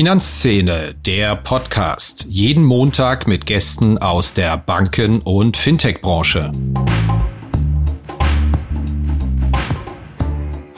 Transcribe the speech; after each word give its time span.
Finanzszene, 0.00 0.94
der 0.94 1.36
Podcast. 1.36 2.24
Jeden 2.26 2.64
Montag 2.64 3.28
mit 3.28 3.44
Gästen 3.44 3.98
aus 3.98 4.32
der 4.32 4.56
Banken- 4.56 5.20
und 5.20 5.58
Fintech-Branche. 5.58 6.52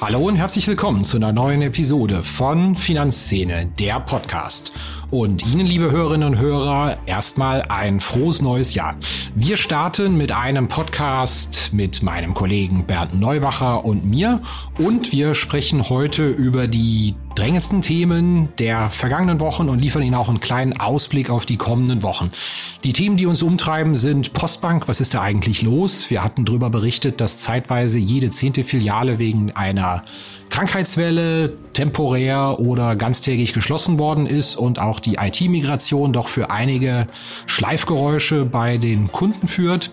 Hallo 0.01 0.27
und 0.27 0.35
herzlich 0.35 0.67
willkommen 0.67 1.05
zu 1.05 1.19
einer 1.19 1.33
neuen 1.33 1.63
Episode 1.63 2.25
von 2.25 2.75
Finanzszene, 2.75 3.67
der 3.79 4.01
Podcast. 4.01 4.73
Und 5.13 5.47
Ihnen, 5.47 5.67
liebe 5.67 5.91
Hörerinnen 5.91 6.27
und 6.27 6.39
Hörer, 6.39 6.97
erstmal 7.05 7.61
ein 7.69 8.01
frohes 8.01 8.41
neues 8.41 8.73
Jahr. 8.73 8.95
Wir 9.35 9.59
starten 9.59 10.17
mit 10.17 10.33
einem 10.33 10.69
Podcast 10.69 11.69
mit 11.75 12.03
meinem 12.03 12.33
Kollegen 12.33 12.87
Bernd 12.87 13.21
Neubacher 13.21 13.85
und 13.85 14.07
mir. 14.07 14.41
Und 14.79 15.13
wir 15.13 15.35
sprechen 15.35 15.91
heute 15.91 16.27
über 16.27 16.67
die 16.67 17.15
drängendsten 17.35 17.83
Themen 17.83 18.49
der 18.59 18.89
vergangenen 18.89 19.39
Wochen 19.39 19.69
und 19.69 19.81
liefern 19.81 20.03
Ihnen 20.03 20.15
auch 20.15 20.31
einen 20.31 20.41
kleinen 20.41 20.81
Ausblick 20.81 21.29
auf 21.29 21.45
die 21.45 21.59
kommenden 21.59 22.03
Wochen. 22.03 22.31
Die 22.83 22.95
Themen, 22.95 23.19
die 23.19 23.27
uns 23.27 23.43
umtreiben, 23.43 23.95
sind 23.95 24.33
Postbank. 24.33 24.89
Was 24.89 25.03
ist 25.03 25.13
da 25.13 25.21
eigentlich 25.21 25.61
los? 25.61 26.09
Wir 26.09 26.25
hatten 26.25 26.47
darüber 26.47 26.71
berichtet, 26.71 27.21
dass 27.21 27.37
zeitweise 27.37 27.99
jede 27.99 28.31
zehnte 28.31 28.65
Filiale 28.65 29.19
wegen 29.19 29.53
einer 29.53 30.05
Krankheitswelle 30.53 31.55
temporär 31.73 32.61
oder 32.61 32.95
ganztägig 32.95 33.55
geschlossen 33.55 33.99
worden 33.99 34.27
ist 34.27 34.55
und 34.55 34.79
auch 34.79 35.01
die 35.01 35.15
IT-Migration 35.15 36.13
doch 36.13 36.29
für 36.29 36.51
einige 36.51 37.07
Schleifgeräusche 37.47 38.45
bei 38.45 38.77
den 38.77 39.11
Kunden 39.11 39.49
führt. 39.49 39.93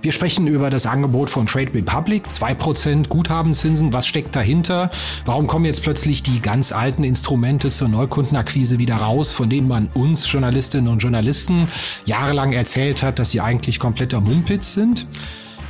Wir 0.00 0.10
sprechen 0.10 0.48
über 0.48 0.70
das 0.70 0.86
Angebot 0.86 1.30
von 1.30 1.46
Trade 1.46 1.72
Republic, 1.72 2.26
2% 2.26 3.06
Guthabenzinsen. 3.06 3.92
Was 3.92 4.08
steckt 4.08 4.34
dahinter? 4.34 4.90
Warum 5.24 5.46
kommen 5.46 5.66
jetzt 5.66 5.84
plötzlich 5.84 6.24
die 6.24 6.40
ganz 6.40 6.72
alten 6.72 7.04
Instrumente 7.04 7.70
zur 7.70 7.86
Neukundenakquise 7.86 8.80
wieder 8.80 8.96
raus, 8.96 9.30
von 9.32 9.48
denen 9.48 9.68
man 9.68 9.88
uns 9.94 10.30
Journalistinnen 10.30 10.88
und 10.88 10.98
Journalisten 10.98 11.68
jahrelang 12.06 12.52
erzählt 12.52 13.04
hat, 13.04 13.20
dass 13.20 13.30
sie 13.30 13.40
eigentlich 13.40 13.78
kompletter 13.78 14.20
Mumpitz 14.20 14.74
sind? 14.74 15.06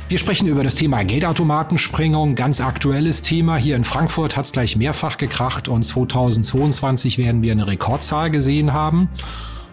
Wir 0.09 0.19
sprechen 0.19 0.47
über 0.47 0.63
das 0.63 0.75
Thema 0.75 1.03
Geldautomatensprengung, 1.03 2.35
ganz 2.35 2.59
aktuelles 2.59 3.21
Thema. 3.21 3.55
Hier 3.55 3.75
in 3.75 3.85
Frankfurt 3.85 4.35
hat 4.35 4.45
es 4.45 4.51
gleich 4.51 4.75
mehrfach 4.75 5.17
gekracht 5.17 5.67
und 5.69 5.83
2022 5.83 7.17
werden 7.17 7.41
wir 7.41 7.53
eine 7.53 7.67
Rekordzahl 7.67 8.29
gesehen 8.29 8.73
haben. 8.73 9.09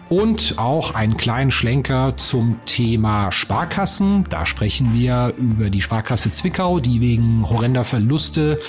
Und 0.09 0.55
auch 0.57 0.95
einen 0.95 1.15
kleinen 1.15 1.51
Schlenker 1.51 2.17
zum 2.17 2.59
Thema 2.65 3.31
Sparkassen. 3.31 4.25
Da 4.29 4.45
sprechen 4.45 4.93
wir 4.93 5.33
über 5.37 5.69
die 5.69 5.81
Sparkasse 5.81 6.31
Zwickau, 6.31 6.79
die 6.79 7.01
wegen 7.01 7.47
horrender 7.49 7.85
Verluste 7.85 8.59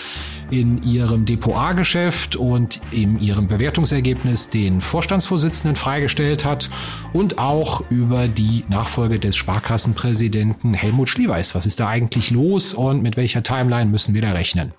in 0.53 0.83
ihrem 0.83 1.25
Depot 1.25 1.55
A-Geschäft 1.55 2.37
und 2.37 2.79
in 2.91 3.19
ihrem 3.19 3.49
Bewertungsergebnis 3.49 4.51
den 4.51 4.83
Vorstandsvorsitzenden 4.83 5.77
freigestellt 5.77 6.45
hat 6.45 6.69
und 7.15 7.39
auch 7.39 7.83
über 7.91 8.29
die 8.29 8.65
Nachfolge 8.69 9.19
des 9.19 9.35
Sparkassenpräsidenten 9.35 10.75
Helmut 10.75 11.09
Schlieweis. 11.09 11.55
Was 11.55 11.65
ist 11.65 11.81
da 11.81 11.89
eigentlich 11.89 12.31
los 12.31 12.75
und 12.75 13.03
mit 13.03 13.17
welcher 13.17 13.43
Timeline 13.43 13.91
müssen 13.91 14.13
wir 14.13 14.21
da 14.21 14.33
rechnen? 14.33 14.73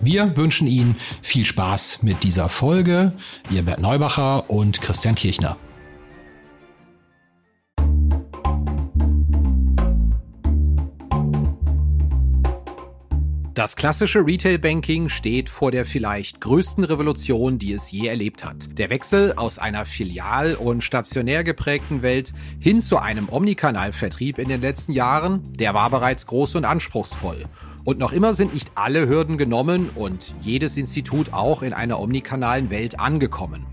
Wir 0.00 0.36
wünschen 0.36 0.66
Ihnen 0.66 0.96
viel 1.22 1.44
Spaß 1.44 2.02
mit 2.02 2.24
dieser 2.24 2.48
Folge. 2.48 3.12
Ihr 3.50 3.62
Bert 3.62 3.80
Neubacher 3.80 4.50
und 4.50 4.80
Christian 4.80 5.14
Kirchner. 5.14 5.56
Das 13.54 13.76
klassische 13.76 14.26
Retail-Banking 14.26 15.08
steht 15.08 15.48
vor 15.48 15.70
der 15.70 15.86
vielleicht 15.86 16.40
größten 16.40 16.82
Revolution, 16.82 17.60
die 17.60 17.72
es 17.72 17.92
je 17.92 18.08
erlebt 18.08 18.44
hat. 18.44 18.56
Der 18.76 18.90
Wechsel 18.90 19.34
aus 19.34 19.60
einer 19.60 19.84
filial- 19.84 20.56
und 20.56 20.82
stationär 20.82 21.44
geprägten 21.44 22.02
Welt 22.02 22.32
hin 22.58 22.80
zu 22.80 22.98
einem 22.98 23.28
Omnikanal-Vertrieb 23.28 24.40
in 24.40 24.48
den 24.48 24.60
letzten 24.60 24.90
Jahren, 24.90 25.40
der 25.52 25.72
war 25.72 25.88
bereits 25.88 26.26
groß 26.26 26.56
und 26.56 26.64
anspruchsvoll. 26.64 27.44
Und 27.84 28.00
noch 28.00 28.12
immer 28.12 28.34
sind 28.34 28.54
nicht 28.54 28.72
alle 28.74 29.06
Hürden 29.06 29.38
genommen 29.38 29.88
und 29.94 30.34
jedes 30.40 30.76
Institut 30.76 31.32
auch 31.32 31.62
in 31.62 31.72
einer 31.72 32.00
omnikanalen 32.00 32.70
Welt 32.70 32.98
angekommen. 32.98 33.68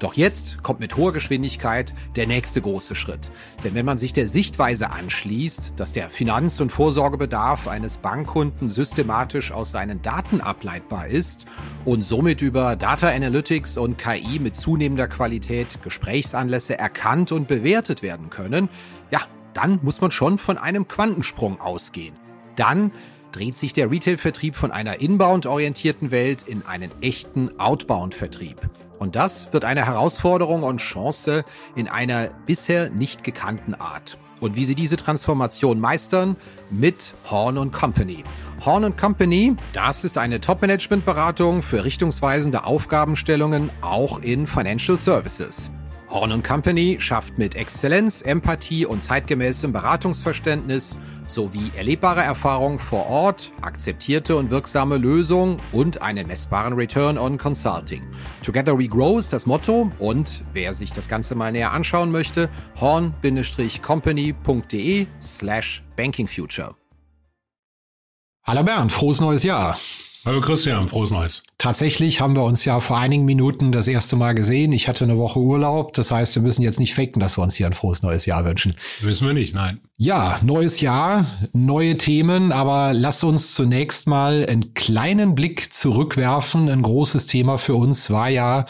Doch 0.00 0.14
jetzt 0.14 0.62
kommt 0.62 0.80
mit 0.80 0.96
hoher 0.96 1.12
Geschwindigkeit 1.12 1.94
der 2.16 2.26
nächste 2.26 2.60
große 2.60 2.96
Schritt. 2.96 3.30
Denn 3.62 3.74
wenn 3.74 3.86
man 3.86 3.96
sich 3.96 4.12
der 4.12 4.26
Sichtweise 4.26 4.90
anschließt, 4.90 5.74
dass 5.76 5.92
der 5.92 6.10
Finanz- 6.10 6.60
und 6.60 6.70
Vorsorgebedarf 6.70 7.68
eines 7.68 7.98
Bankkunden 7.98 8.70
systematisch 8.70 9.52
aus 9.52 9.70
seinen 9.70 10.02
Daten 10.02 10.40
ableitbar 10.40 11.06
ist 11.06 11.46
und 11.84 12.04
somit 12.04 12.42
über 12.42 12.74
Data 12.76 13.08
Analytics 13.08 13.76
und 13.76 13.96
KI 13.96 14.40
mit 14.40 14.56
zunehmender 14.56 15.06
Qualität 15.06 15.80
Gesprächsanlässe 15.82 16.76
erkannt 16.76 17.30
und 17.30 17.46
bewertet 17.46 18.02
werden 18.02 18.30
können, 18.30 18.68
ja, 19.10 19.20
dann 19.52 19.78
muss 19.82 20.00
man 20.00 20.10
schon 20.10 20.38
von 20.38 20.58
einem 20.58 20.88
Quantensprung 20.88 21.60
ausgehen. 21.60 22.16
Dann 22.56 22.92
dreht 23.30 23.56
sich 23.56 23.72
der 23.72 23.90
Retail-Vertrieb 23.90 24.56
von 24.56 24.70
einer 24.70 25.00
inbound-orientierten 25.00 26.10
Welt 26.10 26.42
in 26.42 26.64
einen 26.66 26.90
echten 27.00 27.58
Outbound-Vertrieb. 27.58 28.60
Und 28.98 29.16
das 29.16 29.52
wird 29.52 29.64
eine 29.64 29.86
Herausforderung 29.86 30.62
und 30.62 30.78
Chance 30.78 31.44
in 31.74 31.88
einer 31.88 32.28
bisher 32.46 32.90
nicht 32.90 33.24
gekannten 33.24 33.74
Art. 33.74 34.18
Und 34.40 34.56
wie 34.56 34.64
sie 34.64 34.74
diese 34.74 34.96
Transformation 34.96 35.80
meistern? 35.80 36.36
Mit 36.70 37.14
Horn 37.30 37.70
Company. 37.70 38.24
Horn 38.64 38.96
Company, 38.96 39.56
das 39.72 40.04
ist 40.04 40.18
eine 40.18 40.40
Top-Management-Beratung 40.40 41.62
für 41.62 41.84
richtungsweisende 41.84 42.64
Aufgabenstellungen 42.64 43.70
auch 43.80 44.18
in 44.20 44.46
Financial 44.46 44.98
Services. 44.98 45.70
Horn 46.14 46.42
Company 46.44 46.96
schafft 47.00 47.38
mit 47.38 47.56
Exzellenz, 47.56 48.22
Empathie 48.22 48.86
und 48.86 49.02
zeitgemäßem 49.02 49.72
Beratungsverständnis 49.72 50.96
sowie 51.26 51.72
erlebbare 51.76 52.22
Erfahrung 52.22 52.78
vor 52.78 53.06
Ort, 53.06 53.50
akzeptierte 53.62 54.36
und 54.36 54.50
wirksame 54.50 54.96
Lösungen 54.96 55.56
und 55.72 56.02
einen 56.02 56.28
messbaren 56.28 56.74
Return 56.74 57.18
on 57.18 57.36
Consulting. 57.36 58.06
Together 58.44 58.78
we 58.78 58.86
grow 58.86 59.18
ist 59.18 59.32
das 59.32 59.46
Motto 59.46 59.90
und 59.98 60.44
wer 60.52 60.72
sich 60.72 60.92
das 60.92 61.08
Ganze 61.08 61.34
mal 61.34 61.50
näher 61.50 61.72
anschauen 61.72 62.12
möchte, 62.12 62.48
horn-company.de 62.80 65.06
slash 65.20 65.82
bankingfuture. 65.96 66.76
Hallo 68.44 68.62
Bernd, 68.62 68.92
frohes 68.92 69.20
neues 69.20 69.42
Jahr. 69.42 69.76
Hallo 70.26 70.40
Christian, 70.40 70.88
frohes 70.88 71.10
Neues. 71.10 71.42
Tatsächlich 71.58 72.22
haben 72.22 72.34
wir 72.34 72.44
uns 72.44 72.64
ja 72.64 72.80
vor 72.80 72.96
einigen 72.96 73.26
Minuten 73.26 73.72
das 73.72 73.86
erste 73.86 74.16
Mal 74.16 74.34
gesehen. 74.34 74.72
Ich 74.72 74.88
hatte 74.88 75.04
eine 75.04 75.18
Woche 75.18 75.38
Urlaub. 75.38 75.92
Das 75.92 76.10
heißt, 76.10 76.34
wir 76.34 76.40
müssen 76.40 76.62
jetzt 76.62 76.80
nicht 76.80 76.94
faken, 76.94 77.20
dass 77.20 77.36
wir 77.36 77.42
uns 77.42 77.56
hier 77.56 77.66
ein 77.66 77.74
frohes 77.74 78.02
neues 78.02 78.24
Jahr 78.24 78.46
wünschen. 78.46 78.74
Wissen 79.02 79.26
wir 79.26 79.34
nicht, 79.34 79.54
nein. 79.54 79.80
Ja, 79.98 80.40
neues 80.42 80.80
Jahr, 80.80 81.26
neue 81.52 81.98
Themen, 81.98 82.52
aber 82.52 82.94
lass 82.94 83.22
uns 83.22 83.52
zunächst 83.52 84.06
mal 84.06 84.46
einen 84.48 84.72
kleinen 84.72 85.34
Blick 85.34 85.74
zurückwerfen. 85.74 86.70
Ein 86.70 86.80
großes 86.80 87.26
Thema 87.26 87.58
für 87.58 87.74
uns 87.74 88.08
war 88.08 88.30
ja 88.30 88.64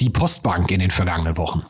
die 0.00 0.10
Postbank 0.10 0.72
in 0.72 0.80
den 0.80 0.90
vergangenen 0.90 1.36
Wochen. 1.36 1.62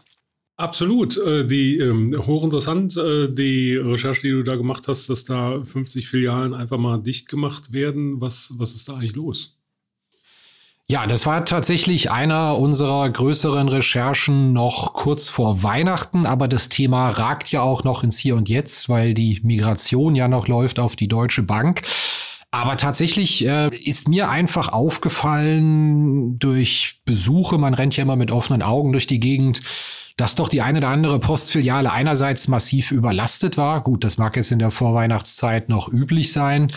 Absolut. 0.56 1.18
Äh, 1.18 1.46
die 1.46 1.78
ähm, 1.78 2.14
hochinteressant, 2.26 2.96
äh, 2.96 3.28
die 3.30 3.76
Recherche, 3.76 4.22
die 4.22 4.30
du 4.30 4.42
da 4.42 4.56
gemacht 4.56 4.88
hast, 4.88 5.08
dass 5.10 5.24
da 5.24 5.62
50 5.62 6.08
Filialen 6.08 6.54
einfach 6.54 6.78
mal 6.78 6.98
dicht 6.98 7.28
gemacht 7.28 7.72
werden. 7.72 8.20
Was, 8.20 8.54
was 8.56 8.74
ist 8.74 8.88
da 8.88 8.94
eigentlich 8.94 9.16
los? 9.16 9.56
Ja, 10.88 11.06
das 11.06 11.26
war 11.26 11.44
tatsächlich 11.44 12.12
einer 12.12 12.56
unserer 12.58 13.10
größeren 13.10 13.68
Recherchen 13.68 14.52
noch 14.52 14.94
kurz 14.94 15.28
vor 15.28 15.64
Weihnachten, 15.64 16.26
aber 16.26 16.46
das 16.46 16.68
Thema 16.68 17.10
ragt 17.10 17.50
ja 17.50 17.60
auch 17.60 17.82
noch 17.82 18.04
ins 18.04 18.18
Hier 18.18 18.36
und 18.36 18.48
Jetzt, 18.48 18.88
weil 18.88 19.12
die 19.12 19.40
Migration 19.42 20.14
ja 20.14 20.28
noch 20.28 20.46
läuft 20.46 20.78
auf 20.78 20.94
die 20.94 21.08
Deutsche 21.08 21.42
Bank. 21.42 21.82
Aber 22.52 22.76
tatsächlich 22.76 23.44
äh, 23.44 23.68
ist 23.76 24.08
mir 24.08 24.30
einfach 24.30 24.68
aufgefallen 24.68 26.38
durch 26.38 27.00
Besuche, 27.04 27.58
man 27.58 27.74
rennt 27.74 27.96
ja 27.96 28.04
immer 28.04 28.16
mit 28.16 28.30
offenen 28.30 28.62
Augen 28.62 28.92
durch 28.92 29.08
die 29.08 29.20
Gegend, 29.20 29.62
dass 30.16 30.34
doch 30.34 30.48
die 30.48 30.62
eine 30.62 30.78
oder 30.78 30.88
andere 30.88 31.18
Postfiliale 31.18 31.92
einerseits 31.92 32.48
massiv 32.48 32.90
überlastet 32.90 33.56
war. 33.56 33.82
Gut, 33.82 34.02
das 34.02 34.16
mag 34.16 34.36
jetzt 34.36 34.50
in 34.50 34.58
der 34.58 34.70
Vorweihnachtszeit 34.70 35.68
noch 35.68 35.88
üblich 35.92 36.32
sein. 36.32 36.72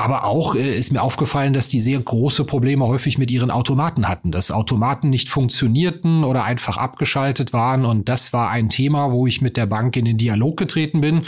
Aber 0.00 0.24
auch 0.24 0.54
äh, 0.54 0.78
ist 0.78 0.92
mir 0.92 1.02
aufgefallen, 1.02 1.52
dass 1.52 1.66
die 1.66 1.80
sehr 1.80 1.98
große 1.98 2.44
Probleme 2.44 2.86
häufig 2.86 3.18
mit 3.18 3.32
ihren 3.32 3.50
Automaten 3.50 4.06
hatten, 4.08 4.30
dass 4.30 4.52
Automaten 4.52 5.10
nicht 5.10 5.28
funktionierten 5.28 6.22
oder 6.22 6.44
einfach 6.44 6.76
abgeschaltet 6.76 7.52
waren. 7.52 7.84
Und 7.84 8.08
das 8.08 8.32
war 8.32 8.50
ein 8.50 8.70
Thema, 8.70 9.10
wo 9.10 9.26
ich 9.26 9.40
mit 9.40 9.56
der 9.56 9.66
Bank 9.66 9.96
in 9.96 10.04
den 10.04 10.16
Dialog 10.16 10.56
getreten 10.56 11.00
bin 11.00 11.22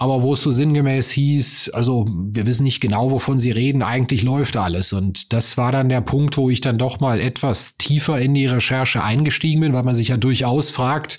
aber 0.00 0.22
wo 0.22 0.32
es 0.32 0.40
so 0.40 0.50
sinngemäß 0.50 1.10
hieß, 1.10 1.72
also 1.74 2.06
wir 2.08 2.46
wissen 2.46 2.62
nicht 2.62 2.80
genau, 2.80 3.10
wovon 3.10 3.38
sie 3.38 3.50
reden, 3.50 3.82
eigentlich 3.82 4.22
läuft 4.22 4.56
alles. 4.56 4.94
Und 4.94 5.34
das 5.34 5.58
war 5.58 5.72
dann 5.72 5.90
der 5.90 6.00
Punkt, 6.00 6.38
wo 6.38 6.48
ich 6.48 6.62
dann 6.62 6.78
doch 6.78 7.00
mal 7.00 7.20
etwas 7.20 7.76
tiefer 7.76 8.18
in 8.18 8.32
die 8.32 8.46
Recherche 8.46 9.04
eingestiegen 9.04 9.60
bin, 9.60 9.74
weil 9.74 9.82
man 9.82 9.94
sich 9.94 10.08
ja 10.08 10.16
durchaus 10.16 10.70
fragt, 10.70 11.18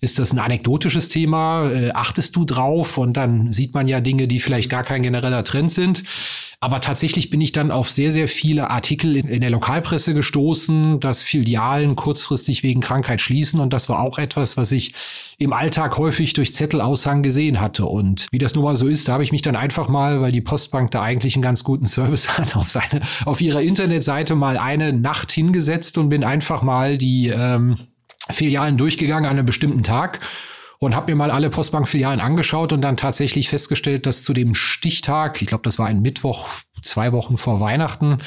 ist 0.00 0.18
das 0.18 0.32
ein 0.32 0.38
anekdotisches 0.38 1.08
Thema? 1.08 1.70
Äh, 1.70 1.90
achtest 1.92 2.36
du 2.36 2.44
drauf? 2.44 2.98
Und 2.98 3.14
dann 3.16 3.52
sieht 3.52 3.74
man 3.74 3.88
ja 3.88 4.00
Dinge, 4.00 4.28
die 4.28 4.40
vielleicht 4.40 4.70
gar 4.70 4.84
kein 4.84 5.02
genereller 5.02 5.44
Trend 5.44 5.70
sind. 5.70 6.02
Aber 6.58 6.80
tatsächlich 6.80 7.28
bin 7.28 7.40
ich 7.42 7.52
dann 7.52 7.70
auf 7.70 7.90
sehr, 7.90 8.10
sehr 8.10 8.28
viele 8.28 8.70
Artikel 8.70 9.14
in, 9.16 9.28
in, 9.28 9.42
der 9.42 9.50
Lokalpresse 9.50 10.14
gestoßen, 10.14 11.00
dass 11.00 11.22
Filialen 11.22 11.96
kurzfristig 11.96 12.62
wegen 12.62 12.80
Krankheit 12.80 13.20
schließen. 13.20 13.60
Und 13.60 13.74
das 13.74 13.90
war 13.90 14.00
auch 14.00 14.18
etwas, 14.18 14.56
was 14.56 14.72
ich 14.72 14.94
im 15.36 15.52
Alltag 15.52 15.98
häufig 15.98 16.32
durch 16.32 16.54
Zettelaushang 16.54 17.22
gesehen 17.22 17.60
hatte. 17.60 17.84
Und 17.84 18.26
wie 18.30 18.38
das 18.38 18.54
nun 18.54 18.64
mal 18.64 18.76
so 18.76 18.88
ist, 18.88 19.06
da 19.06 19.12
habe 19.12 19.22
ich 19.22 19.32
mich 19.32 19.42
dann 19.42 19.54
einfach 19.54 19.88
mal, 19.88 20.22
weil 20.22 20.32
die 20.32 20.40
Postbank 20.40 20.90
da 20.92 21.02
eigentlich 21.02 21.36
einen 21.36 21.42
ganz 21.42 21.62
guten 21.62 21.86
Service 21.86 22.28
hat, 22.38 22.56
auf, 22.56 22.70
seine, 22.70 23.02
auf 23.26 23.40
ihrer 23.42 23.60
Internetseite 23.60 24.34
mal 24.34 24.56
eine 24.56 24.94
Nacht 24.94 25.32
hingesetzt 25.32 25.98
und 25.98 26.08
bin 26.08 26.24
einfach 26.24 26.62
mal 26.62 26.96
die 26.96 27.28
ähm, 27.28 27.76
Filialen 28.30 28.76
durchgegangen 28.76 29.24
an 29.24 29.36
einem 29.36 29.46
bestimmten 29.46 29.82
Tag 29.82 30.20
und 30.78 30.94
habe 30.94 31.12
mir 31.12 31.16
mal 31.16 31.30
alle 31.30 31.50
Postbankfilialen 31.50 32.20
angeschaut 32.20 32.72
und 32.72 32.82
dann 32.82 32.96
tatsächlich 32.96 33.48
festgestellt, 33.48 34.06
dass 34.06 34.22
zu 34.22 34.32
dem 34.32 34.54
Stichtag, 34.54 35.40
ich 35.40 35.48
glaube, 35.48 35.62
das 35.62 35.78
war 35.78 35.86
ein 35.86 36.02
Mittwoch, 36.02 36.48
zwei 36.82 37.12
Wochen 37.12 37.38
vor 37.38 37.60
Weihnachten, 37.60 38.18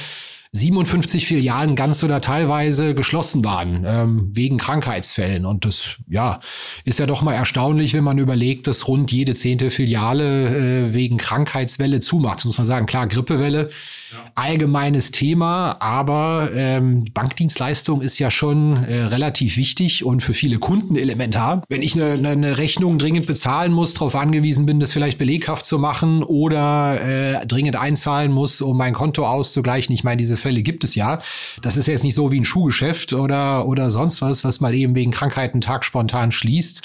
57 0.51 1.27
Filialen 1.27 1.75
ganz 1.75 2.03
oder 2.03 2.21
teilweise 2.21 2.95
geschlossen 2.95 3.45
waren 3.45 3.83
ähm, 3.85 4.31
wegen 4.33 4.57
Krankheitsfällen. 4.57 5.45
Und 5.45 5.63
das 5.63 5.97
ja 6.07 6.39
ist 6.85 6.97
ja 6.97 7.05
doch 7.05 7.21
mal 7.21 7.33
erstaunlich, 7.33 7.93
wenn 7.93 8.03
man 8.03 8.17
überlegt, 8.17 8.65
dass 8.65 8.87
rund 8.87 9.11
jede 9.11 9.35
zehnte 9.35 9.69
Filiale 9.69 10.87
äh, 10.87 10.93
wegen 10.95 11.17
Krankheitswelle 11.17 11.99
zumacht. 11.99 12.39
Das 12.39 12.45
muss 12.45 12.57
man 12.57 12.65
sagen, 12.65 12.87
klar, 12.87 13.05
Grippewelle, 13.05 13.69
ja. 14.11 14.17
allgemeines 14.33 15.11
Thema, 15.11 15.77
aber 15.81 16.49
ähm, 16.55 17.05
Bankdienstleistung 17.13 18.01
ist 18.01 18.17
ja 18.17 18.31
schon 18.31 18.83
äh, 18.85 19.03
relativ 19.03 19.55
wichtig 19.55 20.03
und 20.03 20.23
für 20.23 20.33
viele 20.33 20.57
Kunden 20.57 20.95
elementar. 20.95 21.61
Wenn 21.69 21.83
ich 21.83 21.93
eine, 21.93 22.27
eine 22.27 22.57
Rechnung 22.57 22.97
dringend 22.97 23.27
bezahlen 23.27 23.71
muss, 23.71 23.93
darauf 23.93 24.15
angewiesen 24.15 24.65
bin, 24.65 24.79
das 24.79 24.93
vielleicht 24.93 25.19
beleghaft 25.19 25.65
zu 25.65 25.77
machen 25.77 26.23
oder 26.23 27.01
äh, 27.01 27.45
dringend 27.45 27.75
einzahlen 27.75 28.31
muss, 28.31 28.61
um 28.61 28.77
mein 28.77 28.93
Konto 28.93 29.27
auszugleichen. 29.27 29.93
Ich 29.93 30.03
meine, 30.03 30.17
diese 30.17 30.38
Fälle 30.39 30.63
gibt 30.63 30.83
es 30.83 30.95
ja. 30.95 31.21
Das 31.61 31.77
ist 31.77 31.87
jetzt 31.87 32.03
nicht 32.03 32.15
so 32.15 32.31
wie 32.31 32.39
ein 32.39 32.45
Schuhgeschäft 32.45 33.13
oder, 33.13 33.67
oder 33.67 33.89
sonst 33.89 34.21
was, 34.21 34.43
was 34.43 34.59
mal 34.59 34.73
eben 34.73 34.95
wegen 34.95 35.11
Krankheiten 35.11 35.61
Tag 35.61 35.85
spontan 35.85 36.31
schließt. 36.31 36.81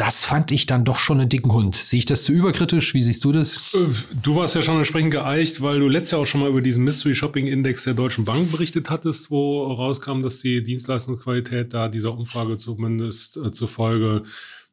Das 0.00 0.24
fand 0.24 0.50
ich 0.50 0.64
dann 0.64 0.86
doch 0.86 0.96
schon 0.96 1.20
einen 1.20 1.28
dicken 1.28 1.52
Hund. 1.52 1.76
Sehe 1.76 1.98
ich 1.98 2.06
das 2.06 2.22
zu 2.24 2.32
überkritisch? 2.32 2.94
Wie 2.94 3.02
siehst 3.02 3.22
du 3.22 3.32
das? 3.32 3.74
Äh, 3.74 3.78
du 4.22 4.34
warst 4.34 4.54
ja 4.54 4.62
schon 4.62 4.78
entsprechend 4.78 5.10
geeicht, 5.10 5.60
weil 5.60 5.78
du 5.78 5.88
letztes 5.88 6.12
Jahr 6.12 6.22
auch 6.22 6.26
schon 6.26 6.40
mal 6.40 6.48
über 6.48 6.62
diesen 6.62 6.84
Mystery 6.84 7.14
Shopping 7.14 7.46
Index 7.46 7.84
der 7.84 7.92
Deutschen 7.92 8.24
Bank 8.24 8.50
berichtet 8.50 8.88
hattest, 8.88 9.30
wo 9.30 9.70
rauskam, 9.70 10.22
dass 10.22 10.40
die 10.40 10.62
Dienstleistungsqualität 10.62 11.74
da 11.74 11.88
dieser 11.88 12.16
Umfrage 12.16 12.56
zumindest 12.56 13.36
äh, 13.36 13.52
zufolge 13.52 14.22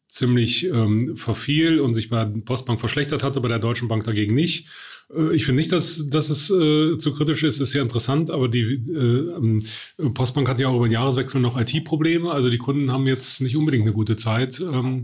ziemlich 0.08 0.66
ähm, 0.66 1.18
verfiel 1.18 1.80
und 1.80 1.94
sich 1.94 2.10
bei 2.10 2.26
Postbank 2.26 2.80
verschlechtert 2.80 3.24
hatte, 3.24 3.42
bei 3.42 3.50
der 3.50 3.60
Deutschen 3.60 3.88
Bank 3.88 4.06
dagegen 4.06 4.34
nicht. 4.34 4.68
Äh, 5.14 5.36
ich 5.36 5.46
finde 5.46 5.60
nicht, 5.60 5.72
dass, 5.72 6.10
dass 6.10 6.30
es 6.30 6.50
äh, 6.50 6.98
zu 6.98 7.14
kritisch 7.14 7.44
ist, 7.44 7.60
ist 7.60 7.74
ja 7.74 7.82
interessant, 7.82 8.32
aber 8.32 8.48
die 8.48 8.62
äh, 8.62 9.36
ähm, 9.36 9.64
Postbank 10.14 10.48
hat 10.48 10.60
ja 10.60 10.70
auch 10.70 10.76
über 10.76 10.88
den 10.88 10.94
Jahreswechsel 10.94 11.42
noch 11.42 11.60
IT-Probleme, 11.60 12.32
also 12.32 12.50
die 12.50 12.58
Kunden 12.58 12.92
haben 12.92 13.06
jetzt 13.06 13.42
nicht 13.42 13.58
unbedingt 13.58 13.84
eine 13.84 13.94
gute 13.94 14.16
Zeit. 14.16 14.60
Ähm, 14.60 15.04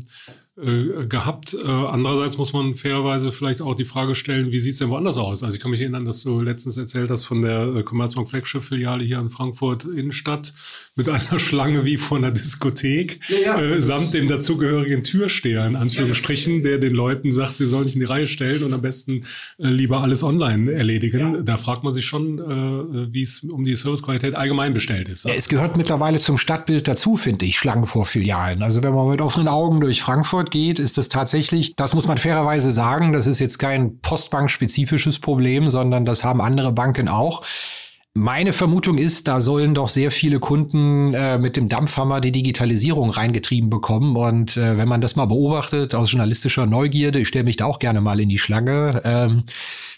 äh, 0.55 1.07
gehabt. 1.07 1.55
Äh, 1.55 1.67
andererseits 1.67 2.37
muss 2.37 2.53
man 2.53 2.75
fairerweise 2.75 3.31
vielleicht 3.31 3.59
auch 3.59 3.73
die 3.73 3.85
Frage 3.85 4.13
stellen, 4.13 4.51
wie 4.51 4.59
sieht 4.59 4.73
es 4.73 4.77
denn 4.77 4.89
woanders 4.89 5.17
aus? 5.17 5.43
Also 5.43 5.55
ich 5.55 5.61
kann 5.61 5.71
mich 5.71 5.81
erinnern, 5.81 6.05
dass 6.05 6.21
du 6.21 6.41
letztens 6.41 6.77
erzählt 6.77 7.09
hast 7.09 7.23
von 7.23 7.41
der 7.41 7.75
äh, 7.75 7.81
Commerzbank 7.81 8.29
Flagship-Filiale 8.29 9.03
hier 9.03 9.17
in 9.17 9.31
Frankfurt 9.31 9.85
Innenstadt 9.85 10.53
mit 10.95 11.09
einer 11.09 11.23
Schlange 11.39 11.85
wie 11.85 11.97
vor 11.97 12.19
einer 12.19 12.29
Diskothek, 12.29 13.19
ja, 13.29 13.59
ja. 13.59 13.61
Äh, 13.61 13.81
samt 13.81 14.13
dem 14.13 14.27
dazugehörigen 14.27 15.03
Türsteher 15.03 15.65
in 15.65 15.75
Anführungsstrichen, 15.75 16.61
der 16.61 16.77
den 16.77 16.93
Leuten 16.93 17.31
sagt, 17.31 17.55
sie 17.55 17.65
sollen 17.65 17.85
sich 17.85 17.95
in 17.95 18.01
die 18.01 18.05
Reihe 18.05 18.27
stellen 18.27 18.63
und 18.63 18.73
am 18.73 18.81
besten 18.81 19.21
äh, 19.57 19.67
lieber 19.67 20.01
alles 20.01 20.21
online 20.21 20.71
erledigen. 20.71 21.33
Ja. 21.33 21.41
Da 21.41 21.57
fragt 21.57 21.83
man 21.83 21.93
sich 21.93 22.05
schon, 22.05 22.37
äh, 22.37 23.11
wie 23.11 23.23
es 23.23 23.43
um 23.43 23.65
die 23.65 23.75
Servicequalität 23.75 24.35
allgemein 24.35 24.73
bestellt 24.73 25.09
ist. 25.09 25.25
Es 25.25 25.49
gehört 25.49 25.77
mittlerweile 25.77 26.19
zum 26.19 26.37
Stadtbild 26.37 26.87
dazu, 26.87 27.17
finde 27.17 27.45
ich, 27.45 27.57
Schlangen 27.57 27.87
vor 27.87 28.05
Filialen. 28.05 28.61
Also 28.61 28.83
wenn 28.83 28.93
man 28.93 29.09
mit 29.09 29.19
offenen 29.19 29.47
Augen 29.47 29.81
durch 29.81 30.03
Frankfurt 30.03 30.42
Frankfurt 30.43 30.51
geht, 30.51 30.79
ist 30.79 30.97
das 30.97 31.09
tatsächlich, 31.09 31.75
das 31.75 31.93
muss 31.93 32.07
man 32.07 32.17
fairerweise 32.17 32.71
sagen, 32.71 33.13
das 33.13 33.27
ist 33.27 33.39
jetzt 33.39 33.59
kein 33.59 33.99
Postbank-spezifisches 33.99 35.19
Problem, 35.19 35.69
sondern 35.69 36.05
das 36.05 36.23
haben 36.23 36.41
andere 36.41 36.71
Banken 36.71 37.07
auch. 37.07 37.43
Meine 38.15 38.53
Vermutung 38.53 38.99
ist, 38.99 39.27
da 39.27 39.41
sollen 39.41 39.73
doch 39.73 39.87
sehr 39.87 40.11
viele 40.11 40.39
Kunden 40.39 41.15
äh, 41.15 41.39
mit 41.39 41.55
dem 41.55 41.67
Dampfhammer 41.67 42.21
die 42.21 42.31
Digitalisierung 42.31 43.09
reingetrieben 43.09 43.71
bekommen. 43.71 44.15
Und 44.15 44.55
äh, 44.55 44.77
wenn 44.77 44.87
man 44.87 45.01
das 45.01 45.15
mal 45.15 45.25
beobachtet 45.25 45.95
aus 45.95 46.11
journalistischer 46.11 46.67
Neugierde, 46.67 47.19
ich 47.19 47.27
stelle 47.27 47.45
mich 47.45 47.57
da 47.57 47.65
auch 47.65 47.79
gerne 47.79 48.01
mal 48.01 48.19
in 48.19 48.29
die 48.29 48.37
Schlange, 48.37 49.01
ähm, 49.03 49.43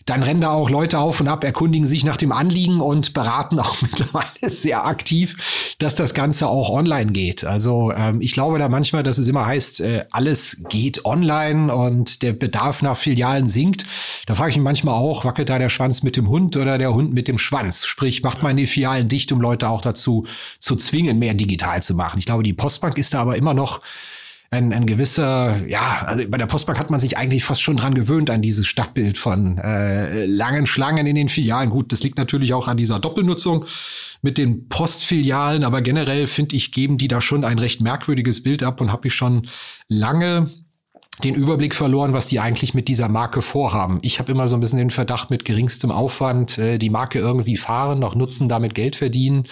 dann 0.05 0.21
rennen 0.21 0.41
da 0.41 0.51
auch 0.51 0.69
Leute 0.69 0.99
auf 0.99 1.19
und 1.19 1.27
ab, 1.27 1.43
erkundigen 1.43 1.87
sich 1.87 2.03
nach 2.03 2.17
dem 2.17 2.31
Anliegen 2.31 2.79
und 2.79 3.13
beraten 3.13 3.59
auch 3.59 3.81
mittlerweile 3.81 4.49
sehr 4.49 4.85
aktiv, 4.85 5.75
dass 5.79 5.95
das 5.95 6.13
Ganze 6.13 6.47
auch 6.47 6.69
online 6.69 7.11
geht. 7.11 7.43
Also 7.43 7.91
ähm, 7.91 8.21
ich 8.21 8.33
glaube 8.33 8.59
da 8.59 8.69
manchmal, 8.69 9.01
dass 9.01 9.17
es 9.17 9.27
immer 9.27 9.47
heißt, 9.47 9.81
äh, 9.81 10.05
alles 10.11 10.63
geht 10.69 11.05
online 11.05 11.73
und 11.73 12.21
der 12.21 12.33
Bedarf 12.33 12.83
nach 12.83 12.97
Filialen 12.97 13.47
sinkt. 13.47 13.85
Da 14.27 14.35
frage 14.35 14.51
ich 14.51 14.57
mich 14.57 14.63
manchmal 14.63 14.95
auch, 14.95 15.25
wackelt 15.25 15.49
da 15.49 15.57
der 15.57 15.69
Schwanz 15.69 16.03
mit 16.03 16.17
dem 16.17 16.29
Hund 16.29 16.55
oder 16.55 16.77
der 16.77 16.93
Hund 16.93 17.13
mit 17.13 17.27
dem 17.27 17.39
Schwanz? 17.39 17.85
Sprich, 17.85 18.21
macht 18.21 18.43
man 18.43 18.57
die 18.57 18.67
Filialen 18.67 19.07
dicht, 19.07 19.31
um 19.31 19.41
Leute 19.41 19.69
auch 19.69 19.81
dazu 19.81 20.27
zu 20.59 20.75
zwingen, 20.75 21.17
mehr 21.17 21.33
digital 21.33 21.81
zu 21.81 21.95
machen. 21.95 22.19
Ich 22.19 22.27
glaube, 22.27 22.43
die 22.43 22.53
Postbank 22.53 22.97
ist 22.99 23.15
da 23.15 23.21
aber 23.21 23.37
immer 23.37 23.55
noch 23.55 23.81
ein, 24.51 24.73
ein 24.73 24.85
gewisser, 24.85 25.65
ja, 25.67 26.03
also 26.05 26.23
bei 26.29 26.37
der 26.37 26.45
Postbank 26.45 26.79
hat 26.79 26.89
man 26.89 26.99
sich 26.99 27.17
eigentlich 27.17 27.43
fast 27.43 27.61
schon 27.61 27.77
dran 27.77 27.93
gewöhnt 27.93 28.29
an 28.29 28.41
dieses 28.41 28.67
Stadtbild 28.67 29.17
von 29.17 29.57
äh, 29.57 30.25
langen 30.25 30.65
Schlangen 30.65 31.07
in 31.07 31.15
den 31.15 31.29
Filialen. 31.29 31.69
Gut, 31.69 31.91
das 31.91 32.03
liegt 32.03 32.17
natürlich 32.17 32.53
auch 32.53 32.67
an 32.67 32.77
dieser 32.77 32.99
Doppelnutzung 32.99 33.65
mit 34.21 34.37
den 34.37 34.69
Postfilialen, 34.69 35.63
aber 35.63 35.81
generell 35.81 36.27
finde 36.27 36.55
ich, 36.55 36.71
geben 36.71 36.97
die 36.97 37.07
da 37.07 37.21
schon 37.21 37.43
ein 37.43 37.59
recht 37.59 37.81
merkwürdiges 37.81 38.43
Bild 38.43 38.63
ab 38.63 38.81
und 38.81 38.91
habe 38.91 39.07
ich 39.07 39.13
schon 39.13 39.47
lange 39.87 40.49
den 41.23 41.35
Überblick 41.35 41.73
verloren, 41.73 42.13
was 42.13 42.27
die 42.27 42.39
eigentlich 42.39 42.73
mit 42.73 42.87
dieser 42.87 43.07
Marke 43.07 43.41
vorhaben. 43.41 43.99
Ich 44.01 44.19
habe 44.19 44.31
immer 44.31 44.47
so 44.47 44.57
ein 44.57 44.59
bisschen 44.59 44.79
den 44.79 44.89
Verdacht, 44.89 45.29
mit 45.29 45.45
geringstem 45.45 45.91
Aufwand 45.91 46.57
äh, 46.57 46.77
die 46.77 46.89
Marke 46.89 47.19
irgendwie 47.19 47.57
fahren, 47.57 47.99
noch 47.99 48.15
nutzen, 48.15 48.49
damit 48.49 48.75
Geld 48.75 48.95
verdienen. 48.95 49.47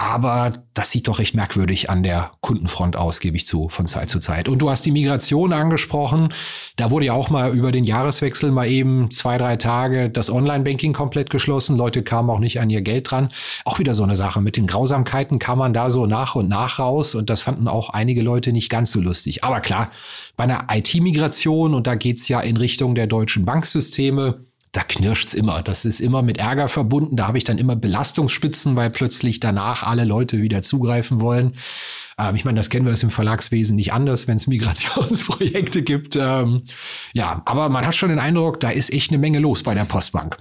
Aber 0.00 0.54
das 0.72 0.90
sieht 0.90 1.08
doch 1.08 1.18
recht 1.18 1.34
merkwürdig 1.34 1.90
an 1.90 2.02
der 2.02 2.32
Kundenfront 2.40 2.96
aus, 2.96 3.20
gebe 3.20 3.36
ich 3.36 3.46
zu, 3.46 3.68
von 3.68 3.86
Zeit 3.86 4.08
zu 4.08 4.18
Zeit. 4.18 4.48
Und 4.48 4.60
du 4.60 4.70
hast 4.70 4.86
die 4.86 4.92
Migration 4.92 5.52
angesprochen. 5.52 6.32
Da 6.76 6.90
wurde 6.90 7.04
ja 7.04 7.12
auch 7.12 7.28
mal 7.28 7.52
über 7.54 7.70
den 7.70 7.84
Jahreswechsel 7.84 8.50
mal 8.50 8.66
eben 8.66 9.10
zwei, 9.10 9.36
drei 9.36 9.56
Tage 9.56 10.08
das 10.08 10.30
Online-Banking 10.30 10.94
komplett 10.94 11.28
geschlossen. 11.28 11.76
Leute 11.76 12.02
kamen 12.02 12.30
auch 12.30 12.38
nicht 12.38 12.60
an 12.60 12.70
ihr 12.70 12.80
Geld 12.80 13.10
dran. 13.10 13.28
Auch 13.66 13.78
wieder 13.78 13.92
so 13.92 14.02
eine 14.02 14.16
Sache. 14.16 14.40
Mit 14.40 14.56
den 14.56 14.66
Grausamkeiten 14.66 15.38
kam 15.38 15.58
man 15.58 15.74
da 15.74 15.90
so 15.90 16.06
nach 16.06 16.34
und 16.34 16.48
nach 16.48 16.78
raus. 16.78 17.14
Und 17.14 17.28
das 17.28 17.42
fanden 17.42 17.68
auch 17.68 17.90
einige 17.90 18.22
Leute 18.22 18.54
nicht 18.54 18.70
ganz 18.70 18.92
so 18.92 19.02
lustig. 19.02 19.44
Aber 19.44 19.60
klar, 19.60 19.90
bei 20.34 20.44
einer 20.44 20.64
IT-Migration, 20.70 21.74
und 21.74 21.86
da 21.86 21.94
geht's 21.94 22.26
ja 22.26 22.40
in 22.40 22.56
Richtung 22.56 22.94
der 22.94 23.06
deutschen 23.06 23.44
Banksysteme, 23.44 24.46
da 24.72 24.82
knirscht's 24.82 25.34
immer. 25.34 25.62
Das 25.62 25.84
ist 25.84 26.00
immer 26.00 26.22
mit 26.22 26.38
Ärger 26.38 26.68
verbunden. 26.68 27.16
Da 27.16 27.26
habe 27.26 27.38
ich 27.38 27.44
dann 27.44 27.58
immer 27.58 27.76
Belastungsspitzen, 27.76 28.76
weil 28.76 28.90
plötzlich 28.90 29.40
danach 29.40 29.82
alle 29.82 30.04
Leute 30.04 30.42
wieder 30.42 30.62
zugreifen 30.62 31.20
wollen. 31.20 31.54
Ähm, 32.18 32.36
ich 32.36 32.44
meine, 32.44 32.58
das 32.58 32.70
kennen 32.70 32.86
wir 32.86 32.92
aus 32.92 33.00
dem 33.00 33.10
Verlagswesen 33.10 33.74
nicht 33.76 33.92
anders, 33.92 34.28
wenn 34.28 34.36
es 34.36 34.46
Migrationsprojekte 34.46 35.82
gibt. 35.84 36.16
Ähm, 36.16 36.62
ja, 37.12 37.42
aber 37.46 37.68
man 37.68 37.86
hat 37.86 37.96
schon 37.96 38.10
den 38.10 38.18
Eindruck, 38.18 38.60
da 38.60 38.70
ist 38.70 38.92
echt 38.92 39.10
eine 39.10 39.18
Menge 39.18 39.40
los 39.40 39.62
bei 39.62 39.74
der 39.74 39.84
Postbank. 39.84 40.36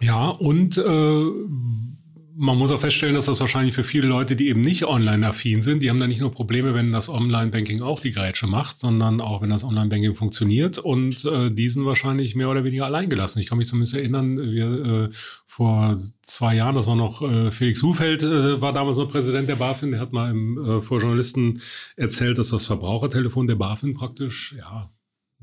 Ja, 0.00 0.28
und 0.28 0.78
äh, 0.78 1.30
man 2.36 2.58
muss 2.58 2.70
auch 2.70 2.80
feststellen, 2.80 3.14
dass 3.14 3.26
das 3.26 3.40
wahrscheinlich 3.40 3.74
für 3.74 3.84
viele 3.84 4.08
Leute, 4.08 4.34
die 4.34 4.48
eben 4.48 4.60
nicht 4.60 4.84
online-affin 4.84 5.62
sind, 5.62 5.82
die 5.82 5.90
haben 5.90 5.98
da 5.98 6.06
nicht 6.06 6.20
nur 6.20 6.32
Probleme, 6.32 6.74
wenn 6.74 6.92
das 6.92 7.08
Online-Banking 7.08 7.80
auch 7.82 8.00
die 8.00 8.10
Grätsche 8.10 8.46
macht, 8.46 8.78
sondern 8.78 9.20
auch, 9.20 9.42
wenn 9.42 9.50
das 9.50 9.62
Online-Banking 9.62 10.14
funktioniert 10.14 10.78
und 10.78 11.24
äh, 11.24 11.50
die 11.50 11.68
sind 11.68 11.84
wahrscheinlich 11.84 12.34
mehr 12.34 12.50
oder 12.50 12.64
weniger 12.64 12.86
alleingelassen. 12.86 13.40
Ich 13.40 13.48
kann 13.48 13.58
mich 13.58 13.68
zumindest 13.68 13.94
erinnern, 13.94 14.38
wir 14.38 14.84
äh, 14.84 15.08
vor 15.46 15.98
zwei 16.22 16.56
Jahren, 16.56 16.74
das 16.74 16.86
war 16.86 16.96
noch 16.96 17.22
äh, 17.22 17.50
Felix 17.50 17.82
Hufeld, 17.82 18.22
äh, 18.22 18.60
war 18.60 18.72
damals 18.72 18.96
noch 18.96 19.10
Präsident 19.10 19.48
der 19.48 19.56
BaFin, 19.56 19.92
der 19.92 20.00
hat 20.00 20.12
mal 20.12 20.30
im, 20.30 20.58
äh, 20.58 20.80
vor 20.80 21.00
Journalisten 21.00 21.60
erzählt, 21.96 22.38
dass 22.38 22.48
das 22.48 22.66
Verbrauchertelefon 22.66 23.46
der 23.46 23.56
BaFin 23.56 23.94
praktisch, 23.94 24.54
ja, 24.58 24.90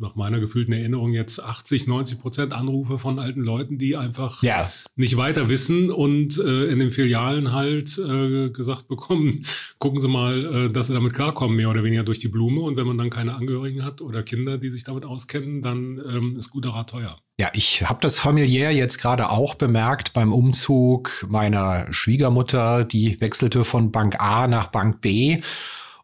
nach 0.01 0.15
meiner 0.15 0.39
gefühlten 0.39 0.73
Erinnerung 0.73 1.13
jetzt 1.13 1.41
80, 1.41 1.87
90 1.87 2.19
Prozent 2.19 2.53
Anrufe 2.53 2.97
von 2.97 3.19
alten 3.19 3.41
Leuten, 3.41 3.77
die 3.77 3.95
einfach 3.95 4.43
ja. 4.43 4.71
nicht 4.95 5.17
weiter 5.17 5.49
wissen 5.49 5.89
und 5.89 6.37
äh, 6.37 6.65
in 6.65 6.79
den 6.79 6.91
Filialen 6.91 7.53
halt 7.53 7.97
äh, 7.97 8.49
gesagt 8.49 8.87
bekommen, 8.87 9.45
gucken 9.79 9.99
Sie 9.99 10.07
mal, 10.07 10.67
äh, 10.67 10.71
dass 10.71 10.87
Sie 10.87 10.93
damit 10.93 11.13
klarkommen, 11.13 11.55
mehr 11.55 11.69
oder 11.69 11.83
weniger 11.83 12.03
durch 12.03 12.19
die 12.19 12.27
Blume. 12.27 12.61
Und 12.61 12.75
wenn 12.77 12.87
man 12.87 12.97
dann 12.97 13.09
keine 13.09 13.35
Angehörigen 13.35 13.85
hat 13.85 14.01
oder 14.01 14.23
Kinder, 14.23 14.57
die 14.57 14.69
sich 14.69 14.83
damit 14.83 15.05
auskennen, 15.05 15.61
dann 15.61 16.01
ähm, 16.05 16.35
ist 16.37 16.49
guter 16.49 16.71
Rat 16.71 16.89
teuer. 16.89 17.17
Ja, 17.39 17.49
ich 17.53 17.89
habe 17.89 17.99
das 18.01 18.19
familiär 18.19 18.71
jetzt 18.71 18.99
gerade 18.99 19.29
auch 19.31 19.55
bemerkt 19.55 20.13
beim 20.13 20.31
Umzug 20.31 21.25
meiner 21.27 21.91
Schwiegermutter, 21.91 22.85
die 22.85 23.19
wechselte 23.19 23.63
von 23.63 23.91
Bank 23.91 24.19
A 24.19 24.47
nach 24.47 24.67
Bank 24.67 25.01
B. 25.01 25.41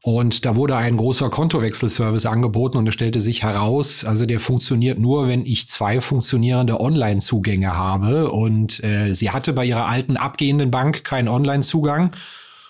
Und 0.07 0.45
da 0.45 0.55
wurde 0.55 0.77
ein 0.77 0.95
großer 0.95 1.29
Kontowechselservice 1.29 2.27
angeboten 2.27 2.77
und 2.77 2.87
es 2.87 2.93
stellte 2.93 3.19
sich 3.19 3.43
heraus, 3.43 4.05
also 4.05 4.25
der 4.25 4.39
funktioniert 4.39 4.99
nur, 4.99 5.27
wenn 5.27 5.45
ich 5.45 5.67
zwei 5.67 5.99
funktionierende 5.99 6.79
Online-Zugänge 6.79 7.75
habe. 7.75 8.31
Und 8.31 8.81
äh, 8.85 9.13
sie 9.13 9.31
hatte 9.31 9.51
bei 9.51 9.65
ihrer 9.65 9.85
alten 9.85 10.15
abgehenden 10.15 10.71
Bank 10.71 11.03
keinen 11.03 11.27
Online-Zugang. 11.27 12.11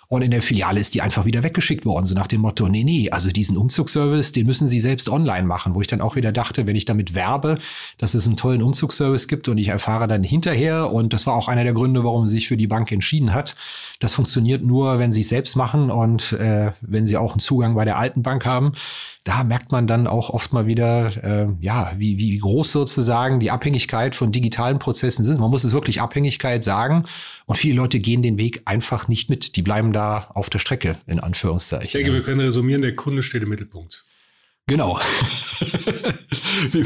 Und 0.10 0.22
in 0.22 0.32
der 0.32 0.42
Filiale 0.42 0.80
ist 0.80 0.94
die 0.94 1.02
einfach 1.02 1.26
wieder 1.26 1.44
weggeschickt 1.44 1.86
worden, 1.86 2.06
so 2.06 2.16
nach 2.16 2.28
dem 2.28 2.42
Motto, 2.42 2.70
nee, 2.70 2.84
nee, 2.84 3.10
also 3.12 3.30
diesen 3.30 3.58
Umzugsservice, 3.58 4.32
den 4.32 4.46
müssen 4.46 4.68
Sie 4.68 4.80
selbst 4.80 5.10
online 5.10 5.46
machen, 5.46 5.76
wo 5.76 5.82
ich 5.82 5.88
dann 5.88 6.00
auch 6.00 6.16
wieder 6.16 6.32
dachte, 6.32 6.66
wenn 6.66 6.78
ich 6.78 6.86
damit 6.86 7.14
werbe, 7.14 7.58
dass 7.98 8.14
es 8.14 8.26
einen 8.26 8.38
tollen 8.38 8.64
Umzugsservice 8.64 9.28
gibt 9.28 9.50
und 9.50 9.58
ich 9.58 9.68
erfahre 9.68 10.08
dann 10.08 10.24
hinterher, 10.24 10.94
und 10.94 11.12
das 11.12 11.28
war 11.28 11.36
auch 11.36 11.50
einer 11.50 11.66
der 11.66 11.74
Gründe, 11.74 12.06
warum 12.06 12.26
sie 12.26 12.36
sich 12.36 12.48
für 12.48 12.58
die 12.58 12.68
Bank 12.68 12.92
entschieden 12.92 13.34
hat, 13.34 13.56
das 14.00 14.14
funktioniert 14.14 14.64
nur, 14.64 15.00
wenn 15.00 15.12
Sie 15.12 15.22
es 15.22 15.30
selbst 15.30 15.56
machen 15.56 15.90
und 15.90 16.34
äh, 16.34 16.72
wenn 16.82 17.06
Sie 17.06 17.18
auch 17.18 17.32
einen 17.32 17.40
Zugang 17.40 17.74
bei 17.76 17.84
der 17.84 17.98
alten 17.98 18.22
Bank 18.22 18.46
haben 18.46 18.74
da 19.28 19.44
merkt 19.44 19.74
man 19.74 19.88
dann 19.88 20.08
auch 20.08 20.30
oft 20.30 20.54
mal 20.54 20.68
wieder, 20.68 21.12
äh, 21.22 21.48
ja, 21.60 21.92
wie, 21.98 22.18
wie 22.18 22.38
groß 22.38 22.72
sozusagen 22.72 23.42
die 23.42 23.52
Abhängigkeit 23.52 24.16
von 24.16 24.32
digitalen 24.32 24.80
Prozessen 24.80 25.26
sind. 25.26 25.42
Man 25.42 25.50
muss 25.50 25.66
es 25.66 25.74
wirklich 25.74 26.02
Abhängigkeit 26.02 26.64
sagen. 26.64 27.04
Und 27.46 27.58
viele 27.58 27.76
Leute 27.76 28.00
gehen 28.00 28.22
den 28.22 28.38
Weg 28.38 28.62
einfach 28.64 29.10
nicht 29.10 29.30
mit. 29.30 29.58
Die 29.58 29.62
bleiben 29.62 29.92
da 29.98 30.28
auf 30.34 30.50
der 30.50 30.60
Strecke, 30.60 30.98
in 31.08 31.20
Anführungszeichen. 31.20 31.86
Ich 31.86 31.92
denke, 31.92 32.14
wir 32.14 32.22
können 32.22 32.42
resumieren, 32.42 32.84
der 32.84 32.96
Kunde 32.96 33.24
steht 33.24 33.44
im 33.44 33.50
Mittelpunkt. 33.50 34.06
Genau. 34.68 35.00
wie, 36.72 36.86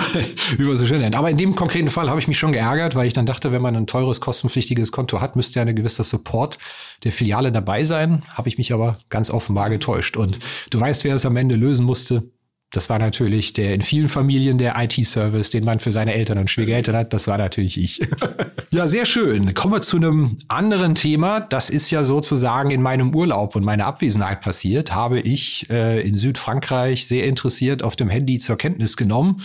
wie 0.57 0.63
man 0.63 0.75
so 0.75 0.85
schön 0.85 0.99
nennt. 0.99 1.15
Aber 1.15 1.29
in 1.31 1.37
dem 1.37 1.55
konkreten 1.55 1.89
Fall 1.89 2.09
habe 2.09 2.19
ich 2.19 2.27
mich 2.27 2.37
schon 2.37 2.51
geärgert, 2.51 2.93
weil 2.95 3.07
ich 3.07 3.13
dann 3.13 3.25
dachte, 3.25 3.51
wenn 3.51 3.61
man 3.61 3.75
ein 3.75 3.87
teures, 3.87 4.21
kostenpflichtiges 4.21 4.91
Konto 4.91 5.19
hat, 5.19 5.35
müsste 5.35 5.55
ja 5.55 5.63
eine 5.63 5.73
gewisse 5.73 6.03
Support 6.03 6.59
der 7.03 7.11
Filiale 7.11 7.51
dabei 7.51 7.83
sein. 7.83 8.23
Habe 8.29 8.49
ich 8.49 8.59
mich 8.59 8.71
aber 8.71 8.97
ganz 9.09 9.31
offenbar 9.31 9.69
getäuscht. 9.71 10.15
Und 10.15 10.39
du 10.69 10.79
weißt, 10.79 11.03
wer 11.03 11.15
es 11.15 11.25
am 11.25 11.35
Ende 11.35 11.55
lösen 11.55 11.85
musste. 11.85 12.23
Das 12.71 12.89
war 12.89 12.99
natürlich 12.99 13.51
der 13.51 13.73
in 13.73 13.81
vielen 13.81 14.07
Familien 14.07 14.57
der 14.57 14.75
IT-Service, 14.77 15.49
den 15.49 15.65
man 15.65 15.79
für 15.79 15.91
seine 15.91 16.13
Eltern 16.13 16.37
und 16.37 16.49
Schwiegereltern 16.49 16.95
hat. 16.95 17.11
Das 17.11 17.27
war 17.27 17.37
natürlich 17.37 17.77
ich. 17.77 17.99
ja, 18.71 18.87
sehr 18.87 19.05
schön. 19.05 19.53
Kommen 19.53 19.73
wir 19.73 19.81
zu 19.81 19.97
einem 19.97 20.37
anderen 20.47 20.95
Thema. 20.95 21.41
Das 21.41 21.69
ist 21.69 21.91
ja 21.91 22.05
sozusagen 22.05 22.71
in 22.71 22.81
meinem 22.81 23.13
Urlaub 23.13 23.57
und 23.57 23.65
meiner 23.65 23.85
Abwesenheit 23.85 24.39
passiert. 24.39 24.95
Habe 24.95 25.19
ich 25.19 25.69
äh, 25.69 25.99
in 26.01 26.15
Südfrankreich 26.15 27.07
sehr 27.07 27.25
interessiert 27.25 27.83
auf 27.83 27.97
dem 27.97 28.09
Handy 28.09 28.39
zur 28.39 28.57
Kenntnis 28.57 28.95
genommen. 28.95 29.41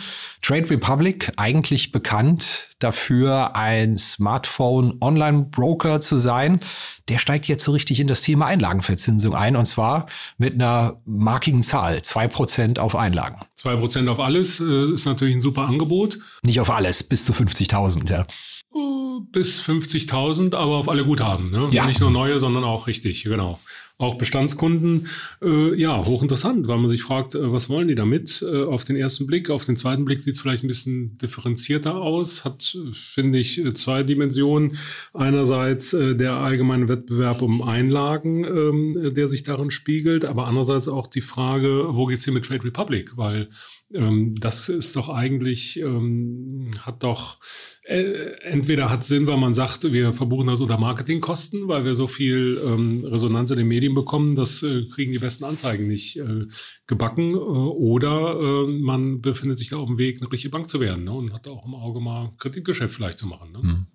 Trade 0.46 0.70
Republic, 0.70 1.32
eigentlich 1.36 1.90
bekannt 1.90 2.68
dafür, 2.78 3.56
ein 3.56 3.98
Smartphone-Online-Broker 3.98 6.00
zu 6.00 6.18
sein, 6.18 6.60
der 7.08 7.18
steigt 7.18 7.48
jetzt 7.48 7.64
so 7.64 7.72
richtig 7.72 7.98
in 7.98 8.06
das 8.06 8.22
Thema 8.22 8.46
Einlagenverzinsung 8.46 9.34
ein 9.34 9.56
und 9.56 9.66
zwar 9.66 10.06
mit 10.38 10.54
einer 10.54 11.00
markigen 11.04 11.64
Zahl, 11.64 12.00
zwei 12.02 12.28
Prozent 12.28 12.78
auf 12.78 12.94
Einlagen. 12.94 13.40
Zwei 13.56 13.74
Prozent 13.74 14.08
auf 14.08 14.20
alles 14.20 14.60
äh, 14.60 14.92
ist 14.92 15.04
natürlich 15.04 15.34
ein 15.34 15.40
super 15.40 15.62
Angebot. 15.62 16.20
Nicht 16.44 16.60
auf 16.60 16.70
alles, 16.70 17.02
bis 17.02 17.24
zu 17.24 17.32
50.000, 17.32 18.08
ja. 18.08 18.20
Äh, 18.20 19.20
bis 19.32 19.60
50.000, 19.62 20.54
aber 20.54 20.76
auf 20.76 20.88
alle 20.88 21.04
Guthaben. 21.04 21.50
Ne? 21.50 21.66
Ja. 21.72 21.86
Nicht 21.86 22.00
nur 22.00 22.12
neue, 22.12 22.38
sondern 22.38 22.62
auch 22.62 22.86
richtig, 22.86 23.24
genau 23.24 23.58
auch 23.98 24.18
Bestandskunden, 24.18 25.08
äh, 25.42 25.74
ja, 25.74 26.04
hochinteressant, 26.04 26.68
weil 26.68 26.76
man 26.76 26.90
sich 26.90 27.02
fragt, 27.02 27.34
äh, 27.34 27.50
was 27.52 27.70
wollen 27.70 27.88
die 27.88 27.94
damit? 27.94 28.44
Äh, 28.46 28.64
auf 28.64 28.84
den 28.84 28.96
ersten 28.96 29.26
Blick, 29.26 29.48
auf 29.48 29.64
den 29.64 29.76
zweiten 29.76 30.04
Blick 30.04 30.20
sieht 30.20 30.34
es 30.34 30.40
vielleicht 30.40 30.64
ein 30.64 30.68
bisschen 30.68 31.16
differenzierter 31.16 31.96
aus, 31.96 32.44
hat, 32.44 32.76
finde 32.92 33.38
ich, 33.38 33.58
äh, 33.58 33.72
zwei 33.72 34.02
Dimensionen. 34.02 34.76
Einerseits 35.14 35.94
äh, 35.94 36.14
der 36.14 36.34
allgemeine 36.34 36.88
Wettbewerb 36.88 37.40
um 37.40 37.62
Einlagen, 37.62 38.44
ähm, 38.44 39.14
der 39.14 39.28
sich 39.28 39.44
darin 39.44 39.70
spiegelt, 39.70 40.26
aber 40.26 40.46
andererseits 40.46 40.88
auch 40.88 41.06
die 41.06 41.22
Frage, 41.22 41.86
wo 41.88 42.04
geht's 42.04 42.24
hier 42.24 42.34
mit 42.34 42.44
Trade 42.44 42.64
Republic? 42.64 43.16
Weil 43.16 43.48
ähm, 43.94 44.34
das 44.38 44.68
ist 44.68 44.96
doch 44.96 45.08
eigentlich, 45.08 45.80
ähm, 45.80 46.70
hat 46.82 47.02
doch 47.02 47.38
äh, 47.38 47.75
entweder 47.86 48.90
hat 48.90 49.04
Sinn, 49.04 49.26
weil 49.26 49.36
man 49.36 49.54
sagt, 49.54 49.84
wir 49.84 50.12
verbuchen 50.12 50.48
das 50.48 50.60
unter 50.60 50.76
Marketingkosten, 50.76 51.68
weil 51.68 51.84
wir 51.84 51.94
so 51.94 52.08
viel 52.08 52.60
ähm, 52.64 53.04
Resonanz 53.04 53.50
in 53.52 53.58
den 53.58 53.68
Medien 53.68 53.94
bekommen, 53.94 54.34
das 54.34 54.62
äh, 54.64 54.86
kriegen 54.86 55.12
die 55.12 55.20
besten 55.20 55.44
Anzeigen 55.44 55.86
nicht 55.86 56.16
äh, 56.16 56.46
gebacken. 56.88 57.34
Äh, 57.34 57.36
oder 57.36 58.40
äh, 58.40 58.66
man 58.66 59.20
befindet 59.20 59.58
sich 59.58 59.68
da 59.68 59.76
auf 59.76 59.86
dem 59.86 59.98
Weg, 59.98 60.20
eine 60.20 60.32
richtige 60.32 60.50
Bank 60.50 60.68
zu 60.68 60.80
werden 60.80 61.04
ne? 61.04 61.12
und 61.12 61.32
hat 61.32 61.46
auch 61.46 61.64
im 61.64 61.74
Auge 61.74 62.00
mal 62.00 62.32
Kreditgeschäft 62.40 62.94
vielleicht 62.94 63.18
zu 63.18 63.28
machen. 63.28 63.52
Ne? 63.52 63.58
Mhm. 63.62 63.86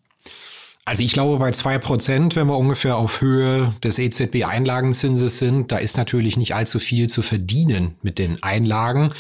Also 0.86 1.04
ich 1.04 1.14
glaube, 1.14 1.38
bei 1.38 1.52
zwei 1.52 1.78
Prozent, 1.78 2.36
wenn 2.36 2.48
wir 2.48 2.58
ungefähr 2.58 2.98
auf 2.98 3.22
Höhe 3.22 3.74
des 3.84 4.00
EZB-Einlagenzinses 4.00 5.38
sind, 5.38 5.72
da 5.72 5.78
ist 5.78 5.98
natürlich 5.98 6.38
nicht 6.38 6.56
allzu 6.56 6.80
viel 6.80 7.08
zu 7.08 7.22
verdienen 7.22 7.96
mit 8.02 8.18
den 8.18 8.42
Einlagen. 8.42 9.14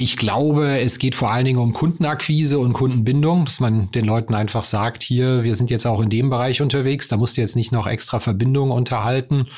Ich 0.00 0.16
glaube, 0.16 0.78
es 0.78 1.00
geht 1.00 1.16
vor 1.16 1.32
allen 1.32 1.44
Dingen 1.44 1.58
um 1.58 1.72
Kundenakquise 1.72 2.60
und 2.60 2.72
Kundenbindung, 2.72 3.46
dass 3.46 3.58
man 3.58 3.90
den 3.90 4.04
Leuten 4.04 4.32
einfach 4.32 4.62
sagt, 4.62 5.02
hier, 5.02 5.42
wir 5.42 5.56
sind 5.56 5.70
jetzt 5.70 5.88
auch 5.88 6.00
in 6.00 6.08
dem 6.08 6.30
Bereich 6.30 6.62
unterwegs, 6.62 7.08
da 7.08 7.16
musst 7.16 7.36
du 7.36 7.40
jetzt 7.40 7.56
nicht 7.56 7.72
noch 7.72 7.88
extra 7.88 8.20
Verbindungen 8.20 8.70
unterhalten. 8.70 9.48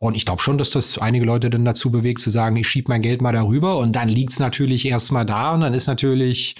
Und 0.00 0.16
ich 0.16 0.26
glaube 0.26 0.42
schon, 0.42 0.58
dass 0.58 0.70
das 0.70 0.98
einige 0.98 1.24
Leute 1.24 1.48
dann 1.48 1.64
dazu 1.64 1.92
bewegt, 1.92 2.20
zu 2.20 2.30
sagen, 2.30 2.56
ich 2.56 2.66
schiebe 2.66 2.88
mein 2.88 3.02
Geld 3.02 3.22
mal 3.22 3.32
darüber 3.32 3.78
und 3.78 3.92
dann 3.92 4.08
liegt's 4.08 4.40
natürlich 4.40 4.84
erstmal 4.84 5.24
da 5.24 5.54
und 5.54 5.60
dann 5.60 5.74
ist 5.74 5.86
natürlich 5.86 6.56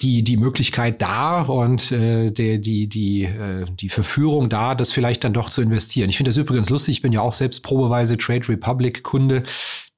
die, 0.00 0.22
die 0.24 0.38
Möglichkeit 0.38 1.02
da 1.02 1.42
und 1.42 1.92
äh, 1.92 2.30
der, 2.30 2.56
die, 2.56 2.88
die, 2.88 3.24
äh, 3.24 3.66
die 3.78 3.90
Verführung 3.90 4.48
da, 4.48 4.74
das 4.74 4.90
vielleicht 4.90 5.22
dann 5.22 5.34
doch 5.34 5.50
zu 5.50 5.60
investieren. 5.60 6.08
Ich 6.08 6.16
finde 6.16 6.30
das 6.30 6.38
übrigens 6.38 6.70
lustig, 6.70 6.96
ich 6.96 7.02
bin 7.02 7.12
ja 7.12 7.20
auch 7.20 7.34
selbst 7.34 7.62
probeweise 7.62 8.16
Trade 8.16 8.48
Republic 8.48 9.02
Kunde 9.02 9.42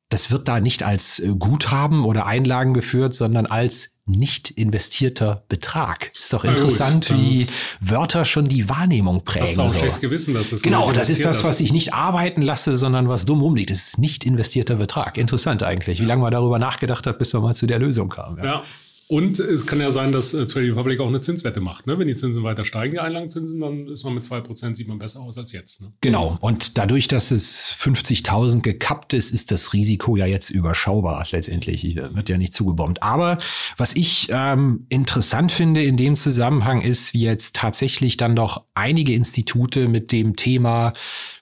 das 0.08 0.30
wird 0.30 0.48
da 0.48 0.60
nicht 0.60 0.82
als 0.82 1.18
äh, 1.18 1.28
Guthaben 1.36 2.04
oder 2.04 2.26
Einlagen 2.26 2.74
geführt, 2.74 3.14
sondern 3.14 3.46
als 3.46 3.96
nicht 4.06 4.50
investierter 4.50 5.44
Betrag. 5.48 6.12
Ist 6.16 6.32
doch 6.32 6.44
interessant, 6.44 7.08
ja, 7.08 7.16
wie 7.16 7.46
Wörter 7.80 8.24
schon 8.24 8.46
die 8.46 8.68
Wahrnehmung 8.68 9.24
prägen. 9.24 9.48
Hast 9.48 9.56
du 9.56 9.62
auch 9.62 9.68
so. 9.68 9.78
schlechtes 9.78 10.00
Gewissen, 10.00 10.32
dass 10.32 10.52
es 10.52 10.62
Genau, 10.62 10.92
das 10.92 11.10
ist 11.10 11.24
das, 11.24 11.42
was 11.42 11.58
ich 11.58 11.72
nicht 11.72 11.92
arbeiten 11.92 12.40
lasse, 12.40 12.76
sondern 12.76 13.08
was 13.08 13.26
dumm 13.26 13.40
rumliegt. 13.40 13.70
Das 13.70 13.78
ist 13.78 13.98
nicht 13.98 14.22
investierter 14.22 14.76
Betrag. 14.76 15.18
Interessant 15.18 15.64
eigentlich, 15.64 16.00
wie 16.00 16.04
lange 16.04 16.22
man 16.22 16.30
darüber 16.30 16.60
nachgedacht 16.60 17.04
hat, 17.06 17.18
bis 17.18 17.32
man 17.32 17.42
mal 17.42 17.54
zu 17.54 17.66
der 17.66 17.80
Lösung 17.80 18.08
kam. 18.08 18.38
Ja. 18.38 18.44
ja. 18.44 18.62
Und 19.08 19.38
es 19.38 19.66
kann 19.66 19.80
ja 19.80 19.92
sein, 19.92 20.10
dass 20.10 20.34
äh, 20.34 20.46
Trade 20.46 20.66
Republic 20.66 20.98
auch 20.98 21.06
eine 21.06 21.20
Zinswette 21.20 21.60
macht. 21.60 21.86
Ne? 21.86 21.96
Wenn 21.98 22.08
die 22.08 22.16
Zinsen 22.16 22.42
weiter 22.42 22.64
steigen, 22.64 22.92
die 22.92 22.98
Einlagenzinsen, 22.98 23.60
dann 23.60 23.86
ist 23.86 24.02
man 24.02 24.14
mit 24.14 24.24
zwei 24.24 24.40
Prozent 24.40 24.76
sieht 24.76 24.88
man 24.88 24.98
besser 24.98 25.20
aus 25.20 25.38
als 25.38 25.52
jetzt. 25.52 25.80
Ne? 25.80 25.92
Genau. 26.00 26.36
Und 26.40 26.76
dadurch, 26.76 27.06
dass 27.06 27.30
es 27.30 27.72
50.000 27.78 28.62
gekappt 28.62 29.12
ist, 29.12 29.30
ist 29.30 29.52
das 29.52 29.72
Risiko 29.72 30.16
ja 30.16 30.26
jetzt 30.26 30.50
überschaubar 30.50 31.24
letztendlich. 31.30 31.94
Wird 31.94 32.28
ja 32.28 32.36
nicht 32.36 32.52
zugebombt. 32.52 33.02
Aber 33.02 33.38
was 33.76 33.94
ich 33.94 34.26
ähm, 34.30 34.86
interessant 34.88 35.52
finde 35.52 35.84
in 35.84 35.96
dem 35.96 36.16
Zusammenhang 36.16 36.80
ist, 36.80 37.14
wie 37.14 37.22
jetzt 37.22 37.54
tatsächlich 37.54 38.16
dann 38.16 38.34
doch 38.34 38.64
einige 38.74 39.14
Institute 39.14 39.86
mit 39.86 40.10
dem 40.10 40.34
Thema 40.34 40.92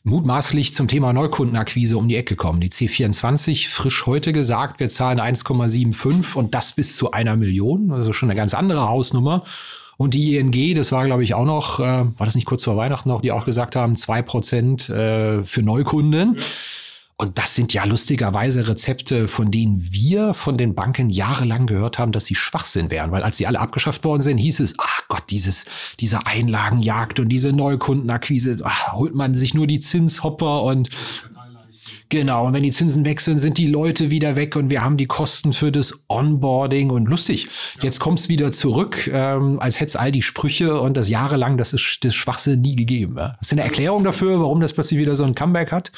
mutmaßlich 0.04 0.74
zum 0.74 0.86
Thema 0.86 1.14
Neukundenakquise 1.14 1.96
um 1.96 2.08
die 2.08 2.16
Ecke 2.16 2.36
kommen. 2.36 2.60
Die 2.60 2.70
C24 2.70 3.68
frisch 3.68 4.04
heute 4.04 4.34
gesagt, 4.34 4.78
wir 4.78 4.90
zahlen 4.90 5.18
1,75 5.18 6.36
und 6.36 6.54
das 6.54 6.72
bis 6.72 6.94
zu 6.94 7.10
einer 7.10 7.36
Million, 7.36 7.90
also 7.90 8.12
schon 8.12 8.30
eine 8.30 8.36
ganz 8.36 8.52
andere 8.52 8.88
Hausnummer. 8.88 9.44
Und 9.96 10.12
die 10.12 10.36
ING, 10.36 10.74
das 10.74 10.92
war, 10.92 11.06
glaube 11.06 11.22
ich, 11.22 11.34
auch 11.34 11.46
noch, 11.46 11.80
äh, 11.80 11.82
war 11.82 12.26
das 12.26 12.34
nicht 12.34 12.46
kurz 12.46 12.64
vor 12.64 12.76
Weihnachten 12.76 13.08
noch, 13.08 13.22
die 13.22 13.32
auch 13.32 13.46
gesagt 13.46 13.76
haben, 13.76 13.96
zwei 13.96 14.20
Prozent 14.20 14.90
äh, 14.90 15.42
für 15.42 15.62
Neukunden. 15.62 16.36
Ja. 16.36 16.42
Und 17.16 17.38
das 17.38 17.54
sind 17.54 17.72
ja 17.72 17.84
lustigerweise 17.84 18.66
Rezepte, 18.66 19.28
von 19.28 19.52
denen 19.52 19.92
wir 19.92 20.34
von 20.34 20.56
den 20.56 20.74
Banken 20.74 21.10
jahrelang 21.10 21.66
gehört 21.66 21.98
haben, 21.98 22.10
dass 22.10 22.24
sie 22.24 22.34
Schwachsinn 22.34 22.90
wären. 22.90 23.12
Weil 23.12 23.22
als 23.22 23.36
sie 23.36 23.46
alle 23.46 23.60
abgeschafft 23.60 24.02
worden 24.02 24.20
sind, 24.20 24.38
hieß 24.38 24.58
es, 24.58 24.74
ach 24.78 25.02
Gott, 25.08 25.22
dieses, 25.30 25.64
diese 26.00 26.26
Einlagenjagd 26.26 27.20
und 27.20 27.28
diese 27.28 27.52
Neukundenakquise, 27.52 28.56
ach, 28.64 28.94
holt 28.94 29.14
man 29.14 29.34
sich 29.34 29.54
nur 29.54 29.68
die 29.68 29.78
Zinshopper 29.78 30.64
und 30.64 30.88
Genau, 32.10 32.46
und 32.46 32.52
wenn 32.52 32.62
die 32.62 32.70
Zinsen 32.70 33.04
wechseln, 33.04 33.38
sind 33.38 33.58
die 33.58 33.66
Leute 33.66 34.10
wieder 34.10 34.36
weg 34.36 34.56
und 34.56 34.70
wir 34.70 34.84
haben 34.84 34.96
die 34.96 35.06
Kosten 35.06 35.52
für 35.52 35.72
das 35.72 36.04
Onboarding 36.08 36.90
und 36.90 37.08
lustig. 37.08 37.48
Jetzt 37.80 37.98
kommt 37.98 38.20
es 38.20 38.28
wieder 38.28 38.52
zurück, 38.52 39.10
ähm, 39.12 39.58
als 39.58 39.80
hätte 39.80 39.88
es 39.88 39.96
all 39.96 40.12
die 40.12 40.22
Sprüche 40.22 40.80
und 40.80 40.96
das 40.96 41.08
jahrelang, 41.08 41.56
das 41.56 41.72
ist 41.72 41.98
das 42.02 42.14
Schwachsinn 42.14 42.60
nie 42.60 42.76
gegeben. 42.76 43.16
Ja? 43.16 43.36
Hast 43.40 43.50
du 43.50 43.54
eine 43.54 43.64
Erklärung 43.64 44.04
dafür, 44.04 44.38
warum 44.38 44.60
das 44.60 44.72
plötzlich 44.72 45.00
wieder 45.00 45.16
so 45.16 45.24
ein 45.24 45.34
Comeback 45.34 45.72
hat? 45.72 45.92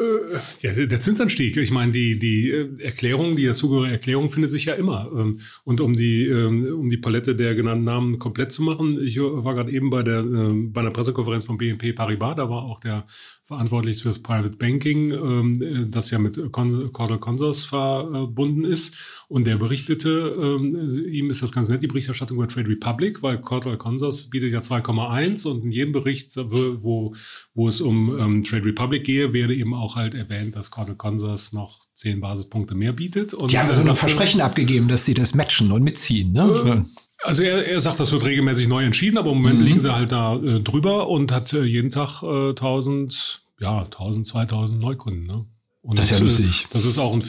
Äh, 0.00 0.38
ja, 0.60 0.86
der 0.86 1.00
Zinsanstieg. 1.00 1.56
Ich 1.56 1.70
meine, 1.70 1.92
die, 1.92 2.18
die 2.18 2.50
äh, 2.50 2.82
Erklärung, 2.82 3.36
die 3.36 3.44
dazugehörige 3.44 3.92
Erklärung 3.92 4.30
findet 4.30 4.50
sich 4.50 4.64
ja 4.64 4.74
immer. 4.74 5.10
Ähm, 5.14 5.40
und 5.64 5.80
um 5.80 5.94
die, 5.94 6.26
ähm, 6.26 6.74
um 6.74 6.88
die 6.88 6.96
Palette 6.96 7.36
der 7.36 7.54
genannten 7.54 7.84
Namen 7.84 8.18
komplett 8.18 8.50
zu 8.50 8.62
machen, 8.62 8.98
ich 9.02 9.20
war 9.20 9.54
gerade 9.54 9.70
eben 9.70 9.90
bei 9.90 10.02
der, 10.02 10.20
ähm, 10.20 10.72
bei 10.72 10.80
einer 10.80 10.90
Pressekonferenz 10.90 11.44
von 11.44 11.58
BNP 11.58 11.92
Paribas, 11.92 12.36
da 12.36 12.48
war 12.48 12.62
auch 12.62 12.80
der 12.80 13.06
verantwortlich 13.50 14.00
für 14.00 14.12
Private 14.12 14.56
Banking, 14.56 15.10
ähm, 15.10 15.90
das 15.90 16.12
ja 16.12 16.20
mit 16.20 16.38
Cordell 16.52 17.18
Consors 17.18 17.64
verbunden 17.64 18.62
ist. 18.62 18.94
Und 19.26 19.44
der 19.44 19.56
berichtete, 19.56 20.08
ähm, 20.40 21.04
ihm 21.08 21.30
ist 21.30 21.42
das 21.42 21.50
ganz 21.50 21.68
nett, 21.68 21.82
die 21.82 21.88
Berichterstattung 21.88 22.36
über 22.36 22.46
Trade 22.46 22.68
Republic, 22.68 23.24
weil 23.24 23.40
Cordell 23.40 23.76
Consors 23.76 24.30
bietet 24.30 24.52
ja 24.52 24.60
2,1 24.60 25.48
und 25.48 25.64
in 25.64 25.72
jedem 25.72 25.90
Bericht, 25.90 26.30
wo, 26.36 27.16
wo 27.52 27.68
es 27.68 27.80
um 27.80 28.16
ähm, 28.16 28.44
Trade 28.44 28.66
Republic 28.66 29.02
gehe, 29.02 29.32
werde 29.32 29.56
eben 29.56 29.74
auch 29.74 29.96
halt 29.96 30.14
erwähnt, 30.14 30.54
dass 30.54 30.70
Cordell 30.70 30.94
Consors 30.94 31.52
noch 31.52 31.80
zehn 31.92 32.20
Basispunkte 32.20 32.76
mehr 32.76 32.92
bietet. 32.92 33.34
Und 33.34 33.50
die 33.50 33.58
haben 33.58 33.72
so 33.72 33.80
ein 33.80 33.96
Versprechen 33.96 34.40
abgegeben, 34.42 34.86
dass 34.86 35.04
sie 35.04 35.14
das 35.14 35.34
matchen 35.34 35.72
und 35.72 35.82
mitziehen. 35.82 36.32
Ne? 36.32 36.86
Also 37.22 37.42
er, 37.42 37.66
er 37.66 37.80
sagt, 37.80 38.00
das 38.00 38.12
wird 38.12 38.24
regelmäßig 38.24 38.68
neu 38.68 38.84
entschieden, 38.84 39.18
aber 39.18 39.30
im 39.30 39.38
Moment 39.38 39.60
mhm. 39.60 39.66
liegen 39.66 39.80
sie 39.80 39.92
halt 39.92 40.12
da 40.12 40.36
äh, 40.36 40.60
drüber 40.60 41.08
und 41.08 41.32
hat 41.32 41.52
äh, 41.52 41.62
jeden 41.62 41.90
Tag 41.90 42.22
äh, 42.22 42.50
1000, 42.50 43.42
ja, 43.60 43.82
1000, 43.82 44.26
2000 44.26 44.82
Neukunden. 44.82 45.26
Ne? 45.26 45.44
Und 45.82 45.98
das 45.98 46.06
ist 46.06 46.12
ja 46.12 46.18
äh, 46.18 46.20
lustig. 46.20 46.66
Das 46.70 46.84
ist 46.84 46.98
auch 46.98 47.12
ein, 47.12 47.22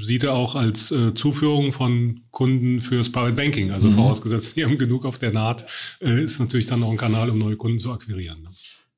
sieht 0.00 0.24
er 0.24 0.34
auch 0.34 0.54
als 0.54 0.90
äh, 0.90 1.14
Zuführung 1.14 1.72
von 1.72 2.22
Kunden 2.30 2.80
fürs 2.80 3.10
Private 3.10 3.34
Banking. 3.34 3.70
Also 3.70 3.90
mhm. 3.90 3.94
vorausgesetzt, 3.94 4.56
die 4.56 4.64
haben 4.64 4.78
genug 4.78 5.04
auf 5.04 5.18
der 5.18 5.32
Naht, 5.32 5.66
äh, 6.00 6.22
ist 6.22 6.38
natürlich 6.38 6.66
dann 6.66 6.82
auch 6.82 6.90
ein 6.90 6.98
Kanal, 6.98 7.30
um 7.30 7.38
neue 7.38 7.56
Kunden 7.56 7.78
zu 7.78 7.92
akquirieren. 7.92 8.42
Ne? 8.42 8.50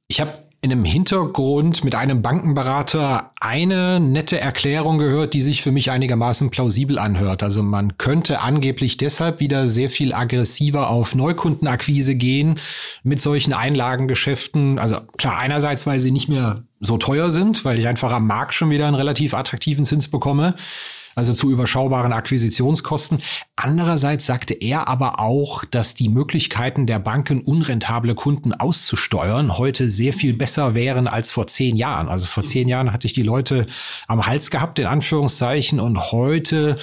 Ich 0.09 0.21
habe 0.21 0.44
in 0.64 0.73
einem 0.73 0.87
Hintergrund 0.87 1.85
mit 1.85 1.94
einem 1.94 2.23
Bankenberater 2.23 3.33
eine 3.38 4.00
nette 4.00 4.40
Erklärung 4.40 4.97
gehört, 4.97 5.35
die 5.35 5.42
sich 5.42 5.61
für 5.61 5.73
mich 5.73 5.90
einigermaßen 5.90 6.50
plausibel 6.50 6.99
anhört. 6.99 7.42
Also 7.42 7.62
man 7.62 7.99
könnte 7.99 8.40
angeblich 8.40 8.97
deshalb 8.97 9.40
wieder 9.40 9.68
sehr 9.68 9.90
viel 9.90 10.14
aggressiver 10.14 10.88
auf 10.88 11.14
Neukundenakquise 11.14 12.14
gehen 12.14 12.59
mit 13.02 13.21
solchen 13.21 13.52
Einlagengeschäften. 13.52 14.78
Also 14.78 15.00
klar, 15.18 15.37
einerseits, 15.37 15.87
weil 15.87 16.00
sie 16.00 16.12
nicht 16.12 16.30
mehr 16.30 16.62
so 16.80 16.97
teuer 16.97 17.28
sind, 17.28 17.66
weil 17.66 17.78
ich 17.78 17.87
einfach 17.87 18.12
am 18.12 18.26
Markt 18.26 18.54
schon 18.54 18.71
wieder 18.71 18.87
einen 18.87 18.97
relativ 18.97 19.35
attraktiven 19.35 19.85
Zins 19.85 20.09
bekomme 20.09 20.54
also 21.14 21.33
zu 21.33 21.50
überschaubaren 21.50 22.12
Akquisitionskosten. 22.12 23.21
Andererseits 23.56 24.26
sagte 24.26 24.54
er 24.54 24.88
aber 24.88 25.21
auch, 25.21 25.64
dass 25.64 25.94
die 25.94 26.09
Möglichkeiten 26.09 26.87
der 26.87 26.99
Banken, 26.99 27.42
unrentable 27.42 28.14
Kunden 28.14 28.52
auszusteuern, 28.52 29.59
heute 29.59 29.90
sehr 29.90 30.12
viel 30.12 30.35
besser 30.35 30.75
wären 30.75 31.06
als 31.06 31.30
vor 31.30 31.47
zehn 31.47 31.76
Jahren. 31.76 32.09
Also 32.09 32.26
vor 32.26 32.44
zehn 32.44 32.68
Jahren 32.68 32.92
hatte 32.92 33.06
ich 33.06 33.12
die 33.12 33.23
Leute 33.23 33.66
am 34.06 34.26
Hals 34.26 34.50
gehabt, 34.50 34.78
in 34.78 34.87
Anführungszeichen, 34.87 35.80
und 35.80 36.12
heute 36.12 36.76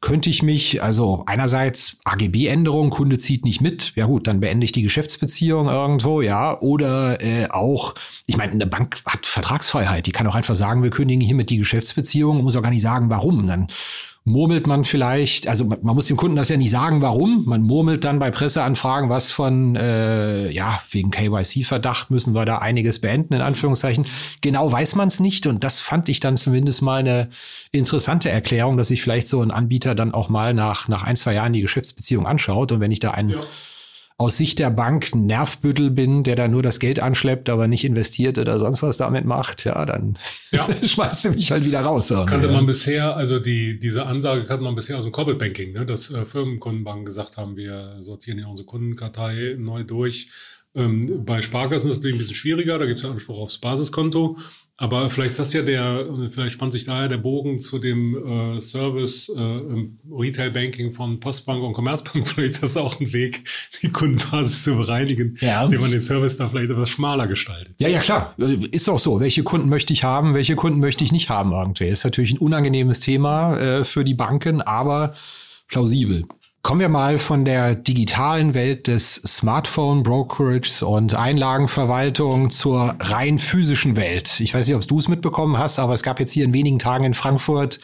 könnte 0.00 0.28
ich 0.28 0.42
mich, 0.42 0.82
also 0.82 1.24
einerseits 1.26 2.00
AGB-Änderung, 2.04 2.90
Kunde 2.90 3.18
zieht 3.18 3.44
nicht 3.44 3.60
mit, 3.60 3.92
ja 3.96 4.06
gut, 4.06 4.26
dann 4.26 4.40
beende 4.40 4.64
ich 4.64 4.72
die 4.72 4.82
Geschäftsbeziehung 4.82 5.68
irgendwo, 5.68 6.20
ja, 6.20 6.60
oder 6.60 7.20
äh, 7.22 7.48
auch, 7.48 7.94
ich 8.26 8.36
meine, 8.36 8.52
eine 8.52 8.66
Bank 8.66 9.00
hat 9.06 9.26
Vertragsfreiheit, 9.26 10.06
die 10.06 10.12
kann 10.12 10.26
auch 10.26 10.34
einfach 10.34 10.54
sagen, 10.54 10.82
wir 10.82 10.90
kündigen 10.90 11.22
hiermit 11.22 11.50
die 11.50 11.56
Geschäftsbeziehung, 11.56 12.42
muss 12.42 12.56
auch 12.56 12.62
gar 12.62 12.70
nicht 12.70 12.82
sagen, 12.82 13.10
warum, 13.10 13.46
dann 13.46 13.68
murmelt 14.26 14.66
man 14.66 14.82
vielleicht, 14.82 15.46
also 15.46 15.64
man 15.64 15.94
muss 15.94 16.06
dem 16.06 16.16
Kunden 16.16 16.36
das 16.36 16.48
ja 16.48 16.56
nicht 16.56 16.72
sagen, 16.72 17.00
warum. 17.00 17.44
Man 17.46 17.62
murmelt 17.62 18.04
dann 18.04 18.18
bei 18.18 18.32
Presseanfragen 18.32 19.08
was 19.08 19.30
von, 19.30 19.76
äh, 19.76 20.50
ja, 20.50 20.82
wegen 20.90 21.12
KYC-Verdacht 21.12 22.10
müssen 22.10 22.34
wir 22.34 22.44
da 22.44 22.58
einiges 22.58 23.00
beenden, 23.00 23.34
in 23.34 23.40
Anführungszeichen. 23.40 24.04
Genau 24.40 24.70
weiß 24.70 24.96
man 24.96 25.06
es 25.06 25.20
nicht 25.20 25.46
und 25.46 25.62
das 25.62 25.78
fand 25.78 26.08
ich 26.08 26.18
dann 26.18 26.36
zumindest 26.36 26.82
mal 26.82 26.98
eine 26.98 27.28
interessante 27.70 28.28
Erklärung, 28.28 28.76
dass 28.76 28.88
sich 28.88 29.00
vielleicht 29.00 29.28
so 29.28 29.40
ein 29.40 29.52
Anbieter 29.52 29.94
dann 29.94 30.12
auch 30.12 30.28
mal 30.28 30.54
nach, 30.54 30.88
nach 30.88 31.04
ein, 31.04 31.14
zwei 31.14 31.34
Jahren 31.34 31.52
die 31.52 31.62
Geschäftsbeziehung 31.62 32.26
anschaut 32.26 32.72
und 32.72 32.80
wenn 32.80 32.90
ich 32.90 32.98
da 32.98 33.12
einen 33.12 33.28
ja 33.28 33.38
aus 34.18 34.38
Sicht 34.38 34.58
der 34.58 34.70
Bank 34.70 35.14
ein 35.14 35.26
Nervbüttel 35.26 35.90
bin, 35.90 36.22
der 36.22 36.36
da 36.36 36.48
nur 36.48 36.62
das 36.62 36.80
Geld 36.80 37.00
anschleppt, 37.00 37.50
aber 37.50 37.68
nicht 37.68 37.84
investiert 37.84 38.38
oder 38.38 38.58
sonst 38.58 38.82
was 38.82 38.96
damit 38.96 39.26
macht, 39.26 39.64
ja, 39.64 39.84
dann 39.84 40.16
ja. 40.52 40.66
schmeißt 40.82 41.26
du 41.26 41.30
mich 41.32 41.52
halt 41.52 41.66
wieder 41.66 41.80
raus. 41.80 42.08
Kannte 42.08 42.48
man 42.48 42.64
bisher, 42.64 43.14
also 43.14 43.38
die, 43.38 43.78
diese 43.78 44.06
Ansage 44.06 44.44
kannte 44.44 44.64
man 44.64 44.74
bisher 44.74 44.96
aus 44.96 45.04
dem 45.04 45.12
Corporate 45.12 45.38
Banking, 45.38 45.72
ne, 45.74 45.84
dass 45.84 46.10
äh, 46.10 46.24
Firmenkundenbanken 46.24 47.04
gesagt 47.04 47.36
haben, 47.36 47.56
wir 47.56 47.96
sortieren 48.00 48.38
ja 48.38 48.46
unsere 48.46 48.66
Kundenkartei 48.66 49.56
neu 49.58 49.84
durch. 49.84 50.30
Ähm, 50.74 51.24
bei 51.24 51.42
Sparkassen 51.42 51.90
ist 51.90 51.98
es 51.98 51.98
natürlich 51.98 52.16
ein 52.16 52.18
bisschen 52.18 52.36
schwieriger, 52.36 52.78
da 52.78 52.86
gibt 52.86 52.98
es 52.98 53.04
ja 53.04 53.10
Anspruch 53.10 53.38
aufs 53.38 53.58
Basiskonto. 53.58 54.38
Aber 54.78 55.08
vielleicht 55.08 55.32
ist 55.32 55.38
das 55.38 55.52
ja 55.54 55.62
der, 55.62 56.04
vielleicht 56.30 56.54
spannt 56.54 56.72
sich 56.72 56.84
daher 56.84 57.08
der 57.08 57.16
Bogen 57.16 57.60
zu 57.60 57.78
dem 57.78 58.56
äh, 58.56 58.60
Service 58.60 59.30
äh, 59.34 59.40
im 59.40 59.98
Retail 60.10 60.50
Banking 60.50 60.92
von 60.92 61.18
Postbank 61.18 61.62
und 61.62 61.72
Commerzbank. 61.72 62.28
Vielleicht 62.36 62.54
ist 62.54 62.62
das 62.62 62.76
auch 62.76 63.00
ein 63.00 63.12
Weg, 63.12 63.44
die 63.80 63.88
Kundenbasis 63.88 64.64
zu 64.64 64.76
bereinigen, 64.76 65.38
ja. 65.40 65.64
indem 65.64 65.80
man 65.80 65.90
den 65.90 66.02
Service 66.02 66.36
da 66.36 66.48
vielleicht 66.48 66.70
etwas 66.70 66.90
schmaler 66.90 67.26
gestaltet. 67.26 67.74
Ja, 67.78 67.88
ja, 67.88 68.00
klar. 68.00 68.34
Ist 68.70 68.88
auch 68.88 68.98
so. 68.98 69.20
Welche 69.20 69.42
Kunden 69.42 69.68
möchte 69.68 69.92
ich 69.92 70.04
haben, 70.04 70.34
welche 70.34 70.56
Kunden 70.56 70.80
möchte 70.80 71.04
ich 71.04 71.12
nicht 71.12 71.30
haben 71.30 71.52
irgendwie? 71.52 71.88
Ist 71.88 72.04
natürlich 72.04 72.32
ein 72.32 72.38
unangenehmes 72.38 73.00
Thema 73.00 73.58
äh, 73.58 73.84
für 73.84 74.04
die 74.04 74.14
Banken, 74.14 74.60
aber 74.60 75.14
plausibel. 75.68 76.24
Kommen 76.66 76.80
wir 76.80 76.88
mal 76.88 77.20
von 77.20 77.44
der 77.44 77.76
digitalen 77.76 78.52
Welt 78.52 78.88
des 78.88 79.22
Smartphone 79.24 80.02
Brokerage 80.02 80.84
und 80.84 81.14
Einlagenverwaltung 81.14 82.50
zur 82.50 82.96
rein 82.98 83.38
physischen 83.38 83.94
Welt. 83.94 84.40
Ich 84.40 84.52
weiß 84.52 84.66
nicht, 84.66 84.74
ob 84.74 84.84
du 84.84 84.98
es 84.98 85.06
mitbekommen 85.06 85.58
hast, 85.58 85.78
aber 85.78 85.94
es 85.94 86.02
gab 86.02 86.18
jetzt 86.18 86.32
hier 86.32 86.44
in 86.44 86.52
wenigen 86.52 86.80
Tagen 86.80 87.04
in 87.04 87.14
Frankfurt 87.14 87.78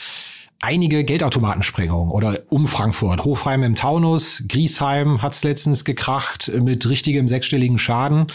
einige 0.62 1.04
Geldautomatensprengungen 1.04 2.10
oder 2.10 2.38
um 2.48 2.68
Frankfurt. 2.68 3.24
Hofheim 3.24 3.64
im 3.64 3.74
Taunus, 3.74 4.44
Griesheim 4.48 5.20
hat's 5.20 5.42
letztens 5.42 5.84
gekracht 5.84 6.52
mit 6.60 6.88
richtigem 6.88 7.26
sechsstelligen 7.26 7.78
Schaden. 7.78 8.28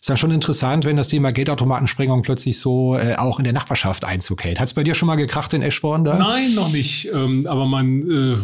Ist 0.00 0.08
dann 0.08 0.16
schon 0.16 0.30
interessant, 0.30 0.86
wenn 0.86 0.96
das 0.96 1.08
Thema 1.08 1.30
Geldautomatensprengung 1.30 2.22
plötzlich 2.22 2.58
so 2.58 2.96
äh, 2.96 3.16
auch 3.16 3.38
in 3.38 3.44
der 3.44 3.52
Nachbarschaft 3.52 4.04
Einzug 4.04 4.44
hält. 4.44 4.60
Hat's 4.60 4.72
bei 4.72 4.82
dir 4.82 4.94
schon 4.94 5.06
mal 5.06 5.16
gekracht 5.16 5.52
in 5.52 5.62
Eschborn 5.62 6.04
da? 6.04 6.18
Nein, 6.18 6.54
noch 6.54 6.72
nicht. 6.72 7.10
Ähm, 7.12 7.46
aber 7.46 7.66
man 7.66 8.02
äh, 8.02 8.36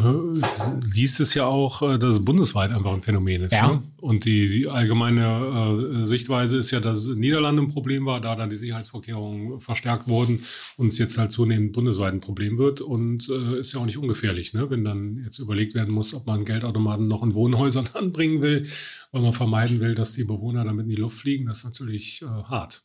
liest 0.94 1.20
es 1.20 1.32
ja 1.32 1.46
auch, 1.46 1.82
äh, 1.82 1.98
dass 1.98 2.16
es 2.16 2.24
bundesweit 2.24 2.72
einfach 2.72 2.92
ein 2.92 3.00
Phänomen 3.02 3.42
ist. 3.42 3.52
Ja. 3.52 3.68
Ne? 3.68 3.82
Und 4.02 4.26
die, 4.26 4.48
die 4.48 4.68
allgemeine 4.68 6.02
äh, 6.02 6.06
Sichtweise 6.06 6.58
ist 6.58 6.70
ja, 6.70 6.80
dass 6.80 7.06
Niederlande 7.06 7.62
ein 7.62 7.68
Problem 7.68 8.04
war, 8.04 8.20
da 8.20 8.36
dann 8.36 8.50
die 8.50 8.56
Sicherheitsvorkehrungen 8.56 9.60
verstärkt 9.60 10.08
wurden 10.08 10.42
und 10.76 10.88
es 10.88 10.98
jetzt 10.98 11.16
halt 11.16 11.30
zunehmend 11.30 11.72
bundesweit 11.72 12.12
ein 12.12 12.20
Problem 12.20 12.58
wird. 12.58 12.80
Und 12.80 13.29
äh, 13.30 13.60
ist 13.60 13.72
ja 13.72 13.80
auch 13.80 13.86
nicht 13.86 13.98
ungefährlich, 13.98 14.52
ne? 14.52 14.68
wenn 14.70 14.84
dann 14.84 15.16
jetzt 15.24 15.38
überlegt 15.38 15.74
werden 15.74 15.94
muss, 15.94 16.12
ob 16.14 16.26
man 16.26 16.44
Geldautomaten 16.44 17.08
noch 17.08 17.22
in 17.22 17.34
Wohnhäusern 17.34 17.88
anbringen 17.94 18.42
will, 18.42 18.66
weil 19.12 19.22
man 19.22 19.32
vermeiden 19.32 19.80
will, 19.80 19.94
dass 19.94 20.12
die 20.12 20.24
Bewohner 20.24 20.64
damit 20.64 20.84
in 20.84 20.90
die 20.90 20.96
Luft 20.96 21.18
fliegen. 21.18 21.46
Das 21.46 21.58
ist 21.58 21.64
natürlich 21.64 22.22
äh, 22.22 22.26
hart. 22.26 22.82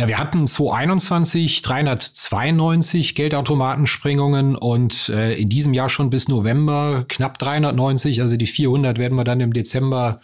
Ja, 0.00 0.08
wir 0.08 0.18
hatten 0.18 0.46
2021 0.46 1.62
392 1.62 3.14
Geldautomatensprengungen 3.14 4.56
und 4.56 5.10
äh, 5.10 5.34
in 5.34 5.48
diesem 5.48 5.74
Jahr 5.74 5.88
schon 5.88 6.10
bis 6.10 6.28
November 6.28 7.04
knapp 7.08 7.38
390. 7.38 8.20
Also 8.20 8.36
die 8.36 8.46
400 8.46 8.98
werden 8.98 9.14
wir 9.16 9.24
dann 9.24 9.40
im 9.40 9.52
Dezember 9.52 10.20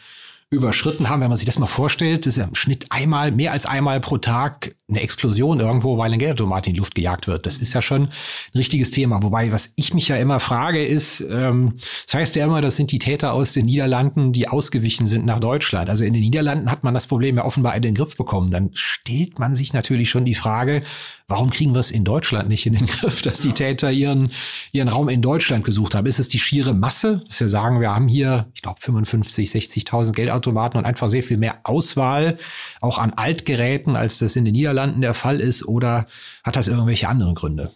überschritten 0.50 1.08
haben, 1.08 1.20
wenn 1.20 1.28
man 1.28 1.36
sich 1.36 1.46
das 1.46 1.58
mal 1.58 1.66
vorstellt, 1.66 2.26
das 2.26 2.34
ist 2.34 2.38
ja 2.38 2.44
im 2.48 2.54
Schnitt 2.54 2.86
einmal, 2.90 3.30
mehr 3.32 3.52
als 3.52 3.66
einmal 3.66 4.00
pro 4.00 4.18
Tag 4.18 4.74
eine 4.88 5.00
Explosion 5.02 5.60
irgendwo, 5.60 5.98
weil 5.98 6.12
ein 6.12 6.18
Geldautomat 6.18 6.66
in 6.66 6.72
die 6.72 6.78
Luft 6.78 6.94
gejagt 6.94 7.26
wird. 7.26 7.44
Das 7.44 7.58
ist 7.58 7.74
ja 7.74 7.82
schon 7.82 8.04
ein 8.04 8.10
richtiges 8.54 8.90
Thema. 8.90 9.22
Wobei, 9.22 9.52
was 9.52 9.74
ich 9.76 9.92
mich 9.92 10.08
ja 10.08 10.16
immer 10.16 10.40
frage, 10.40 10.84
ist, 10.84 11.20
ähm, 11.20 11.74
das 12.06 12.14
heißt 12.14 12.36
ja 12.36 12.46
immer, 12.46 12.62
das 12.62 12.76
sind 12.76 12.90
die 12.90 12.98
Täter 12.98 13.34
aus 13.34 13.52
den 13.52 13.66
Niederlanden, 13.66 14.32
die 14.32 14.48
ausgewichen 14.48 15.06
sind 15.06 15.26
nach 15.26 15.40
Deutschland. 15.40 15.90
Also 15.90 16.04
in 16.04 16.14
den 16.14 16.22
Niederlanden 16.22 16.70
hat 16.70 16.84
man 16.84 16.94
das 16.94 17.06
Problem 17.06 17.36
ja 17.36 17.44
offenbar 17.44 17.76
in 17.76 17.82
den 17.82 17.94
Griff 17.94 18.16
bekommen. 18.16 18.50
Dann 18.50 18.70
stellt 18.72 19.38
man 19.38 19.54
sich 19.54 19.74
natürlich 19.74 20.08
schon 20.08 20.24
die 20.24 20.34
Frage, 20.34 20.82
Warum 21.30 21.50
kriegen 21.50 21.74
wir 21.74 21.80
es 21.80 21.90
in 21.90 22.04
Deutschland 22.04 22.48
nicht 22.48 22.64
in 22.64 22.72
den 22.72 22.86
Griff, 22.86 23.20
dass 23.20 23.40
die 23.40 23.52
Täter 23.52 23.92
ihren, 23.92 24.32
ihren 24.72 24.88
Raum 24.88 25.10
in 25.10 25.20
Deutschland 25.20 25.62
gesucht 25.62 25.94
haben? 25.94 26.06
Ist 26.06 26.18
es 26.18 26.28
die 26.28 26.38
schiere 26.38 26.72
Masse, 26.72 27.22
dass 27.26 27.38
wir 27.38 27.50
sagen, 27.50 27.82
wir 27.82 27.94
haben 27.94 28.08
hier, 28.08 28.46
ich 28.54 28.62
glaube, 28.62 28.80
55, 28.80 29.50
60.000 29.50 30.12
Geldautomaten 30.12 30.78
und 30.78 30.86
einfach 30.86 31.10
sehr 31.10 31.22
viel 31.22 31.36
mehr 31.36 31.60
Auswahl, 31.64 32.38
auch 32.80 32.96
an 32.96 33.12
Altgeräten, 33.12 33.94
als 33.94 34.16
das 34.16 34.36
in 34.36 34.46
den 34.46 34.54
Niederlanden 34.54 34.77
der 34.86 35.14
Fall 35.14 35.40
ist? 35.40 35.66
Oder 35.66 36.06
hat 36.44 36.56
das 36.56 36.68
irgendwelche 36.68 37.08
anderen 37.08 37.34
Gründe? 37.34 37.70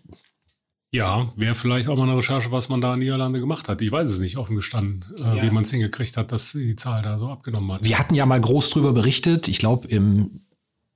Ja, 0.94 1.32
wäre 1.36 1.54
vielleicht 1.54 1.88
auch 1.88 1.96
mal 1.96 2.02
eine 2.02 2.18
Recherche, 2.18 2.52
was 2.52 2.68
man 2.68 2.82
da 2.82 2.92
in 2.92 3.00
Niederlande 3.00 3.40
gemacht 3.40 3.68
hat. 3.70 3.80
Ich 3.80 3.90
weiß 3.90 4.10
es 4.10 4.20
nicht, 4.20 4.36
offen 4.36 4.56
gestanden, 4.56 5.04
äh, 5.18 5.22
ja. 5.22 5.42
wie 5.42 5.50
man 5.50 5.62
es 5.62 5.70
hingekriegt 5.70 6.18
hat, 6.18 6.32
dass 6.32 6.52
die 6.52 6.76
Zahl 6.76 7.02
da 7.02 7.16
so 7.16 7.30
abgenommen 7.30 7.72
hat. 7.72 7.84
Wir 7.84 7.98
hatten 7.98 8.14
ja 8.14 8.26
mal 8.26 8.40
groß 8.40 8.70
drüber 8.70 8.92
berichtet. 8.92 9.48
Ich 9.48 9.58
glaube, 9.58 9.88
im 9.88 10.42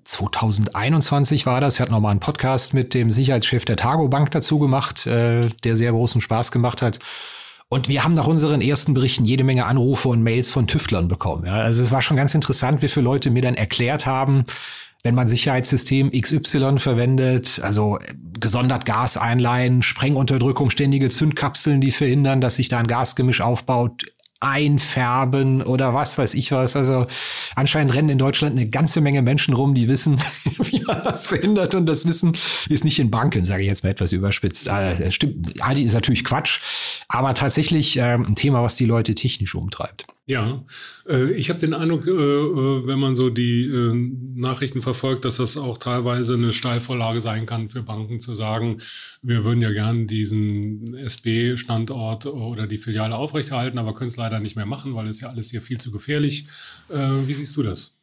2021 0.05 1.47
war 1.47 1.63
das. 1.63 1.79
Wir 1.79 1.83
hatten 1.83 1.93
noch 1.93 2.01
mal 2.01 2.11
einen 2.11 2.21
Podcast 2.21 2.75
mit 2.75 2.93
dem 2.93 3.11
Sicherheitschef 3.11 3.65
der 3.65 3.77
Targo 3.77 4.09
Bank 4.09 4.31
dazu 4.33 4.59
gemacht, 4.59 5.07
äh, 5.07 5.49
der 5.65 5.77
sehr 5.77 5.93
großen 5.93 6.21
Spaß 6.21 6.53
gemacht 6.53 6.83
hat. 6.83 6.99
Und 7.69 7.89
wir 7.89 8.05
haben 8.05 8.15
nach 8.15 8.27
unseren 8.27 8.61
ersten 8.61 8.95
Berichten 8.95 9.25
jede 9.25 9.45
Menge 9.45 9.65
Anrufe 9.65 10.09
und 10.09 10.23
Mails 10.23 10.51
von 10.51 10.67
Tüftlern 10.67 11.09
bekommen. 11.09 11.47
Ja, 11.47 11.55
also 11.55 11.83
es 11.83 11.91
war 11.91 12.03
schon 12.03 12.17
ganz 12.17 12.35
interessant, 12.35 12.83
wie 12.83 12.89
viele 12.89 13.05
Leute 13.05 13.31
mir 13.31 13.43
dann 13.43 13.55
erklärt 13.55 14.07
haben, 14.07 14.45
wenn 15.07 15.15
man 15.15 15.29
Sicherheitssystem 15.29 16.11
XY 16.11 16.79
verwendet, 16.79 17.61
also 17.63 18.01
gesondert 18.41 18.85
Gaseinleihen, 18.87 19.83
Sprengunterdrückung, 19.83 20.69
ständige 20.69 21.11
Zündkapseln, 21.11 21.81
die 21.81 21.93
verhindern, 21.93 22.41
dass 22.41 22.57
sich 22.57 22.69
da 22.69 22.81
ein 22.81 22.89
Gasgemisch 22.89 23.41
aufbaut, 23.41 24.07
einfärben 24.41 25.63
oder 25.63 25.95
was 25.95 26.19
weiß 26.19 26.35
ich 26.35 26.51
was. 26.51 26.75
Also 26.75 27.07
anscheinend 27.55 27.95
rennen 27.95 28.09
in 28.09 28.19
Deutschland 28.19 28.59
eine 28.59 28.69
ganze 28.69 29.01
Menge 29.01 29.23
Menschen 29.23 29.55
rum, 29.55 29.77
die 29.77 29.87
wissen, 29.87 30.19
wie 30.59 30.83
man 30.83 31.05
das 31.05 31.27
verhindert 31.27 31.77
und 31.77 31.87
das 31.87 32.05
Wissen 32.05 32.37
ist 32.69 32.85
nicht 32.85 32.99
in 32.99 33.09
Banken, 33.13 33.45
sage 33.45 33.63
ich 33.63 33.69
jetzt 33.69 33.85
mal 33.85 33.91
etwas 33.91 34.11
überspitzt. 34.11 34.67
Äh, 34.67 35.13
stimmt, 35.13 35.55
ist 35.77 35.95
natürlich 35.95 36.25
Quatsch, 36.25 36.59
aber 37.07 37.33
tatsächlich 37.35 37.97
äh, 37.97 38.15
ein 38.15 38.35
Thema, 38.35 38.65
was 38.65 38.75
die 38.75 38.87
Leute 38.87 39.15
technisch 39.15 39.55
umtreibt. 39.55 40.07
Ja, 40.29 40.65
äh, 41.09 41.33
ich 41.35 41.51
habe 41.51 41.61
den 41.61 41.73
Eindruck, 41.73 42.05
äh, 42.09 42.11
äh, 42.11 42.87
wenn 42.87 42.99
man 42.99 43.15
so 43.15 43.31
die 43.31 43.71
Nachrichten 44.35 44.83
verfolgt, 44.83 45.25
dass 45.25 45.37
das 45.37 45.57
auch 45.57 45.79
teilweise 45.79 46.35
eine 46.35 46.53
Steilvorlage 46.53 47.21
sein 47.21 47.47
kann 47.47 47.69
für 47.69 47.83
Banken 47.83 48.19
zu 48.19 48.35
sagen, 48.35 48.79
wir 49.23 49.45
würden 49.45 49.61
ja 49.61 49.71
gern 49.71 50.09
diesen 50.09 50.97
SB-Standort 50.97 52.27
oder 52.27 52.67
die 52.67 52.79
Filiale 52.79 53.15
aufrechterhalten, 53.15 53.79
aber 53.79 53.95
können 53.95 54.09
es 54.09 54.17
leider 54.17 54.41
nicht 54.41 54.57
mehr 54.57 54.67
machen, 54.67 54.97
weil 54.97 55.07
es 55.07 55.21
ja 55.21 55.29
alles 55.29 55.51
hier 55.51 55.63
viel 55.63 55.79
zu 55.79 55.93
gefährlich. 55.93 56.49
Wie 56.89 57.33
siehst 57.33 57.57
du 57.57 57.63
das? 57.63 57.97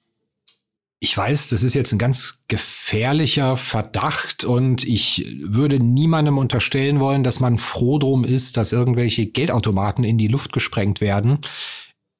Ich 1.00 1.18
weiß, 1.18 1.50
das 1.50 1.64
ist 1.64 1.74
jetzt 1.74 1.92
ein 1.92 2.00
ganz 2.00 2.44
gefährlicher 2.48 3.58
Verdacht 3.58 4.46
und 4.46 4.86
ich 4.88 5.38
würde 5.44 5.78
niemandem 5.78 6.38
unterstellen 6.38 7.02
wollen, 7.02 7.26
dass 7.26 7.42
man 7.42 7.58
froh 7.58 8.00
drum 8.00 8.24
ist, 8.24 8.56
dass 8.56 8.72
irgendwelche 8.72 9.26
Geldautomaten 9.26 10.06
in 10.06 10.18
die 10.18 10.30
Luft 10.30 10.54
gesprengt 10.54 11.02
werden. 11.02 11.40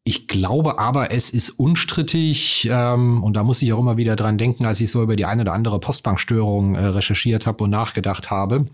Ich 0.06 0.28
glaube 0.28 0.80
aber, 0.80 1.12
es 1.12 1.30
ist 1.30 1.50
unstrittig, 1.50 2.68
ähm, 2.70 3.24
und 3.24 3.34
da 3.34 3.44
muss 3.44 3.62
ich 3.62 3.72
auch 3.72 3.80
immer 3.80 3.96
wieder 3.96 4.18
dran 4.18 4.38
denken, 4.38 4.66
als 4.66 4.82
ich 4.82 4.92
so 4.92 5.02
über 5.02 5.16
die 5.16 5.26
eine 5.26 5.44
oder 5.44 5.54
andere 5.54 5.80
Postbankstörung 5.80 6.76
äh, 6.76 6.86
recherchiert 6.88 7.46
habe 7.46 7.64
und 7.64 7.70
nachgedacht 7.70 8.30
habe. 8.30 8.66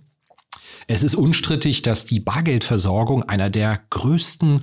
Es 0.87 1.03
ist 1.03 1.13
unstrittig, 1.13 1.83
dass 1.83 2.05
die 2.05 2.19
Bargeldversorgung 2.19 3.21
einer 3.23 3.51
der 3.51 3.79
größten 3.91 4.61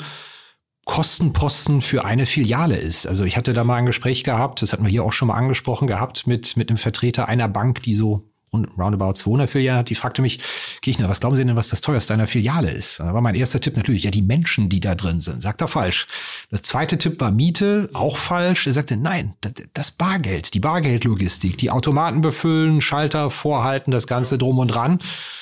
Kostenposten 0.84 1.82
für 1.82 2.04
eine 2.04 2.26
Filiale 2.26 2.76
ist. 2.76 3.06
Also 3.06 3.24
ich 3.24 3.36
hatte 3.36 3.52
da 3.52 3.62
mal 3.62 3.76
ein 3.76 3.86
Gespräch 3.86 4.24
gehabt, 4.24 4.60
das 4.60 4.72
hatten 4.72 4.84
wir 4.84 4.90
hier 4.90 5.04
auch 5.04 5.12
schon 5.12 5.28
mal 5.28 5.34
angesprochen 5.34 5.86
gehabt, 5.86 6.26
mit, 6.26 6.56
mit 6.56 6.68
einem 6.68 6.78
Vertreter 6.78 7.28
einer 7.28 7.48
Bank, 7.48 7.82
die 7.82 7.94
so 7.94 8.28
roundabout 8.52 9.14
200 9.14 9.50
Filialen 9.50 9.80
hat, 9.80 9.90
die 9.90 9.94
fragte 9.94 10.22
mich, 10.22 10.38
Kirchner, 10.80 11.08
was 11.08 11.20
glauben 11.20 11.36
Sie 11.36 11.44
denn, 11.44 11.56
was 11.56 11.68
das 11.68 11.80
teuerste 11.80 12.14
einer 12.14 12.26
Filiale 12.26 12.70
ist? 12.70 13.00
Da 13.00 13.12
war 13.12 13.20
mein 13.20 13.34
erster 13.34 13.60
Tipp 13.60 13.76
natürlich, 13.76 14.04
ja, 14.04 14.10
die 14.10 14.22
Menschen, 14.22 14.68
die 14.68 14.80
da 14.80 14.94
drin 14.94 15.20
sind. 15.20 15.42
Sagt 15.42 15.60
er 15.60 15.68
falsch. 15.68 16.06
Das 16.50 16.62
zweite 16.62 16.96
Tipp 16.98 17.20
war 17.20 17.30
Miete, 17.30 17.90
auch 17.92 18.16
falsch. 18.16 18.66
Er 18.66 18.72
sagte, 18.72 18.96
nein, 18.96 19.34
das 19.72 19.90
Bargeld, 19.90 20.54
die 20.54 20.60
Bargeldlogistik, 20.60 21.58
die 21.58 21.70
Automaten 21.70 22.20
befüllen, 22.20 22.80
Schalter 22.80 23.30
vorhalten, 23.30 23.90
das 23.90 24.06
Ganze 24.06 24.38
drum 24.38 24.58
und 24.58 24.68
dran. 24.68 25.00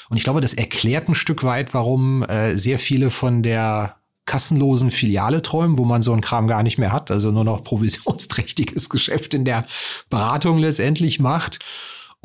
Und 0.09 0.17
ich 0.17 0.25
glaube, 0.25 0.41
das 0.41 0.55
erklärt 0.55 1.09
ein 1.09 1.15
Stück 1.15 1.45
weit, 1.45 1.75
warum 1.75 2.23
äh, 2.23 2.57
sehr 2.57 2.79
viele 2.79 3.11
von 3.11 3.43
der 3.43 3.97
kassenlosen 4.27 4.91
Filiale 4.91 5.43
träumen, 5.43 5.77
wo 5.77 5.85
man 5.85 6.03
so 6.03 6.13
einen 6.13 6.23
Kram 6.23 6.47
gar 6.47 6.63
nicht 6.63 6.79
mehr 6.79 6.93
hat, 6.93 7.11
also 7.11 7.31
nur 7.31 7.45
noch 7.45 7.63
provisionsträchtiges 7.63 8.89
Geschäft 8.89 9.35
in 9.35 9.45
der 9.45 9.67
Beratung 10.09 10.59
letztendlich 10.59 11.21
macht. 11.21 11.59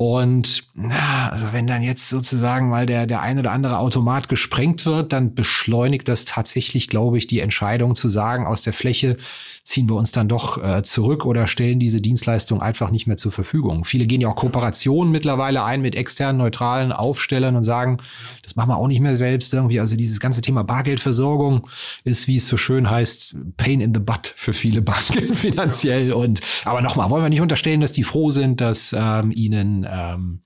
Und 0.00 0.64
na, 0.72 1.28
also 1.28 1.52
wenn 1.52 1.66
dann 1.66 1.82
jetzt 1.82 2.08
sozusagen 2.08 2.70
mal 2.70 2.86
der, 2.86 3.06
der 3.06 3.20
ein 3.20 3.38
oder 3.38 3.52
andere 3.52 3.76
Automat 3.76 4.30
gesprengt 4.30 4.86
wird, 4.86 5.12
dann 5.12 5.34
beschleunigt 5.34 6.08
das 6.08 6.24
tatsächlich, 6.24 6.88
glaube 6.88 7.18
ich, 7.18 7.26
die 7.26 7.40
Entscheidung 7.40 7.94
zu 7.94 8.08
sagen, 8.08 8.46
aus 8.46 8.62
der 8.62 8.72
Fläche 8.72 9.18
ziehen 9.62 9.90
wir 9.90 9.96
uns 9.96 10.10
dann 10.10 10.26
doch 10.26 10.56
äh, 10.56 10.82
zurück 10.82 11.26
oder 11.26 11.46
stellen 11.46 11.78
diese 11.78 12.00
Dienstleistung 12.00 12.62
einfach 12.62 12.90
nicht 12.90 13.06
mehr 13.06 13.18
zur 13.18 13.30
Verfügung. 13.30 13.84
Viele 13.84 14.06
gehen 14.06 14.22
ja 14.22 14.28
auch 14.28 14.36
Kooperationen 14.36 15.12
mittlerweile 15.12 15.64
ein 15.64 15.82
mit 15.82 15.94
externen, 15.94 16.38
neutralen 16.38 16.92
Aufstellern 16.92 17.54
und 17.54 17.62
sagen, 17.62 17.98
das 18.42 18.56
machen 18.56 18.70
wir 18.70 18.78
auch 18.78 18.88
nicht 18.88 19.00
mehr 19.00 19.16
selbst 19.16 19.52
irgendwie. 19.52 19.80
Also 19.80 19.96
dieses 19.96 20.18
ganze 20.18 20.40
Thema 20.40 20.64
Bargeldversorgung 20.64 21.68
ist, 22.04 22.26
wie 22.26 22.36
es 22.36 22.48
so 22.48 22.56
schön 22.56 22.88
heißt, 22.88 23.36
Pain 23.58 23.82
in 23.82 23.92
the 23.92 24.00
Butt 24.00 24.32
für 24.34 24.54
viele 24.54 24.80
Banken 24.80 25.34
finanziell. 25.34 26.14
Und 26.14 26.40
aber 26.64 26.80
nochmal, 26.80 27.10
wollen 27.10 27.22
wir 27.22 27.28
nicht 27.28 27.42
unterstellen, 27.42 27.82
dass 27.82 27.92
die 27.92 28.02
froh 28.04 28.30
sind, 28.30 28.62
dass 28.62 28.94
ähm, 28.98 29.30
ihnen 29.34 29.86
ähm, 29.90 30.42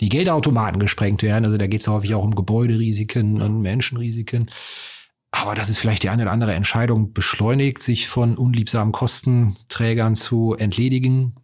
die 0.00 0.08
Geldautomaten 0.08 0.80
gesprengt 0.80 1.22
werden. 1.22 1.44
Also 1.44 1.56
da 1.56 1.66
geht 1.66 1.80
es 1.80 1.88
häufig 1.88 2.14
auch 2.14 2.24
um 2.24 2.34
Gebäuderisiken 2.34 3.40
und 3.40 3.60
Menschenrisiken. 3.62 4.50
Aber 5.30 5.54
das 5.54 5.70
ist 5.70 5.78
vielleicht 5.78 6.02
die 6.02 6.10
eine 6.10 6.22
oder 6.22 6.32
andere 6.32 6.54
Entscheidung 6.54 7.12
beschleunigt, 7.14 7.82
sich 7.82 8.08
von 8.08 8.36
unliebsamen 8.36 8.92
Kostenträgern 8.92 10.14
zu 10.14 10.54
entledigen. 10.54 11.36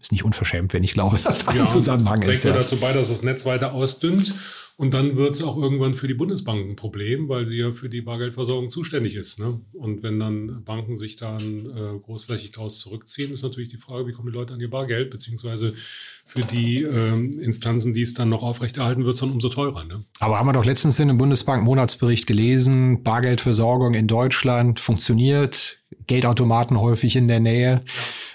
Ist 0.00 0.12
nicht 0.12 0.24
unverschämt, 0.24 0.72
wenn 0.72 0.84
ich 0.84 0.94
glaube, 0.94 1.18
dass 1.24 1.44
da 1.44 1.50
ein 1.50 1.58
ja, 1.58 1.66
Zusammenhang 1.66 2.22
ist. 2.22 2.42
Trägt 2.42 2.44
ja. 2.44 2.52
dazu 2.52 2.76
bei, 2.76 2.92
dass 2.92 3.08
das 3.08 3.22
Netz 3.22 3.44
weiter 3.44 3.74
ausdünnt 3.74 4.34
und 4.76 4.92
dann 4.92 5.16
wird 5.16 5.36
es 5.36 5.42
auch 5.42 5.56
irgendwann 5.56 5.94
für 5.94 6.08
die 6.08 6.14
Bundesbank 6.14 6.68
ein 6.68 6.76
Problem, 6.76 7.28
weil 7.28 7.46
sie 7.46 7.58
ja 7.58 7.72
für 7.72 7.88
die 7.88 8.02
Bargeldversorgung 8.02 8.68
zuständig 8.68 9.14
ist. 9.14 9.38
Ne? 9.38 9.60
Und 9.72 10.02
wenn 10.02 10.18
dann 10.18 10.64
Banken 10.64 10.96
sich 10.96 11.16
dann 11.16 11.66
äh, 11.66 11.98
großflächig 12.00 12.50
daraus 12.50 12.80
zurückziehen, 12.80 13.32
ist 13.32 13.42
natürlich 13.42 13.68
die 13.68 13.76
Frage, 13.76 14.08
wie 14.08 14.12
kommen 14.12 14.32
die 14.32 14.36
Leute 14.36 14.52
an 14.52 14.60
ihr 14.60 14.70
Bargeld, 14.70 15.10
beziehungsweise 15.10 15.74
für 16.24 16.42
die 16.42 16.82
äh, 16.82 17.12
Instanzen, 17.42 17.92
die 17.92 18.02
es 18.02 18.14
dann 18.14 18.30
noch 18.30 18.42
aufrechterhalten, 18.42 19.04
wird 19.04 19.20
dann 19.20 19.30
umso 19.30 19.48
teurer. 19.48 19.84
Ne? 19.84 20.04
Aber 20.20 20.38
haben 20.38 20.48
wir 20.48 20.52
doch 20.52 20.64
letztens 20.64 20.98
in 20.98 21.08
dem 21.08 21.18
Bundesbank-Monatsbericht 21.18 22.26
gelesen, 22.26 23.02
Bargeldversorgung 23.02 23.94
in 23.94 24.06
Deutschland 24.06 24.80
funktioniert, 24.80 25.78
Geldautomaten 26.06 26.80
häufig 26.80 27.16
in 27.16 27.28
der 27.28 27.40
Nähe. 27.40 27.82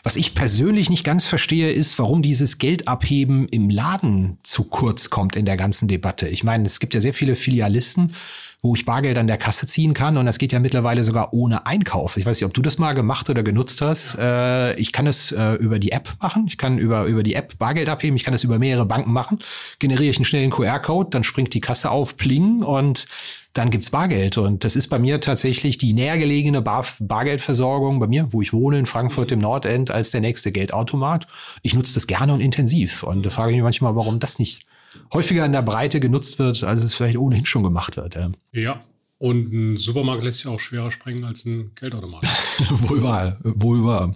Was 0.04 0.16
ich 0.16 0.36
persönlich 0.36 0.90
nicht 0.90 1.04
ganz 1.04 1.26
verstehe, 1.26 1.72
ist, 1.72 2.00
warum 2.00 2.22
dieses 2.22 2.58
Geldabheben 2.58 3.48
im 3.50 3.70
Laden 3.70 4.38
zu 4.44 4.64
kurz 4.66 5.10
kommt 5.10 5.36
in 5.36 5.46
der 5.46 5.58
ganzen 5.58 5.88
Debatte. 5.88 6.28
Ich 6.28 6.44
meine, 6.44 6.66
es 6.66 6.80
gibt 6.80 6.94
ja 6.94 7.02
sehr 7.02 7.14
viele 7.14 7.36
Filialisten, 7.36 8.14
wo 8.62 8.76
ich 8.76 8.84
Bargeld 8.84 9.18
an 9.18 9.28
der 9.28 9.38
Kasse 9.38 9.68
ziehen 9.68 9.94
kann 9.94 10.18
und 10.18 10.26
das 10.26 10.38
geht 10.38 10.52
ja 10.52 10.60
mittlerweile 10.60 11.04
sogar 11.06 11.34
ohne 11.34 11.66
Einkauf. 11.66 12.18
Ich 12.18 12.26
weiß 12.26 12.40
nicht, 12.40 12.46
ob 12.46 12.54
du 12.54 12.62
das 12.62 12.78
mal 12.78 12.94
gemacht 12.94 13.30
oder 13.30 13.42
genutzt 13.42 13.82
hast. 13.82 14.18
Äh, 14.20 14.76
ich 14.76 14.92
kann 14.92 15.08
es 15.08 15.32
äh, 15.32 15.54
über 15.54 15.80
die 15.80 15.94
App 15.94 16.10
machen. 16.22 16.46
Ich 16.48 16.58
kann 16.58 16.78
über, 16.78 17.06
über 17.06 17.24
die 17.24 17.36
App 17.36 17.58
Bargeld 17.58 17.88
abheben. 17.88 18.18
Ich 18.18 18.26
kann 18.26 18.34
es 18.34 18.44
über 18.44 18.60
mehrere 18.60 18.86
Banken 18.86 19.14
machen. 19.14 19.40
Generiere 19.80 20.10
ich 20.10 20.18
einen 20.18 20.26
schnellen 20.26 20.50
QR-Code, 20.50 21.10
dann 21.12 21.24
springt 21.24 21.54
die 21.54 21.62
Kasse 21.62 21.90
auf, 21.90 22.18
pling 22.18 22.62
und 22.62 23.06
dann 23.54 23.70
gibt's 23.70 23.92
Bargeld. 23.92 24.38
Und 24.38 24.66
das 24.66 24.76
ist 24.76 24.88
bei 24.88 25.00
mir 25.00 25.22
tatsächlich 25.22 25.78
die 25.78 25.94
nähergelegene 25.94 26.62
Bar 26.62 26.86
Bargeldversorgung 27.00 28.00
bei 28.00 28.08
mir, 28.08 28.32
wo 28.32 28.42
ich 28.42 28.52
wohne, 28.52 28.78
in 28.78 28.86
Frankfurt 28.86 29.32
im 29.32 29.40
Nordend, 29.40 29.90
als 29.90 30.12
der 30.12 30.22
nächste 30.22 30.52
Geldautomat. 30.52 31.28
Ich 31.62 31.74
nutze 31.74 31.94
das 31.94 32.08
gerne 32.08 32.34
und 32.34 32.42
intensiv. 32.42 33.04
Und 33.04 33.26
da 33.26 33.30
frage 33.30 33.52
ich 33.52 33.56
mich 33.56 33.64
manchmal, 33.64 33.96
warum 33.96 34.20
das 34.20 34.38
nicht 34.38 34.66
häufiger 35.14 35.46
in 35.46 35.52
der 35.52 35.62
Breite 35.62 36.00
genutzt 36.00 36.40
wird, 36.40 36.64
als 36.64 36.84
es 36.84 36.94
vielleicht 36.94 37.18
ohnehin 37.18 37.46
schon 37.46 37.64
gemacht 37.64 37.98
wird. 37.98 38.16
Ja. 38.16 38.32
ja. 38.54 38.82
Und 39.18 39.52
ein 39.52 39.78
Supermarkt 39.78 40.24
lässt 40.24 40.40
sich 40.40 40.48
auch 40.48 40.60
schwerer 40.60 40.92
sprengen 40.92 41.26
als 41.26 41.46
ein 41.46 41.72
Geldautomat. 41.76 42.24
wohl 42.70 43.04
wahr, 43.04 43.38
wohl 43.44 43.84
wahr. 43.84 44.14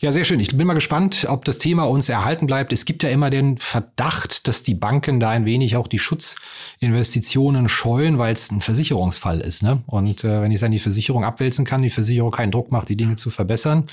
Ja, 0.00 0.12
sehr 0.12 0.24
schön. 0.26 0.40
Ich 0.40 0.54
bin 0.54 0.66
mal 0.66 0.74
gespannt, 0.74 1.26
ob 1.28 1.46
das 1.46 1.58
Thema 1.58 1.84
uns 1.84 2.08
erhalten 2.08 2.46
bleibt. 2.46 2.72
Es 2.72 2.84
gibt 2.84 3.02
ja 3.02 3.08
immer 3.08 3.30
den 3.30 3.56
Verdacht, 3.56 4.46
dass 4.46 4.62
die 4.62 4.74
Banken 4.74 5.20
da 5.20 5.30
ein 5.30 5.46
wenig 5.46 5.76
auch 5.76 5.88
die 5.88 5.98
Schutzinvestitionen 5.98 7.68
scheuen, 7.68 8.18
weil 8.18 8.34
es 8.34 8.50
ein 8.50 8.60
Versicherungsfall 8.60 9.40
ist. 9.40 9.62
Ne? 9.62 9.82
Und 9.86 10.22
äh, 10.22 10.42
wenn 10.42 10.50
ich 10.50 10.56
es 10.56 10.62
an 10.62 10.72
die 10.72 10.80
Versicherung 10.80 11.24
abwälzen 11.24 11.64
kann, 11.64 11.80
die 11.80 11.90
Versicherung 11.90 12.30
keinen 12.30 12.50
Druck 12.50 12.70
macht, 12.70 12.90
die 12.90 12.96
Dinge 12.96 13.16
zu 13.16 13.30
verbessern. 13.30 13.86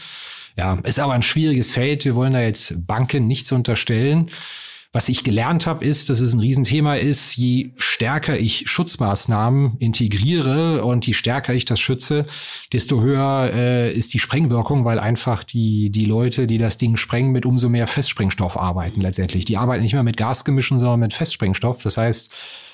Ja, 0.58 0.78
ist 0.84 1.00
aber 1.00 1.14
ein 1.14 1.24
schwieriges 1.24 1.72
Feld. 1.72 2.04
Wir 2.06 2.16
wollen 2.16 2.34
da 2.34 2.42
jetzt 2.42 2.86
Banken 2.86 3.28
nichts 3.28 3.52
unterstellen. 3.52 4.30
Was 4.96 5.10
ich 5.10 5.24
gelernt 5.24 5.66
habe, 5.66 5.84
ist, 5.84 6.12
dass 6.12 6.20
es 6.20 6.36
ein 6.36 6.40
Riesenthema 6.40 6.94
ist, 6.94 7.36
je 7.36 7.72
stärker 7.78 8.38
ich 8.38 8.70
Schutzmaßnahmen 8.70 9.78
integriere 9.80 10.86
und 10.86 11.08
je 11.08 11.14
stärker 11.14 11.56
ich 11.56 11.66
das 11.66 11.80
schütze, 11.80 12.28
desto 12.72 13.02
höher 13.02 13.50
äh, 13.52 13.92
ist 13.92 14.14
die 14.14 14.20
Sprengwirkung, 14.20 14.86
weil 14.86 15.00
einfach 15.00 15.44
die, 15.44 15.90
die 15.90 16.06
Leute, 16.06 16.46
die 16.46 16.60
das 16.60 16.78
Ding 16.78 16.96
sprengen, 16.96 17.32
mit 17.32 17.48
umso 17.48 17.70
mehr 17.70 17.88
Festsprengstoff 17.88 18.56
arbeiten 18.56 19.02
letztendlich. 19.02 19.46
Die 19.46 19.58
arbeiten 19.58 19.82
nicht 19.82 19.94
mehr 19.94 20.04
mit 20.04 20.16
Gasgemischen, 20.16 20.78
sondern 20.78 21.00
mit 21.00 21.14
Festsprengstoff. 21.16 21.82
Das 21.82 21.98
heißt, 21.98 22.32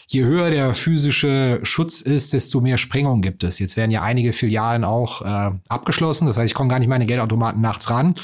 je 0.08 0.26
höher 0.26 0.52
der 0.52 0.74
physische 0.74 1.62
Schutz 1.64 2.02
ist, 2.02 2.34
desto 2.34 2.60
mehr 2.60 2.78
Sprengung 2.78 3.22
gibt 3.22 3.46
es. 3.46 3.60
Jetzt 3.60 3.78
werden 3.78 3.92
ja 3.92 4.02
einige 4.02 4.34
Filialen 4.34 4.84
auch 4.84 5.22
äh, 5.22 5.52
abgeschlossen. 5.70 6.26
Das 6.26 6.38
heißt, 6.38 6.48
ich 6.48 6.54
komme 6.54 6.70
gar 6.70 6.80
nicht 6.80 6.90
meine 6.90 7.06
Geldautomaten 7.06 7.62
nachts 7.62 7.90
ran. 7.90 8.16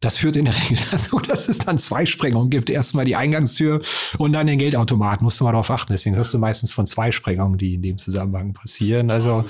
Das 0.00 0.16
führt 0.16 0.36
in 0.36 0.44
der 0.44 0.54
Regel 0.54 0.78
dazu, 0.90 1.18
dass 1.18 1.48
es 1.48 1.58
dann 1.58 1.76
zwei 1.78 2.06
Sprengungen 2.06 2.50
gibt. 2.50 2.70
Erstmal 2.70 3.04
die 3.04 3.16
Eingangstür 3.16 3.82
und 4.16 4.32
dann 4.32 4.46
den 4.46 4.58
Geldautomat. 4.58 5.22
Musst 5.22 5.40
du 5.40 5.44
mal 5.44 5.52
darauf 5.52 5.70
achten. 5.70 5.92
Deswegen 5.92 6.14
hörst 6.14 6.32
du 6.34 6.38
meistens 6.38 6.70
von 6.72 6.86
zwei 6.86 7.10
Sprengungen, 7.10 7.58
die 7.58 7.74
in 7.74 7.82
dem 7.82 7.98
Zusammenhang 7.98 8.52
passieren. 8.52 9.10
Also 9.10 9.44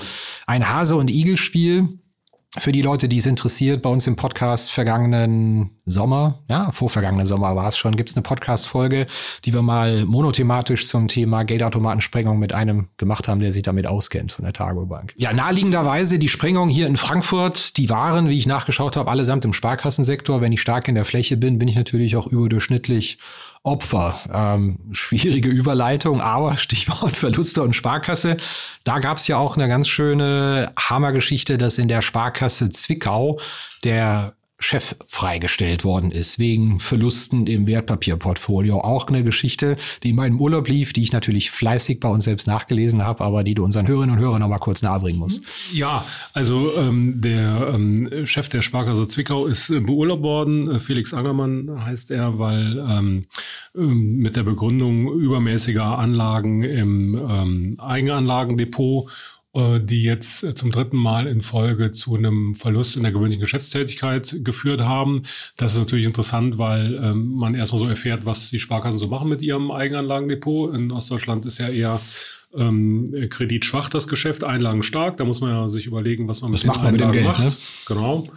ein 0.47 0.67
Hase- 0.67 0.95
und 0.95 1.09
Igel-Spiel 1.09 1.99
für 2.57 2.71
die 2.71 2.81
Leute, 2.81 3.07
die 3.07 3.19
es 3.19 3.27
interessiert, 3.27 3.83
bei 3.83 3.91
uns 3.91 4.07
im 4.07 4.15
Podcast 4.15 4.71
vergangenen 4.71 5.77
Sommer, 5.85 6.39
ja, 6.49 6.71
vorvergangenen 6.71 7.27
Sommer 7.27 7.55
war 7.55 7.67
es 7.67 7.77
schon, 7.77 7.95
gibt 7.95 8.09
es 8.09 8.15
eine 8.15 8.23
Podcast-Folge, 8.23 9.05
die 9.45 9.53
wir 9.53 9.61
mal 9.61 10.05
monothematisch 10.05 10.87
zum 10.87 11.07
Thema 11.07 11.43
Geldautomatensprengung 11.43 12.39
mit 12.39 12.53
einem 12.53 12.87
gemacht 12.97 13.27
haben, 13.27 13.39
der 13.39 13.51
sich 13.51 13.61
damit 13.61 13.85
auskennt 13.85 14.31
von 14.31 14.45
der 14.45 14.53
Targo 14.53 14.87
Bank. 14.87 15.13
Ja, 15.15 15.31
naheliegenderweise 15.31 16.17
die 16.17 16.27
Sprengung 16.27 16.69
hier 16.69 16.87
in 16.87 16.97
Frankfurt, 16.97 17.77
die 17.77 17.87
waren, 17.89 18.29
wie 18.29 18.39
ich 18.39 18.47
nachgeschaut 18.47 18.95
habe, 18.95 19.11
allesamt 19.11 19.45
im 19.45 19.53
Sparkassensektor. 19.53 20.41
Wenn 20.41 20.51
ich 20.51 20.61
stark 20.61 20.87
in 20.87 20.95
der 20.95 21.05
Fläche 21.05 21.37
bin, 21.37 21.59
bin 21.59 21.67
ich 21.67 21.75
natürlich 21.75 22.15
auch 22.15 22.25
überdurchschnittlich 22.25 23.19
Opfer. 23.63 24.19
Ähm, 24.33 24.79
schwierige 24.91 25.49
Überleitung, 25.49 26.21
aber 26.21 26.57
Stichwort 26.59 27.17
Verluste 27.17 27.61
und 27.61 27.75
Sparkasse. 27.75 28.37
Da 28.83 28.99
gab 28.99 29.17
es 29.17 29.27
ja 29.27 29.37
auch 29.37 29.57
eine 29.57 29.67
ganz 29.67 29.87
schöne 29.87 30.71
Hammergeschichte, 30.77 31.57
dass 31.57 31.77
in 31.77 31.87
der 31.87 32.01
Sparkasse 32.01 32.69
Zwickau 32.69 33.39
der 33.83 34.33
Chef 34.61 34.95
freigestellt 35.05 35.85
worden 35.85 36.11
ist, 36.11 36.37
wegen 36.37 36.81
Verlusten 36.81 37.47
im 37.47 37.65
Wertpapierportfolio. 37.65 38.81
Auch 38.81 39.07
eine 39.07 39.23
Geschichte, 39.23 39.77
die 40.03 40.09
in 40.09 40.17
meinem 40.17 40.39
Urlaub 40.41 40.67
lief, 40.67 40.91
die 40.91 41.01
ich 41.01 41.13
natürlich 41.13 41.49
fleißig 41.49 42.01
bei 42.01 42.09
uns 42.09 42.25
selbst 42.25 42.45
nachgelesen 42.45 43.03
habe, 43.03 43.23
aber 43.23 43.45
die 43.45 43.55
du 43.55 43.63
unseren 43.63 43.87
Hörerinnen 43.87 44.17
und 44.17 44.21
Hörern 44.21 44.41
noch 44.41 44.49
mal 44.49 44.59
kurz 44.59 44.81
nahebringen 44.81 45.19
musst. 45.19 45.41
Ja, 45.71 46.03
also 46.33 46.75
ähm, 46.75 47.21
der 47.21 47.71
ähm, 47.73 48.25
Chef 48.25 48.49
der 48.49 48.61
Sparkasse 48.61 49.07
Zwickau 49.07 49.45
ist 49.45 49.69
äh, 49.69 49.79
beurlaubt 49.79 50.23
worden. 50.23 50.79
Felix 50.81 51.13
Angermann 51.13 51.85
heißt 51.85 52.11
er, 52.11 52.37
weil 52.37 52.77
ähm, 52.79 53.25
ähm 53.75 54.17
mit 54.17 54.35
der 54.35 54.43
Begründung 54.43 55.11
übermäßiger 55.13 55.97
Anlagen 55.97 56.63
im 56.63 57.15
ähm, 57.15 57.77
Eigenanlagendepot 57.79 59.07
äh, 59.07 59.38
die 59.55 60.03
jetzt 60.03 60.43
äh, 60.43 60.53
zum 60.53 60.71
dritten 60.71 60.97
Mal 60.97 61.25
in 61.25 61.41
Folge 61.41 61.91
zu 61.91 62.15
einem 62.15 62.53
Verlust 62.53 62.95
in 62.95 63.03
der 63.03 63.11
gewöhnlichen 63.11 63.41
Geschäftstätigkeit 63.41 64.37
geführt 64.43 64.81
haben. 64.81 65.23
Das 65.57 65.73
ist 65.73 65.79
natürlich 65.79 66.05
interessant, 66.05 66.57
weil 66.57 66.99
ähm, 67.01 67.33
man 67.33 67.55
erstmal 67.55 67.79
so 67.79 67.87
erfährt, 67.87 68.25
was 68.25 68.49
die 68.49 68.59
Sparkassen 68.59 68.99
so 68.99 69.07
machen 69.07 69.29
mit 69.29 69.41
ihrem 69.41 69.71
Eigenanlagendepot. 69.71 70.75
In 70.75 70.91
Ostdeutschland 70.91 71.45
ist 71.47 71.57
ja 71.57 71.67
eher 71.67 71.99
ähm, 72.55 73.27
kreditschwach 73.29 73.89
das 73.89 74.07
Geschäft, 74.07 74.43
Einlagen 74.43 74.83
stark. 74.83 75.17
Da 75.17 75.25
muss 75.25 75.41
man 75.41 75.51
ja 75.51 75.67
sich 75.67 75.85
überlegen, 75.85 76.27
was 76.27 76.41
man 76.41 76.51
das 76.51 76.63
mit 76.63 76.75
den 76.75 76.81
Einlagen 76.81 77.11
mit 77.11 77.13
Geld, 77.13 77.25
macht. 77.25 77.43
Ne? 77.43 77.51
Genau. 77.87 78.27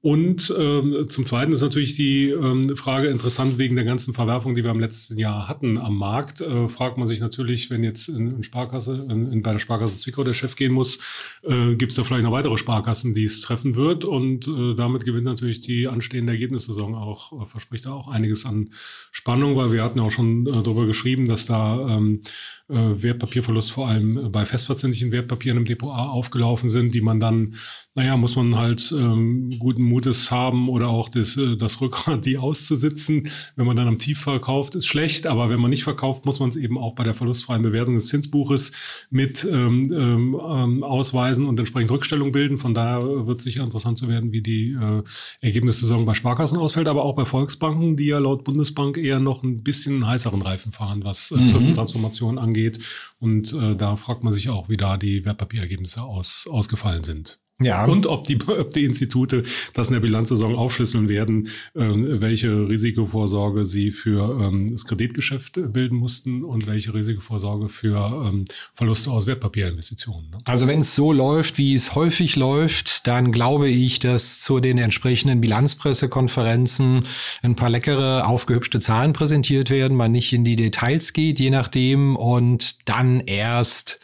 Und 0.00 0.54
ähm, 0.56 1.08
zum 1.08 1.26
Zweiten 1.26 1.50
ist 1.50 1.60
natürlich 1.60 1.96
die 1.96 2.30
ähm, 2.30 2.76
Frage 2.76 3.08
interessant 3.08 3.58
wegen 3.58 3.74
der 3.74 3.84
ganzen 3.84 4.14
Verwerfung, 4.14 4.54
die 4.54 4.62
wir 4.62 4.70
im 4.70 4.78
letzten 4.78 5.18
Jahr 5.18 5.48
hatten 5.48 5.76
am 5.76 5.96
Markt. 5.96 6.40
Äh, 6.40 6.68
fragt 6.68 6.98
man 6.98 7.08
sich 7.08 7.20
natürlich, 7.20 7.68
wenn 7.68 7.82
jetzt 7.82 8.08
in, 8.08 8.30
in 8.30 8.42
Sparkasse, 8.44 9.06
in, 9.10 9.32
in, 9.32 9.42
bei 9.42 9.50
der 9.50 9.58
Sparkasse 9.58 9.96
Zwickau 9.96 10.22
der 10.22 10.34
Chef 10.34 10.54
gehen 10.54 10.72
muss, 10.72 11.00
äh, 11.42 11.74
gibt 11.74 11.90
es 11.90 11.96
da 11.96 12.04
vielleicht 12.04 12.22
noch 12.22 12.30
weitere 12.30 12.56
Sparkassen, 12.56 13.12
die 13.12 13.24
es 13.24 13.40
treffen 13.40 13.74
wird. 13.74 14.04
Und 14.04 14.46
äh, 14.46 14.74
damit 14.76 15.04
gewinnt 15.04 15.24
natürlich 15.24 15.62
die 15.62 15.88
anstehende 15.88 16.32
Ergebnissaison 16.32 16.94
auch, 16.94 17.42
äh, 17.42 17.46
verspricht 17.46 17.86
da 17.86 17.92
auch 17.92 18.06
einiges 18.06 18.46
an 18.46 18.70
Spannung, 19.10 19.56
weil 19.56 19.72
wir 19.72 19.82
hatten 19.82 19.98
ja 19.98 20.04
auch 20.04 20.12
schon 20.12 20.46
äh, 20.46 20.62
darüber 20.62 20.86
geschrieben, 20.86 21.26
dass 21.26 21.44
da 21.44 21.96
ähm, 21.96 22.20
äh, 22.68 22.74
Wertpapierverlust 22.74 23.72
vor 23.72 23.88
allem 23.88 24.30
bei 24.30 24.46
festverzinslichen 24.46 25.10
Wertpapieren 25.10 25.58
im 25.58 25.64
Depot 25.64 25.92
A 25.92 26.06
aufgelaufen 26.06 26.68
sind, 26.68 26.94
die 26.94 27.00
man 27.00 27.18
dann 27.18 27.56
naja, 27.98 28.16
muss 28.16 28.36
man 28.36 28.56
halt 28.56 28.94
ähm, 28.96 29.58
guten 29.58 29.82
Mutes 29.88 30.30
haben 30.30 30.68
oder 30.68 30.88
auch 30.88 31.08
das, 31.08 31.36
äh, 31.36 31.56
das 31.56 31.80
Rückgrat, 31.80 32.26
die 32.26 32.38
auszusitzen. 32.38 33.28
Wenn 33.56 33.66
man 33.66 33.76
dann 33.76 33.88
am 33.88 33.98
Tief 33.98 34.20
verkauft, 34.20 34.74
ist 34.74 34.86
schlecht, 34.86 35.26
aber 35.26 35.50
wenn 35.50 35.60
man 35.60 35.70
nicht 35.70 35.84
verkauft, 35.84 36.26
muss 36.26 36.40
man 36.40 36.48
es 36.48 36.56
eben 36.56 36.78
auch 36.78 36.94
bei 36.94 37.04
der 37.04 37.14
verlustfreien 37.14 37.62
Bewertung 37.62 37.94
des 37.94 38.08
Zinsbuches 38.08 38.72
mit 39.10 39.46
ähm, 39.50 39.92
ähm, 39.92 40.82
ausweisen 40.82 41.46
und 41.46 41.58
entsprechend 41.58 41.90
Rückstellung 41.90 42.32
bilden. 42.32 42.58
Von 42.58 42.74
daher 42.74 43.26
wird 43.26 43.38
es 43.38 43.44
sicher 43.44 43.64
interessant 43.64 43.98
zu 43.98 44.08
werden, 44.08 44.32
wie 44.32 44.42
die 44.42 44.72
äh, 44.72 45.02
Ergebnissaison 45.40 46.04
bei 46.04 46.14
Sparkassen 46.14 46.58
ausfällt, 46.58 46.88
aber 46.88 47.04
auch 47.04 47.14
bei 47.14 47.24
Volksbanken, 47.24 47.96
die 47.96 48.06
ja 48.06 48.18
laut 48.18 48.44
Bundesbank 48.44 48.96
eher 48.96 49.20
noch 49.20 49.42
ein 49.42 49.62
bisschen 49.62 50.06
heißeren 50.06 50.42
Reifen 50.42 50.72
fahren, 50.72 51.04
was 51.04 51.30
äh, 51.30 51.36
mhm. 51.36 52.38
Angeht. 52.38 52.78
Und 53.18 53.52
äh, 53.52 53.74
da 53.76 53.96
fragt 53.96 54.24
man 54.24 54.32
sich 54.32 54.48
auch, 54.48 54.68
wie 54.68 54.76
da 54.76 54.96
die 54.96 55.24
Wertpapierergebnisse 55.24 56.02
aus, 56.02 56.48
ausgefallen 56.50 57.04
sind. 57.04 57.40
Ja. 57.60 57.86
Und 57.86 58.06
ob 58.06 58.24
die, 58.24 58.38
ob 58.46 58.70
die 58.72 58.84
Institute 58.84 59.42
das 59.72 59.88
in 59.88 59.94
der 59.94 60.00
Bilanzsaison 60.00 60.54
aufschlüsseln 60.54 61.08
werden, 61.08 61.48
äh, 61.74 61.80
welche 61.80 62.68
Risikovorsorge 62.68 63.64
sie 63.64 63.90
für 63.90 64.40
ähm, 64.40 64.70
das 64.70 64.84
Kreditgeschäft 64.84 65.58
bilden 65.72 65.96
mussten 65.96 66.44
und 66.44 66.68
welche 66.68 66.94
Risikovorsorge 66.94 67.68
für 67.68 68.28
ähm, 68.28 68.44
Verluste 68.74 69.10
aus 69.10 69.26
Wertpapierinvestitionen. 69.26 70.30
Ne? 70.30 70.38
Also 70.44 70.68
wenn 70.68 70.80
es 70.80 70.94
so 70.94 71.12
läuft, 71.12 71.58
wie 71.58 71.74
es 71.74 71.96
häufig 71.96 72.36
läuft, 72.36 73.08
dann 73.08 73.32
glaube 73.32 73.68
ich, 73.68 73.98
dass 73.98 74.40
zu 74.40 74.60
den 74.60 74.78
entsprechenden 74.78 75.40
Bilanzpressekonferenzen 75.40 77.06
ein 77.42 77.56
paar 77.56 77.70
leckere, 77.70 78.28
aufgehübschte 78.28 78.78
Zahlen 78.78 79.12
präsentiert 79.12 79.70
werden, 79.70 79.96
man 79.96 80.12
nicht 80.12 80.32
in 80.32 80.44
die 80.44 80.54
Details 80.54 81.12
geht, 81.12 81.40
je 81.40 81.50
nachdem, 81.50 82.14
und 82.14 82.88
dann 82.88 83.18
erst 83.18 83.98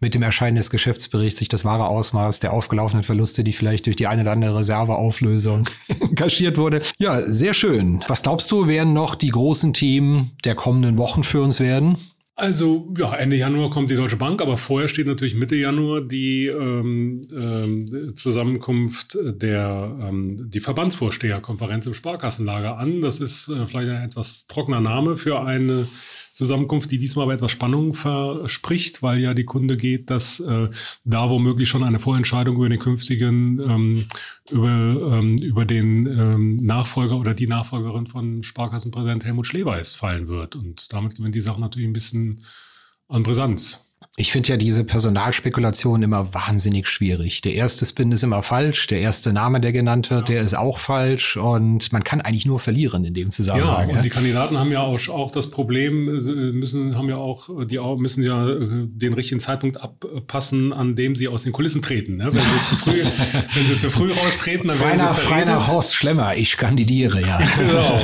mit 0.00 0.14
dem 0.14 0.22
Erscheinen 0.22 0.56
des 0.56 0.70
Geschäftsberichts 0.70 1.38
sich 1.38 1.48
das 1.48 1.64
wahre 1.64 1.86
Ausmaß 1.86 2.40
der 2.40 2.52
aufgelaufenen 2.52 3.04
Verluste, 3.04 3.44
die 3.44 3.52
vielleicht 3.52 3.86
durch 3.86 3.96
die 3.96 4.06
eine 4.06 4.22
oder 4.22 4.32
andere 4.32 4.58
Reserveauflösung 4.58 5.64
kaschiert 6.16 6.56
wurde. 6.58 6.82
Ja, 6.98 7.20
sehr 7.20 7.54
schön. 7.54 8.02
Was 8.08 8.22
glaubst 8.22 8.50
du, 8.50 8.66
werden 8.66 8.92
noch 8.92 9.14
die 9.14 9.28
großen 9.28 9.74
Themen 9.74 10.32
der 10.44 10.54
kommenden 10.54 10.98
Wochen 10.98 11.22
für 11.22 11.42
uns 11.42 11.60
werden? 11.60 11.96
Also 12.40 12.88
ja, 12.96 13.14
Ende 13.14 13.36
Januar 13.36 13.68
kommt 13.68 13.90
die 13.90 13.96
Deutsche 13.96 14.16
Bank, 14.16 14.40
aber 14.40 14.56
vorher 14.56 14.88
steht 14.88 15.06
natürlich 15.06 15.34
Mitte 15.34 15.56
Januar 15.56 16.00
die 16.00 16.46
ähm, 16.46 17.20
ähm, 17.30 18.16
Zusammenkunft 18.16 19.18
der 19.22 19.94
ähm, 20.00 20.48
die 20.48 20.60
Verbandsvorsteherkonferenz 20.60 21.86
im 21.86 21.92
Sparkassenlager 21.92 22.78
an. 22.78 23.02
Das 23.02 23.20
ist 23.20 23.48
äh, 23.48 23.66
vielleicht 23.66 23.90
ein 23.90 24.04
etwas 24.04 24.46
trockener 24.46 24.80
Name 24.80 25.16
für 25.16 25.42
eine 25.42 25.86
Zusammenkunft, 26.40 26.90
die 26.90 26.96
diesmal 26.96 27.24
aber 27.24 27.34
etwas 27.34 27.52
Spannung 27.52 27.92
verspricht, 27.92 29.02
weil 29.02 29.18
ja 29.18 29.34
die 29.34 29.44
Kunde 29.44 29.76
geht, 29.76 30.08
dass 30.08 30.40
äh, 30.40 30.70
da 31.04 31.28
womöglich 31.28 31.68
schon 31.68 31.84
eine 31.84 31.98
Vorentscheidung 31.98 32.56
über 32.56 32.70
den 32.70 32.78
künftigen, 32.78 33.60
ähm, 33.60 34.06
über, 34.50 35.18
ähm, 35.18 35.36
über 35.36 35.66
den 35.66 36.06
ähm, 36.06 36.56
Nachfolger 36.56 37.18
oder 37.18 37.34
die 37.34 37.46
Nachfolgerin 37.46 38.06
von 38.06 38.42
Sparkassenpräsident 38.42 39.26
Helmut 39.26 39.46
Schleweis 39.46 39.94
fallen 39.94 40.28
wird. 40.28 40.56
Und 40.56 40.90
damit 40.94 41.14
gewinnt 41.14 41.34
die 41.34 41.42
Sache 41.42 41.60
natürlich 41.60 41.88
ein 41.88 41.92
bisschen 41.92 42.40
an 43.06 43.22
Brisanz. 43.22 43.89
Ich 44.20 44.32
finde 44.32 44.50
ja 44.50 44.56
diese 44.58 44.84
Personalspekulation 44.84 46.02
immer 46.02 46.34
wahnsinnig 46.34 46.88
schwierig. 46.88 47.40
Der 47.40 47.54
erste 47.54 47.86
Spin 47.86 48.12
ist 48.12 48.22
immer 48.22 48.42
falsch, 48.42 48.86
der 48.88 49.00
erste 49.00 49.32
Name, 49.32 49.62
der 49.62 49.72
genannt 49.72 50.10
wird, 50.10 50.28
ja. 50.28 50.34
der 50.34 50.42
ist 50.42 50.54
auch 50.54 50.76
falsch 50.76 51.38
und 51.38 51.90
man 51.90 52.04
kann 52.04 52.20
eigentlich 52.20 52.44
nur 52.44 52.58
verlieren 52.58 53.02
in 53.06 53.14
dem 53.14 53.30
Zusammenhang. 53.30 53.88
Ja, 53.88 53.96
und 53.96 54.04
die 54.04 54.10
Kandidaten 54.10 54.58
haben 54.58 54.70
ja 54.70 54.82
auch, 54.82 55.08
auch 55.08 55.30
das 55.30 55.50
Problem, 55.50 56.04
müssen 56.04 56.98
haben 56.98 57.08
ja 57.08 57.16
auch 57.16 57.48
die 57.64 57.80
müssen 57.96 58.22
ja 58.22 58.46
äh, 58.46 58.86
den 58.88 59.14
richtigen 59.14 59.40
Zeitpunkt 59.40 59.80
abpassen, 59.80 60.74
an 60.74 60.96
dem 60.96 61.16
sie 61.16 61.26
aus 61.26 61.44
den 61.44 61.52
Kulissen 61.52 61.80
treten. 61.80 62.16
Ne? 62.16 62.26
Wenn 62.30 62.42
sie 62.42 62.62
zu 62.68 62.76
früh, 62.76 63.02
wenn 63.54 63.66
sie 63.66 63.78
zu 63.78 63.88
früh 63.88 64.12
raustreten, 64.12 64.68
dann 64.68 64.78
werden 64.80 64.98
sie 65.00 65.06
zerredet. 65.06 65.30
Freiner 65.30 65.66
Horst 65.66 65.94
Schlemmer, 65.94 66.36
ich 66.36 66.58
kandidiere 66.58 67.22
ja. 67.22 67.38
genau. 67.58 68.02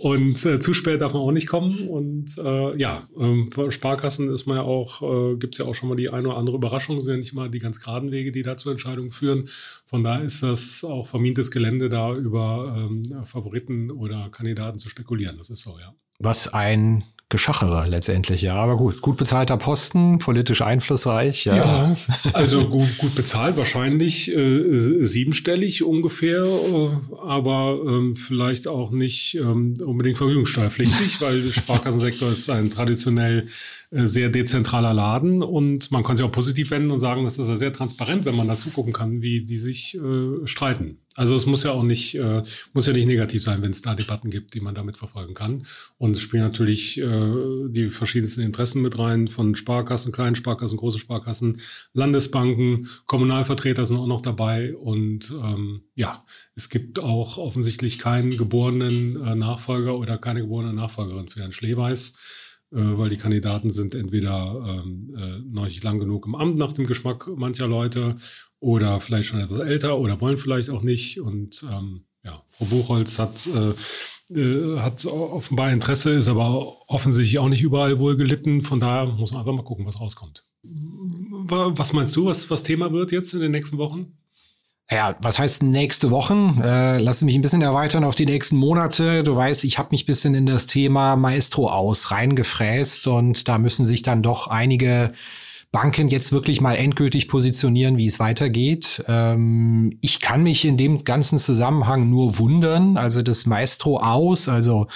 Und 0.00 0.46
äh, 0.46 0.60
zu 0.60 0.74
spät 0.74 1.00
darf 1.00 1.12
man 1.12 1.22
auch 1.22 1.32
nicht 1.32 1.48
kommen. 1.48 1.88
Und 1.88 2.38
äh, 2.38 2.76
ja, 2.76 3.08
ähm, 3.18 3.50
Sparkassen 3.70 4.32
ist 4.32 4.46
man 4.46 4.58
ja 4.58 4.62
auch, 4.62 5.02
äh, 5.02 5.36
gibt 5.36 5.54
es 5.54 5.58
ja 5.58 5.64
auch 5.64 5.74
schon 5.74 5.88
mal 5.88 5.96
die 5.96 6.08
eine 6.08 6.28
oder 6.28 6.36
andere 6.36 6.56
Überraschung, 6.56 7.00
sind 7.00 7.14
ja 7.14 7.18
nicht 7.18 7.34
mal 7.34 7.50
die 7.50 7.58
ganz 7.58 7.80
geraden 7.80 8.12
Wege, 8.12 8.30
die 8.30 8.42
da 8.42 8.56
zu 8.56 8.70
Entscheidungen 8.70 9.10
führen. 9.10 9.48
Von 9.84 10.04
daher 10.04 10.24
ist 10.24 10.42
das 10.44 10.84
auch 10.84 11.08
vermintes 11.08 11.50
Gelände, 11.50 11.88
da 11.88 12.14
über 12.14 12.76
ähm, 12.78 13.24
Favoriten 13.24 13.90
oder 13.90 14.28
Kandidaten 14.30 14.78
zu 14.78 14.88
spekulieren. 14.88 15.36
Das 15.36 15.50
ist 15.50 15.62
so, 15.62 15.76
ja. 15.80 15.92
Was 16.20 16.52
ein 16.52 17.02
Geschachere 17.30 17.86
letztendlich, 17.86 18.40
ja. 18.40 18.54
Aber 18.54 18.78
gut, 18.78 19.02
gut 19.02 19.18
bezahlter 19.18 19.58
Posten, 19.58 20.18
politisch 20.18 20.62
einflussreich. 20.62 21.44
Ja, 21.44 21.56
ja 21.56 21.94
also 22.32 22.66
gut, 22.68 22.96
gut 22.96 23.14
bezahlt, 23.14 23.58
wahrscheinlich 23.58 24.34
äh, 24.34 25.04
siebenstellig 25.04 25.82
ungefähr, 25.82 26.44
äh, 26.44 26.88
aber 27.20 27.80
ähm, 27.86 28.16
vielleicht 28.16 28.66
auch 28.66 28.92
nicht 28.92 29.34
ähm, 29.34 29.74
unbedingt 29.84 30.16
verfügungssteuerpflichtig, 30.16 31.20
weil 31.20 31.42
der 31.42 31.52
Sparkassensektor 31.52 32.30
ist 32.30 32.48
ein 32.48 32.70
traditionell 32.70 33.46
äh, 33.87 33.87
sehr 33.90 34.28
dezentraler 34.28 34.92
Laden 34.92 35.42
und 35.42 35.90
man 35.90 36.04
kann 36.04 36.16
sich 36.16 36.24
auch 36.24 36.32
positiv 36.32 36.70
wenden 36.70 36.90
und 36.90 37.00
sagen, 37.00 37.24
das 37.24 37.38
ist 37.38 37.48
ja 37.48 37.56
sehr 37.56 37.72
transparent, 37.72 38.26
wenn 38.26 38.36
man 38.36 38.46
da 38.46 38.58
zugucken 38.58 38.92
kann, 38.92 39.22
wie 39.22 39.44
die 39.44 39.58
sich 39.58 39.96
äh, 39.96 40.46
streiten. 40.46 40.98
Also 41.14 41.34
es 41.34 41.46
muss 41.46 41.64
ja 41.64 41.72
auch 41.72 41.82
nicht, 41.82 42.14
äh, 42.14 42.42
muss 42.74 42.86
ja 42.86 42.92
nicht 42.92 43.06
negativ 43.06 43.42
sein, 43.42 43.60
wenn 43.62 43.72
es 43.72 43.82
da 43.82 43.94
Debatten 43.94 44.30
gibt, 44.30 44.54
die 44.54 44.60
man 44.60 44.74
damit 44.74 44.96
verfolgen 44.96 45.34
kann. 45.34 45.64
Und 45.96 46.12
es 46.12 46.20
spielen 46.20 46.44
natürlich 46.44 47.00
äh, 47.00 47.32
die 47.68 47.88
verschiedensten 47.88 48.42
Interessen 48.42 48.82
mit 48.82 48.98
rein, 48.98 49.26
von 49.26 49.54
Sparkassen, 49.54 50.12
kleinen 50.12 50.36
Sparkassen, 50.36 50.76
große 50.76 50.98
Sparkassen, 50.98 51.60
Landesbanken, 51.92 52.88
Kommunalvertreter 53.06 53.84
sind 53.84 53.96
auch 53.96 54.06
noch 54.06 54.20
dabei. 54.20 54.76
Und 54.76 55.34
ähm, 55.42 55.82
ja, 55.94 56.24
es 56.54 56.68
gibt 56.68 57.00
auch 57.00 57.38
offensichtlich 57.38 57.98
keinen 57.98 58.36
geborenen 58.36 59.16
äh, 59.16 59.34
Nachfolger 59.34 59.98
oder 59.98 60.18
keine 60.18 60.42
geborene 60.42 60.72
Nachfolgerin 60.74 61.26
für 61.26 61.40
Herrn 61.40 61.52
Schleweis. 61.52 62.14
Äh, 62.70 62.98
weil 62.98 63.08
die 63.08 63.16
Kandidaten 63.16 63.70
sind 63.70 63.94
entweder 63.94 64.82
ähm, 64.84 65.14
äh, 65.16 65.38
noch 65.50 65.64
nicht 65.64 65.82
lang 65.82 65.98
genug 65.98 66.26
im 66.26 66.34
Amt 66.34 66.58
nach 66.58 66.72
dem 66.72 66.86
Geschmack 66.86 67.26
mancher 67.34 67.66
Leute 67.66 68.16
oder 68.60 69.00
vielleicht 69.00 69.28
schon 69.28 69.40
etwas 69.40 69.60
älter 69.60 69.98
oder 69.98 70.20
wollen 70.20 70.36
vielleicht 70.36 70.68
auch 70.68 70.82
nicht. 70.82 71.18
Und 71.18 71.64
ähm, 71.70 72.04
ja, 72.24 72.42
Frau 72.48 72.66
Buchholz 72.66 73.18
hat, 73.18 73.46
äh, 73.46 74.38
äh, 74.38 74.78
hat 74.80 75.06
offenbar 75.06 75.72
Interesse, 75.72 76.12
ist 76.12 76.28
aber 76.28 76.76
offensichtlich 76.88 77.38
auch 77.38 77.48
nicht 77.48 77.62
überall 77.62 77.98
wohl 77.98 78.16
gelitten. 78.16 78.60
Von 78.60 78.80
daher 78.80 79.06
muss 79.06 79.32
man 79.32 79.40
einfach 79.40 79.54
mal 79.54 79.64
gucken, 79.64 79.86
was 79.86 80.00
rauskommt. 80.00 80.44
Was 80.62 81.92
meinst 81.94 82.14
du, 82.16 82.26
was, 82.26 82.50
was 82.50 82.64
Thema 82.64 82.92
wird 82.92 83.12
jetzt 83.12 83.32
in 83.32 83.40
den 83.40 83.52
nächsten 83.52 83.78
Wochen? 83.78 84.18
Ja, 84.90 85.16
was 85.20 85.38
heißt 85.38 85.62
nächste 85.62 86.10
Wochen? 86.10 86.62
Äh, 86.64 86.98
lass 86.98 87.20
mich 87.20 87.34
ein 87.34 87.42
bisschen 87.42 87.60
erweitern 87.60 88.04
auf 88.04 88.14
die 88.14 88.24
nächsten 88.24 88.56
Monate. 88.56 89.22
Du 89.22 89.36
weißt, 89.36 89.64
ich 89.64 89.78
habe 89.78 89.88
mich 89.90 90.06
bisschen 90.06 90.34
in 90.34 90.46
das 90.46 90.66
Thema 90.66 91.14
Maestro 91.14 91.70
aus 91.70 92.10
reingefräst 92.10 93.06
und 93.06 93.48
da 93.48 93.58
müssen 93.58 93.84
sich 93.84 94.02
dann 94.02 94.22
doch 94.22 94.46
einige 94.46 95.12
Banken 95.70 96.08
jetzt 96.08 96.32
wirklich 96.32 96.62
mal 96.62 96.76
endgültig 96.76 97.28
positionieren, 97.28 97.98
wie 97.98 98.06
es 98.06 98.18
weitergeht. 98.18 99.04
Ähm, 99.06 99.98
ich 100.00 100.20
kann 100.20 100.42
mich 100.42 100.64
in 100.64 100.78
dem 100.78 101.04
ganzen 101.04 101.38
Zusammenhang 101.38 102.08
nur 102.08 102.38
wundern. 102.38 102.96
Also 102.96 103.20
das 103.20 103.44
Maestro 103.44 103.98
aus, 103.98 104.48
also 104.48 104.86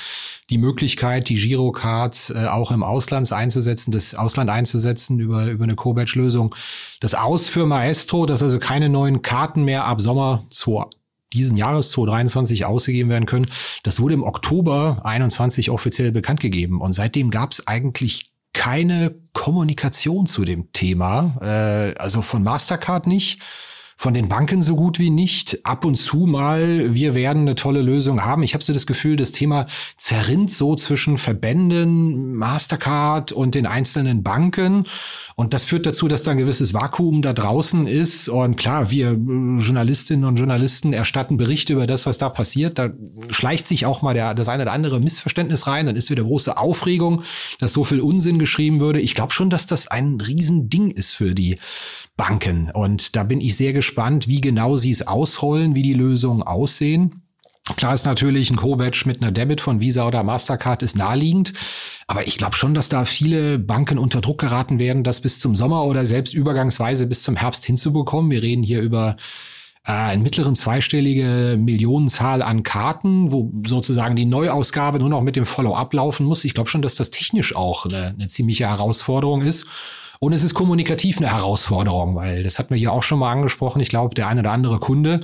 die 0.49 0.57
Möglichkeit, 0.57 1.29
die 1.29 1.35
Girocards 1.35 2.31
äh, 2.31 2.47
auch 2.47 2.71
im 2.71 2.83
Ausland 2.83 3.31
einzusetzen, 3.33 3.93
das 3.93 4.15
Ausland 4.15 4.49
einzusetzen 4.49 5.19
über, 5.21 5.45
über 5.47 5.65
eine 5.65 5.75
Co-Batch-Lösung. 5.75 6.55
Das 7.01 7.15
Aus 7.15 7.51
für 7.51 7.67
Maestro, 7.67 8.25
dass 8.25 8.43
also 8.43 8.59
keine 8.59 8.89
neuen 8.89 9.21
Karten 9.21 9.65
mehr 9.65 9.85
ab 9.85 10.01
Sommer 10.01 10.47
zu 10.49 10.85
diesen 11.35 11.57
Jahres 11.57 11.91
2023 11.91 12.65
ausgegeben 12.65 13.11
werden 13.11 13.27
können. 13.27 13.47
Das 13.83 14.01
wurde 14.01 14.15
im 14.15 14.23
Oktober 14.23 15.03
21 15.05 15.71
offiziell 15.71 16.13
bekannt 16.13 16.41
gegeben 16.41 16.81
und 16.81 16.93
seitdem 16.95 17.31
gab 17.31 17.53
es 17.53 17.67
eigentlich 17.67 18.32
keine 18.53 19.15
Kommunikation 19.33 20.27
zu 20.27 20.45
dem 20.45 20.73
Thema, 20.73 21.39
äh, 21.41 21.95
also 21.99 22.23
von 22.23 22.43
Mastercard 22.43 23.07
nicht 23.07 23.41
von 24.03 24.15
den 24.15 24.29
Banken 24.29 24.63
so 24.63 24.75
gut 24.75 24.99
wie 24.99 25.11
nicht. 25.11 25.65
Ab 25.65 25.85
und 25.85 25.95
zu 25.95 26.27
mal, 26.27 26.93
wir 26.93 27.15
werden 27.15 27.43
eine 27.43 27.55
tolle 27.55 27.83
Lösung 27.83 28.25
haben. 28.25 28.43
Ich 28.43 28.53
habe 28.53 28.65
so 28.65 28.73
das 28.73 28.89
Gefühl, 28.89 29.15
das 29.15 29.31
Thema 29.31 29.69
zerrinnt 29.97 30.51
so 30.51 30.75
zwischen 30.75 31.19
Verbänden, 31.19 32.35
Mastercard 32.35 33.31
und 33.31 33.55
den 33.55 33.65
einzelnen 33.65 34.25
Banken. 34.25 34.89
Und 35.37 35.55
das 35.55 35.63
führt 35.63 35.87
dazu, 35.87 36.09
dass 36.09 36.25
da 36.25 36.33
ein 36.33 36.39
gewisses 36.39 36.75
Vakuum 36.75 37.23
da 37.23 37.33
draußen 37.33 37.87
ist. 37.87 38.29
Und 38.29 38.57
klar, 38.57 38.91
wir 38.91 39.13
äh, 39.13 39.61
Journalistinnen 39.61 40.25
und 40.25 40.35
Journalisten 40.35 40.93
erstatten 40.93 41.37
Berichte 41.37 41.75
über 41.75 41.87
das, 41.87 42.05
was 42.05 42.19
da 42.19 42.29
passiert. 42.29 42.81
Da 42.81 42.91
schleicht 43.31 43.69
sich 43.69 43.87
auch 43.87 44.03
mal 44.03 44.15
der, 44.15 44.35
das 44.35 44.49
eine 44.49 44.65
oder 44.65 44.73
andere 44.73 44.99
Missverständnis 44.99 45.69
rein. 45.69 45.87
Dann 45.87 45.95
ist 45.95 46.11
wieder 46.11 46.25
große 46.25 46.57
Aufregung, 46.57 47.23
dass 47.61 47.73
so 47.73 47.85
viel 47.85 48.01
Unsinn 48.01 48.41
geschrieben 48.41 48.81
würde. 48.81 49.01
Ich 49.01 49.15
glaube 49.15 49.33
schon, 49.33 49.49
dass 49.49 49.67
das 49.67 49.87
ein 49.87 50.21
Riesending 50.21 50.91
ist 50.91 51.13
für 51.13 51.37
die 51.37 51.59
Banken. 52.17 52.71
Und 52.71 53.17
da 53.17 53.23
bin 53.25 53.41
ich 53.41 53.57
sehr 53.57 53.73
gespannt, 53.73 54.29
wie 54.29 54.41
genau 54.41 54.77
sie 54.77 54.91
es 54.91 55.07
ausrollen, 55.07 55.75
wie 55.75 55.83
die 55.83 55.95
Lösungen 55.95 56.43
aussehen. 56.43 57.23
Klar 57.77 57.95
ist 57.95 58.07
natürlich 58.07 58.51
ein 58.51 58.57
Co-Badge 58.57 59.05
mit 59.07 59.23
einer 59.23 59.31
Debit 59.31 59.61
von 59.61 59.81
Visa 59.81 60.07
oder 60.07 60.25
Mastercard 60.25 60.83
ist 60.83 60.97
naheliegend. 60.97 61.53
Aber 62.09 62.27
ich 62.27 62.37
glaube 62.37 62.57
schon, 62.57 62.75
dass 62.75 62.89
da 62.89 63.05
viele 63.05 63.59
Banken 63.59 63.99
unter 63.99 64.21
Druck 64.21 64.41
geraten 64.41 64.81
werden, 64.81 65.05
das 65.05 65.21
bis 65.21 65.39
zum 65.39 65.55
Sommer 65.55 65.85
oder 65.85 66.05
selbst 66.05 66.35
übergangsweise 66.35 67.07
bis 67.07 67.23
zum 67.23 67.37
Herbst 67.37 67.65
hinzubekommen. 67.65 68.33
Wir 68.33 68.43
reden 68.43 68.65
hier 68.65 68.81
über 68.81 69.17
äh, 69.85 69.93
einen 69.93 70.25
mittleren 70.25 70.57
zweistellige 70.57 71.57
Millionenzahl 71.59 72.43
an 72.43 72.65
Karten, 72.65 73.31
wo 73.31 73.53
sozusagen 73.65 74.17
die 74.17 74.27
Neuausgabe 74.27 74.99
nur 74.99 75.09
noch 75.09 75.23
mit 75.23 75.37
dem 75.37 75.47
Follow-up 75.47 75.95
laufen 75.95 76.27
muss. 76.27 76.45
Ich 76.45 76.55
glaube 76.55 76.69
schon, 76.69 76.83
dass 76.83 76.97
das 76.97 77.11
technisch 77.11 77.55
auch 77.55 77.87
eine, 77.87 78.09
eine 78.09 78.27
ziemliche 78.27 78.69
Herausforderung 78.69 79.43
ist. 79.43 79.67
Und 80.23 80.33
es 80.33 80.45
ist 80.45 80.55
kommunikativ 80.55 81.19
eine 81.19 81.33
Herausforderung, 81.33 82.15
weil 82.15 82.45
das 82.45 82.61
hatten 82.61 82.71
wir 82.71 82.77
hier 82.79 82.93
auch 82.93 83.03
schon 83.03 83.19
mal 83.19 83.33
angesprochen. 83.33 83.81
Ich 83.81 83.89
glaube, 83.89 84.15
der 84.15 84.29
eine 84.29 84.39
oder 84.39 84.53
andere 84.53 84.79
Kunde 84.79 85.19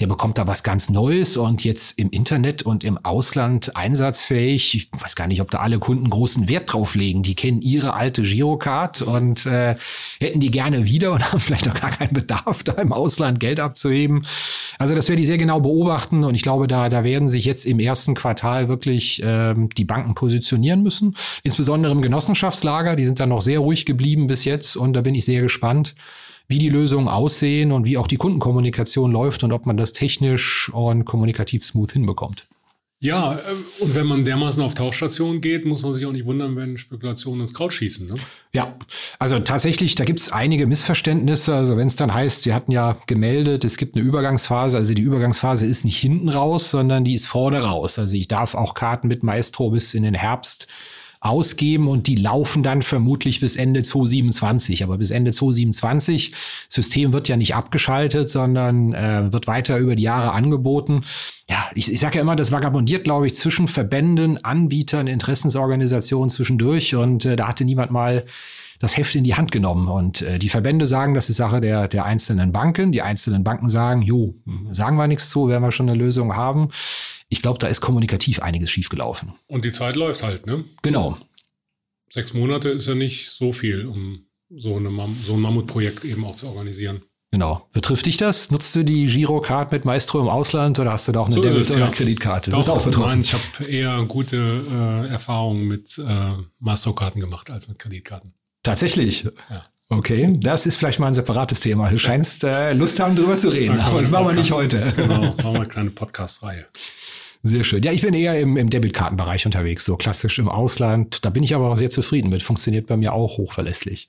der 0.00 0.06
bekommt 0.06 0.38
da 0.38 0.46
was 0.46 0.62
ganz 0.62 0.90
Neues 0.90 1.36
und 1.36 1.64
jetzt 1.64 1.98
im 1.98 2.10
Internet 2.10 2.62
und 2.62 2.84
im 2.84 3.04
Ausland 3.04 3.74
einsatzfähig. 3.74 4.76
Ich 4.76 4.90
weiß 4.92 5.16
gar 5.16 5.26
nicht, 5.26 5.40
ob 5.40 5.50
da 5.50 5.58
alle 5.58 5.80
Kunden 5.80 6.08
großen 6.08 6.48
Wert 6.48 6.72
drauf 6.72 6.94
legen. 6.94 7.24
Die 7.24 7.34
kennen 7.34 7.62
ihre 7.62 7.94
alte 7.94 8.22
Girocard 8.22 9.02
und 9.02 9.44
äh, 9.46 9.74
hätten 10.20 10.38
die 10.38 10.52
gerne 10.52 10.86
wieder 10.86 11.12
und 11.12 11.24
haben 11.32 11.40
vielleicht 11.40 11.68
auch 11.68 11.74
gar 11.74 11.90
keinen 11.90 12.12
Bedarf, 12.12 12.62
da 12.62 12.74
im 12.74 12.92
Ausland 12.92 13.40
Geld 13.40 13.58
abzuheben. 13.58 14.24
Also 14.78 14.94
das 14.94 15.08
werde 15.08 15.20
ich 15.20 15.26
sehr 15.26 15.38
genau 15.38 15.58
beobachten 15.60 16.22
und 16.22 16.36
ich 16.36 16.42
glaube, 16.42 16.68
da, 16.68 16.88
da 16.88 17.02
werden 17.02 17.26
sich 17.26 17.44
jetzt 17.44 17.66
im 17.66 17.80
ersten 17.80 18.14
Quartal 18.14 18.68
wirklich 18.68 19.20
ähm, 19.24 19.68
die 19.76 19.84
Banken 19.84 20.14
positionieren 20.14 20.82
müssen. 20.82 21.16
Insbesondere 21.42 21.90
im 21.90 22.02
Genossenschaftslager, 22.02 22.94
die 22.94 23.04
sind 23.04 23.18
da 23.18 23.26
noch 23.26 23.40
sehr 23.40 23.58
ruhig 23.58 23.84
geblieben 23.84 24.28
bis 24.28 24.44
jetzt 24.44 24.76
und 24.76 24.92
da 24.92 25.00
bin 25.00 25.16
ich 25.16 25.24
sehr 25.24 25.42
gespannt 25.42 25.96
wie 26.48 26.58
die 26.58 26.70
Lösungen 26.70 27.08
aussehen 27.08 27.72
und 27.72 27.84
wie 27.84 27.98
auch 27.98 28.06
die 28.06 28.16
Kundenkommunikation 28.16 29.12
läuft 29.12 29.44
und 29.44 29.52
ob 29.52 29.66
man 29.66 29.76
das 29.76 29.92
technisch 29.92 30.70
und 30.72 31.04
kommunikativ 31.04 31.62
smooth 31.62 31.92
hinbekommt. 31.92 32.46
Ja, 33.00 33.34
äh, 33.34 33.40
und 33.80 33.94
wenn 33.94 34.06
man 34.06 34.24
dermaßen 34.24 34.60
auf 34.62 34.74
Tauchstationen 34.74 35.40
geht, 35.40 35.64
muss 35.64 35.82
man 35.82 35.92
sich 35.92 36.04
auch 36.04 36.10
nicht 36.10 36.24
wundern, 36.24 36.56
wenn 36.56 36.76
Spekulationen 36.76 37.42
ins 37.42 37.54
Kraut 37.54 37.72
schießen. 37.72 38.08
Ne? 38.08 38.14
Ja, 38.52 38.74
also 39.20 39.38
tatsächlich, 39.38 39.94
da 39.94 40.04
gibt 40.04 40.18
es 40.18 40.32
einige 40.32 40.66
Missverständnisse. 40.66 41.54
Also 41.54 41.76
wenn 41.76 41.86
es 41.86 41.94
dann 41.94 42.12
heißt, 42.12 42.44
wir 42.44 42.54
hatten 42.54 42.72
ja 42.72 42.96
gemeldet, 43.06 43.64
es 43.64 43.76
gibt 43.76 43.94
eine 43.94 44.04
Übergangsphase. 44.04 44.76
Also 44.76 44.94
die 44.94 45.02
Übergangsphase 45.02 45.64
ist 45.64 45.84
nicht 45.84 45.98
hinten 45.98 46.28
raus, 46.28 46.70
sondern 46.70 47.04
die 47.04 47.14
ist 47.14 47.26
vorne 47.26 47.62
raus. 47.62 48.00
Also 48.00 48.16
ich 48.16 48.26
darf 48.26 48.56
auch 48.56 48.74
Karten 48.74 49.06
mit 49.06 49.22
Maestro 49.22 49.70
bis 49.70 49.94
in 49.94 50.02
den 50.02 50.14
Herbst 50.14 50.66
ausgeben 51.20 51.88
und 51.88 52.06
die 52.06 52.14
laufen 52.14 52.62
dann 52.62 52.82
vermutlich 52.82 53.40
bis 53.40 53.56
Ende 53.56 53.82
2027. 53.82 54.84
Aber 54.84 54.98
bis 54.98 55.10
Ende 55.10 55.32
2027, 55.32 56.32
System 56.68 57.12
wird 57.12 57.28
ja 57.28 57.36
nicht 57.36 57.54
abgeschaltet, 57.54 58.30
sondern 58.30 58.92
äh, 58.92 59.32
wird 59.32 59.46
weiter 59.46 59.78
über 59.78 59.96
die 59.96 60.04
Jahre 60.04 60.32
angeboten. 60.32 61.04
Ja, 61.50 61.70
ich, 61.74 61.90
ich 61.92 61.98
sage 61.98 62.16
ja 62.16 62.22
immer, 62.22 62.36
das 62.36 62.52
vagabundiert, 62.52 63.04
glaube 63.04 63.26
ich, 63.26 63.34
zwischen 63.34 63.68
Verbänden, 63.68 64.44
Anbietern, 64.44 65.06
Interessensorganisationen 65.06 66.30
zwischendurch 66.30 66.94
und 66.94 67.24
äh, 67.24 67.36
da 67.36 67.48
hatte 67.48 67.64
niemand 67.64 67.90
mal 67.90 68.24
das 68.78 68.96
Heft 68.96 69.14
in 69.14 69.24
die 69.24 69.34
Hand 69.34 69.52
genommen. 69.52 69.88
Und 69.88 70.22
äh, 70.22 70.38
die 70.38 70.48
Verbände 70.48 70.86
sagen, 70.86 71.14
das 71.14 71.28
ist 71.28 71.36
Sache 71.36 71.60
der, 71.60 71.88
der 71.88 72.04
einzelnen 72.04 72.52
Banken. 72.52 72.92
Die 72.92 73.02
einzelnen 73.02 73.44
Banken 73.44 73.68
sagen, 73.68 74.02
jo, 74.02 74.34
sagen 74.70 74.96
wir 74.96 75.08
nichts 75.08 75.30
zu, 75.30 75.48
werden 75.48 75.62
wir 75.62 75.72
schon 75.72 75.88
eine 75.88 75.98
Lösung 75.98 76.36
haben. 76.36 76.68
Ich 77.28 77.42
glaube, 77.42 77.58
da 77.58 77.66
ist 77.66 77.80
kommunikativ 77.80 78.40
einiges 78.40 78.70
schiefgelaufen. 78.70 79.32
Und 79.46 79.64
die 79.64 79.72
Zeit 79.72 79.96
läuft 79.96 80.22
halt, 80.22 80.46
ne? 80.46 80.64
Genau. 80.82 81.18
Sechs 82.10 82.32
Monate 82.32 82.70
ist 82.70 82.86
ja 82.86 82.94
nicht 82.94 83.28
so 83.28 83.52
viel, 83.52 83.86
um 83.86 84.26
so, 84.48 84.76
eine 84.76 84.90
Mam 84.90 85.14
so 85.14 85.34
ein 85.34 85.40
Mammutprojekt 85.40 86.04
eben 86.04 86.24
auch 86.24 86.34
zu 86.34 86.46
organisieren. 86.46 87.02
Genau. 87.30 87.68
Betrifft 87.72 88.06
dich 88.06 88.16
das? 88.16 88.50
Nutzt 88.50 88.74
du 88.74 88.82
die 88.82 89.04
Girocard 89.04 89.70
mit 89.72 89.84
Maestro 89.84 90.20
im 90.20 90.28
Ausland 90.28 90.78
oder 90.78 90.92
hast 90.92 91.06
du 91.06 91.12
da 91.12 91.20
auch 91.20 91.26
eine 91.26 91.34
so 91.34 91.42
Debit- 91.42 91.60
es, 91.60 91.70
oder 91.72 91.80
ja. 91.80 91.90
Kreditkarte? 91.90 92.50
Du 92.50 92.56
bist 92.56 92.70
auch 92.70 92.82
betroffen. 92.82 93.10
Nein, 93.10 93.20
ich 93.20 93.34
habe 93.34 93.70
eher 93.70 94.02
gute 94.04 94.62
äh, 95.06 95.08
Erfahrungen 95.08 95.68
mit 95.68 95.98
äh, 95.98 96.32
Masterkarten 96.58 97.20
gemacht 97.20 97.50
als 97.50 97.68
mit 97.68 97.78
Kreditkarten. 97.78 98.32
Tatsächlich? 98.68 99.24
Ja. 99.24 99.64
Okay, 99.90 100.36
das 100.38 100.66
ist 100.66 100.76
vielleicht 100.76 100.98
mal 100.98 101.06
ein 101.06 101.14
separates 101.14 101.60
Thema. 101.60 101.88
Du 101.90 101.98
scheinst 101.98 102.44
äh, 102.44 102.74
Lust 102.74 103.00
haben, 103.00 103.16
darüber 103.16 103.38
zu 103.38 103.48
reden, 103.48 103.80
aber 103.80 104.00
das 104.00 104.10
machen 104.10 104.26
wir 104.26 104.34
nicht 104.34 104.50
heute. 104.50 104.92
Genau, 104.94 105.22
machen 105.22 105.36
wir 105.38 105.54
eine 105.54 105.66
kleine 105.66 105.90
Podcast-Reihe. 105.90 106.66
Sehr 107.42 107.64
schön. 107.64 107.82
Ja, 107.82 107.92
ich 107.92 108.02
bin 108.02 108.12
eher 108.12 108.38
im, 108.38 108.56
im 108.58 108.68
Debitkartenbereich 108.68 109.46
unterwegs, 109.46 109.84
so 109.86 109.96
klassisch 109.96 110.38
im 110.38 110.48
Ausland. 110.48 111.24
Da 111.24 111.30
bin 111.30 111.42
ich 111.42 111.54
aber 111.54 111.70
auch 111.70 111.76
sehr 111.76 111.88
zufrieden 111.88 112.28
mit. 112.28 112.42
Funktioniert 112.42 112.86
bei 112.86 112.98
mir 112.98 113.14
auch 113.14 113.38
hochverlässlich. 113.38 114.08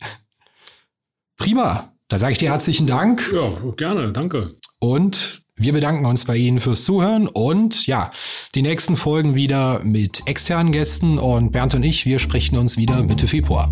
Prima. 1.38 1.94
Da 2.10 2.18
sage 2.18 2.34
ich 2.34 2.40
dir 2.40 2.50
herzlichen 2.50 2.88
Dank. 2.88 3.32
Ja, 3.34 3.52
gerne. 3.78 4.12
Danke. 4.12 4.56
Und 4.80 5.44
wir 5.56 5.74
bedanken 5.74 6.06
uns 6.06 6.26
bei 6.26 6.36
Ihnen 6.36 6.60
fürs 6.60 6.84
Zuhören 6.84 7.28
und 7.28 7.86
ja, 7.86 8.12
die 8.56 8.62
nächsten 8.64 8.96
Folgen 8.96 9.36
wieder 9.36 9.82
mit 9.84 10.24
externen 10.26 10.72
Gästen 10.72 11.20
und 11.20 11.52
Bernd 11.52 11.76
und 11.76 11.84
ich, 11.84 12.06
wir 12.06 12.18
sprechen 12.18 12.58
uns 12.58 12.78
wieder 12.78 13.04
Mitte 13.04 13.28
Februar. 13.28 13.72